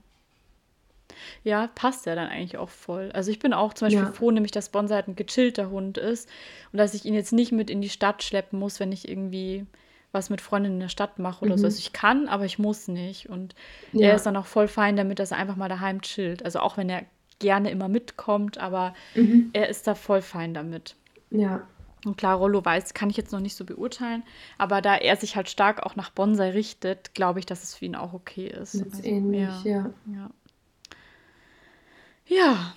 Ja, 1.44 1.70
passt 1.74 2.06
ja 2.06 2.16
dann 2.16 2.28
eigentlich 2.28 2.58
auch 2.58 2.70
voll. 2.70 3.12
Also 3.14 3.32
ich 3.32 3.40
bin 3.40 3.54
auch 3.54 3.74
zum 3.74 3.88
Beispiel 3.88 4.04
ja. 4.04 4.12
froh, 4.12 4.32
nämlich 4.32 4.52
dass 4.52 4.70
Bonsai 4.70 4.96
halt 4.96 5.08
ein 5.08 5.16
gechillter 5.16 5.70
Hund 5.70 5.98
ist 5.98 6.30
und 6.72 6.78
dass 6.78 6.94
ich 6.94 7.06
ihn 7.06 7.14
jetzt 7.14 7.34
nicht 7.34 7.52
mit 7.52 7.70
in 7.70 7.82
die 7.82 7.90
Stadt 7.90 8.24
schleppen 8.24 8.60
muss, 8.60 8.80
wenn 8.80 8.92
ich 8.92 9.08
irgendwie 9.08 9.66
was 10.12 10.30
mit 10.30 10.42
Freundinnen 10.42 10.78
in 10.78 10.82
der 10.82 10.90
Stadt 10.90 11.20
mache 11.20 11.46
oder 11.46 11.56
mhm. 11.56 11.60
so. 11.60 11.66
Also 11.66 11.78
ich 11.78 11.94
kann, 11.94 12.28
aber 12.28 12.46
ich 12.46 12.58
muss 12.58 12.88
nicht. 12.88 13.30
Und 13.30 13.54
ja. 13.92 14.10
er 14.10 14.16
ist 14.16 14.26
dann 14.26 14.38
auch 14.38 14.46
voll 14.46 14.68
fein 14.68 14.96
damit, 14.96 15.20
dass 15.20 15.32
er 15.32 15.38
einfach 15.38 15.58
mal 15.58 15.70
daheim 15.70 16.02
chillt. 16.02 16.44
Also 16.44 16.60
auch 16.60 16.78
wenn 16.78 16.90
er 16.90 17.04
gerne 17.40 17.70
immer 17.70 17.90
mitkommt, 17.90 18.58
aber 18.58 18.94
mhm. 19.14 19.50
er 19.54 19.70
ist 19.70 19.88
da 19.88 19.94
voll 19.94 20.22
fein 20.22 20.54
damit. 20.54 20.96
Ja. 21.32 21.68
Und 22.06 22.18
klar, 22.18 22.38
Rollo 22.38 22.64
weiß, 22.64 22.94
kann 22.94 23.10
ich 23.10 23.18
jetzt 23.18 23.32
noch 23.32 23.40
nicht 23.40 23.56
so 23.56 23.66
beurteilen, 23.66 24.24
aber 24.60 24.82
da 24.82 24.96
er 24.96 25.16
sich 25.16 25.36
halt 25.36 25.50
stark 25.50 25.84
auch 25.84 25.96
nach 25.96 26.12
Bonsai 26.12 26.52
richtet, 26.52 27.16
glaube 27.16 27.40
ich, 27.40 27.48
dass 27.48 27.64
es 27.64 27.74
für 27.74 27.86
ihn 27.86 27.96
auch 27.96 28.14
okay 28.14 28.48
ist. 28.48 28.76
Das 28.76 28.82
ist 28.82 28.96
also, 28.98 29.04
ähnlich, 29.04 29.50
ja. 29.64 29.64
ja. 29.66 29.92
Ja, 30.14 30.30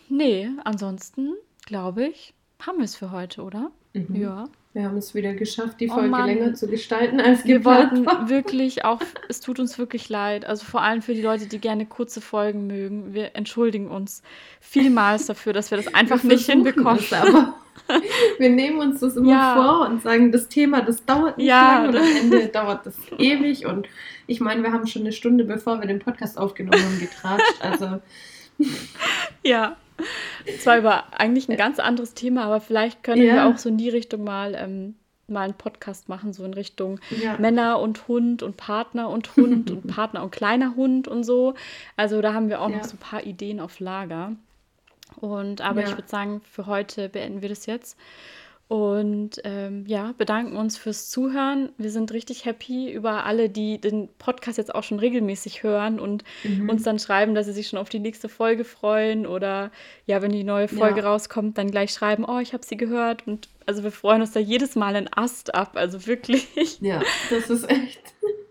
nee, 0.09 0.49
ansonsten 0.65 1.35
glaube 1.67 2.07
ich, 2.07 2.35
haben 2.65 2.79
wir 2.79 2.85
es 2.85 2.97
für 2.97 3.11
heute, 3.11 3.43
oder? 3.43 3.71
Mhm. 3.93 4.17
Ja. 4.17 4.49
Wir 4.75 4.85
haben 4.85 4.99
es 4.99 5.15
wieder 5.15 5.35
geschafft, 5.35 5.81
die 5.81 5.89
oh 5.89 5.95
Folge 5.95 6.15
oh 6.15 6.25
länger 6.25 6.55
zu 6.55 6.69
gestalten 6.69 7.21
als 7.21 7.45
wir 7.45 7.65
wollten 7.65 8.07
wirklich 8.29 8.85
auch, 8.85 9.01
es 9.29 9.41
tut 9.41 9.59
uns 9.59 9.79
wirklich 9.79 10.09
leid. 10.09 10.45
Also 10.45 10.65
vor 10.67 10.83
allem 10.83 11.03
für 11.03 11.15
die 11.15 11.23
Leute, 11.23 11.47
die 11.47 11.59
gerne 11.59 11.87
kurze 11.87 12.21
Folgen 12.21 12.67
mögen. 12.67 13.13
Wir 13.15 13.35
entschuldigen 13.35 13.89
uns 13.89 14.23
vielmals 14.61 15.27
dafür, 15.27 15.53
dass 15.53 15.71
wir 15.71 15.79
das 15.79 15.93
einfach 15.95 16.23
wir 16.23 16.31
nicht 16.31 16.47
hinbekommen. 16.47 16.99
Es, 16.99 17.13
aber 17.13 17.55
wir 18.39 18.51
nehmen 18.51 18.79
uns 18.79 19.01
das 19.01 19.17
immer 19.17 19.31
ja. 19.31 19.55
vor 19.55 19.89
und 19.89 20.03
sagen, 20.03 20.31
das 20.31 20.49
Thema, 20.49 20.83
das 20.83 21.05
dauert 21.05 21.39
nicht 21.39 21.49
ja. 21.49 21.79
lang 21.79 21.89
und 21.89 21.97
am 21.97 22.17
Ende 22.21 22.47
dauert 22.47 22.87
das 22.87 22.97
ewig. 23.19 23.67
Und 23.67 23.89
ich 24.27 24.39
meine, 24.39 24.63
wir 24.63 24.73
haben 24.73 24.87
schon 24.87 25.03
eine 25.03 25.13
Stunde, 25.13 25.45
bevor 25.45 25.81
wir 25.81 25.89
den 25.89 25.99
Podcast 25.99 26.39
aufgenommen 26.39 26.85
haben, 26.85 27.01
getratscht. 27.01 27.57
Also 27.61 28.01
ja. 29.43 29.77
Zwar 30.61 30.79
über 30.79 31.19
eigentlich 31.19 31.49
ein 31.49 31.57
ganz 31.57 31.81
anderes 31.81 32.15
Thema, 32.15 32.45
aber 32.45 32.61
vielleicht 32.61 33.03
können 33.03 33.23
ja. 33.23 33.35
wir 33.35 33.47
auch 33.47 33.59
so 33.59 33.69
in 33.69 33.79
die 33.79 33.89
Richtung 33.89 34.23
mal, 34.23 34.55
ähm, 34.55 34.95
mal 35.27 35.43
einen 35.43 35.55
Podcast 35.55 36.09
machen, 36.09 36.33
so 36.33 36.45
in 36.45 36.55
Richtung 36.55 37.01
ja. 37.11 37.37
Männer 37.39 37.81
und 37.81 38.07
Hund 38.07 38.43
und 38.43 38.57
Partner 38.57 39.09
und 39.11 39.35
Hund 39.37 39.71
und 39.71 39.87
Partner 39.95 40.23
und 40.23 40.31
kleiner 40.31 40.77
Hund 40.77 41.09
und 41.09 41.25
so. 41.25 41.55
Also 41.97 42.23
da 42.23 42.33
haben 42.33 42.49
wir 42.49 42.61
auch 42.61 42.71
ja. 42.71 42.77
noch 42.77 42.85
so 42.85 42.95
ein 42.95 42.99
paar 42.99 43.25
Ideen 43.25 43.59
auf 43.59 43.81
Lager. 43.81 44.37
Und 45.17 45.61
aber 45.63 45.83
ich 45.83 45.91
würde 45.91 46.07
sagen, 46.09 46.41
für 46.49 46.67
heute 46.67 47.09
beenden 47.09 47.43
wir 47.43 47.49
das 47.49 47.67
jetzt. 47.67 47.97
Und 48.69 49.41
ähm, 49.45 49.85
ja, 49.87 50.13
bedanken 50.19 50.59
uns 50.59 50.77
fürs 50.77 51.09
Zuhören. 51.09 51.71
Wir 51.79 51.91
sind 51.91 52.13
richtig 52.13 52.45
happy 52.45 52.93
über 52.93 53.25
alle, 53.25 53.49
die 53.49 53.81
den 53.81 54.11
Podcast 54.19 54.59
jetzt 54.59 54.75
auch 54.75 54.83
schon 54.83 54.99
regelmäßig 54.99 55.63
hören 55.63 55.99
und 55.99 56.23
mhm. 56.45 56.69
uns 56.69 56.83
dann 56.83 56.99
schreiben, 56.99 57.35
dass 57.35 57.47
sie 57.47 57.55
sich 57.55 57.69
schon 57.69 57.79
auf 57.79 57.89
die 57.89 57.99
nächste 57.99 58.29
Folge 58.29 58.65
freuen 58.65 59.27
oder 59.27 59.71
ja, 60.05 60.21
wenn 60.21 60.33
die 60.33 60.45
neue 60.45 60.69
Folge 60.69 61.01
ja. 61.01 61.09
rauskommt, 61.09 61.57
dann 61.57 61.71
gleich 61.71 61.93
schreiben, 61.93 62.27
oh, 62.29 62.41
ich 62.41 62.53
habe 62.53 62.67
sie 62.67 62.77
gehört. 62.77 63.27
Und 63.27 63.49
also 63.65 63.83
wir 63.85 63.91
freuen 63.91 64.21
uns 64.21 64.33
da 64.33 64.41
jedes 64.41 64.77
Mal 64.77 64.97
einen 64.97 65.09
Ast 65.11 65.55
ab. 65.55 65.73
Also 65.75 66.07
wirklich. 66.07 66.79
Ja, 66.83 67.01
das 67.31 67.49
ist 67.49 67.71
echt. 67.71 68.03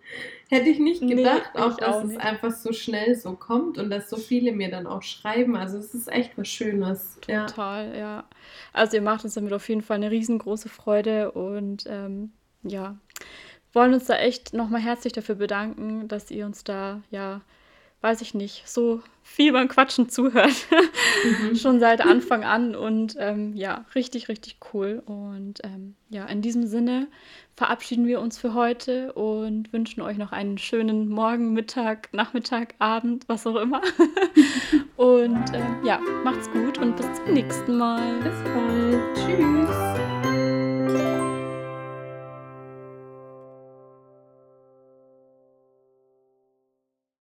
Hätte 0.49 0.69
ich 0.69 0.79
nicht 0.79 1.01
gedacht, 1.01 1.51
nee, 1.53 1.61
auch 1.61 1.75
dass 1.75 1.95
auch 1.95 2.03
es 2.05 2.15
einfach 2.17 2.51
so 2.51 2.71
schnell 2.71 3.15
so 3.15 3.33
kommt 3.33 3.77
und 3.77 3.89
dass 3.89 4.09
so 4.09 4.15
viele 4.15 4.53
mir 4.53 4.71
dann 4.71 4.87
auch 4.87 5.03
schreiben. 5.03 5.57
Also 5.57 5.77
es 5.77 5.93
ist 5.93 6.07
echt 6.07 6.37
was 6.37 6.47
Schönes. 6.47 7.17
Total, 7.19 7.89
ja. 7.89 7.97
ja. 7.97 8.23
Also 8.71 8.95
ihr 8.95 9.01
macht 9.01 9.25
uns 9.25 9.33
damit 9.33 9.51
auf 9.51 9.67
jeden 9.67 9.81
Fall 9.81 9.97
eine 9.97 10.09
riesengroße 10.09 10.69
Freude 10.69 11.31
und 11.31 11.83
ähm, 11.87 12.31
ja, 12.63 12.97
wollen 13.73 13.93
uns 13.93 14.05
da 14.05 14.17
echt 14.17 14.53
nochmal 14.53 14.81
herzlich 14.81 15.13
dafür 15.13 15.35
bedanken, 15.35 16.07
dass 16.07 16.31
ihr 16.31 16.45
uns 16.45 16.63
da, 16.63 17.01
ja, 17.11 17.41
weiß 18.01 18.21
ich 18.21 18.33
nicht, 18.33 18.67
so 18.67 19.01
viel 19.23 19.51
beim 19.51 19.67
Quatschen 19.67 20.09
zuhört. 20.09 20.67
Mhm. 21.23 21.55
Schon 21.55 21.79
seit 21.79 22.01
Anfang 22.01 22.43
an 22.43 22.75
und 22.75 23.15
ähm, 23.19 23.53
ja, 23.55 23.85
richtig, 23.95 24.29
richtig 24.29 24.57
cool. 24.73 25.01
Und 25.05 25.59
ähm, 25.63 25.95
ja, 26.09 26.25
in 26.25 26.41
diesem 26.41 26.65
Sinne 26.67 27.07
verabschieden 27.55 28.07
wir 28.07 28.21
uns 28.21 28.37
für 28.37 28.53
heute 28.53 29.13
und 29.13 29.73
wünschen 29.73 30.01
euch 30.01 30.17
noch 30.17 30.31
einen 30.31 30.57
schönen 30.57 31.09
Morgen, 31.09 31.53
Mittag, 31.53 32.09
Nachmittag, 32.13 32.75
Abend, 32.79 33.27
was 33.27 33.45
auch 33.47 33.57
immer. 33.57 33.81
und 34.95 35.53
ähm, 35.53 35.77
ja, 35.83 35.99
macht's 36.23 36.49
gut 36.51 36.77
und 36.77 36.95
bis 36.95 37.07
zum 37.15 37.33
nächsten 37.33 37.77
Mal. 37.77 38.19
Bis 38.21 38.43
bald. 38.53 39.15
Tschüss. 39.15 40.06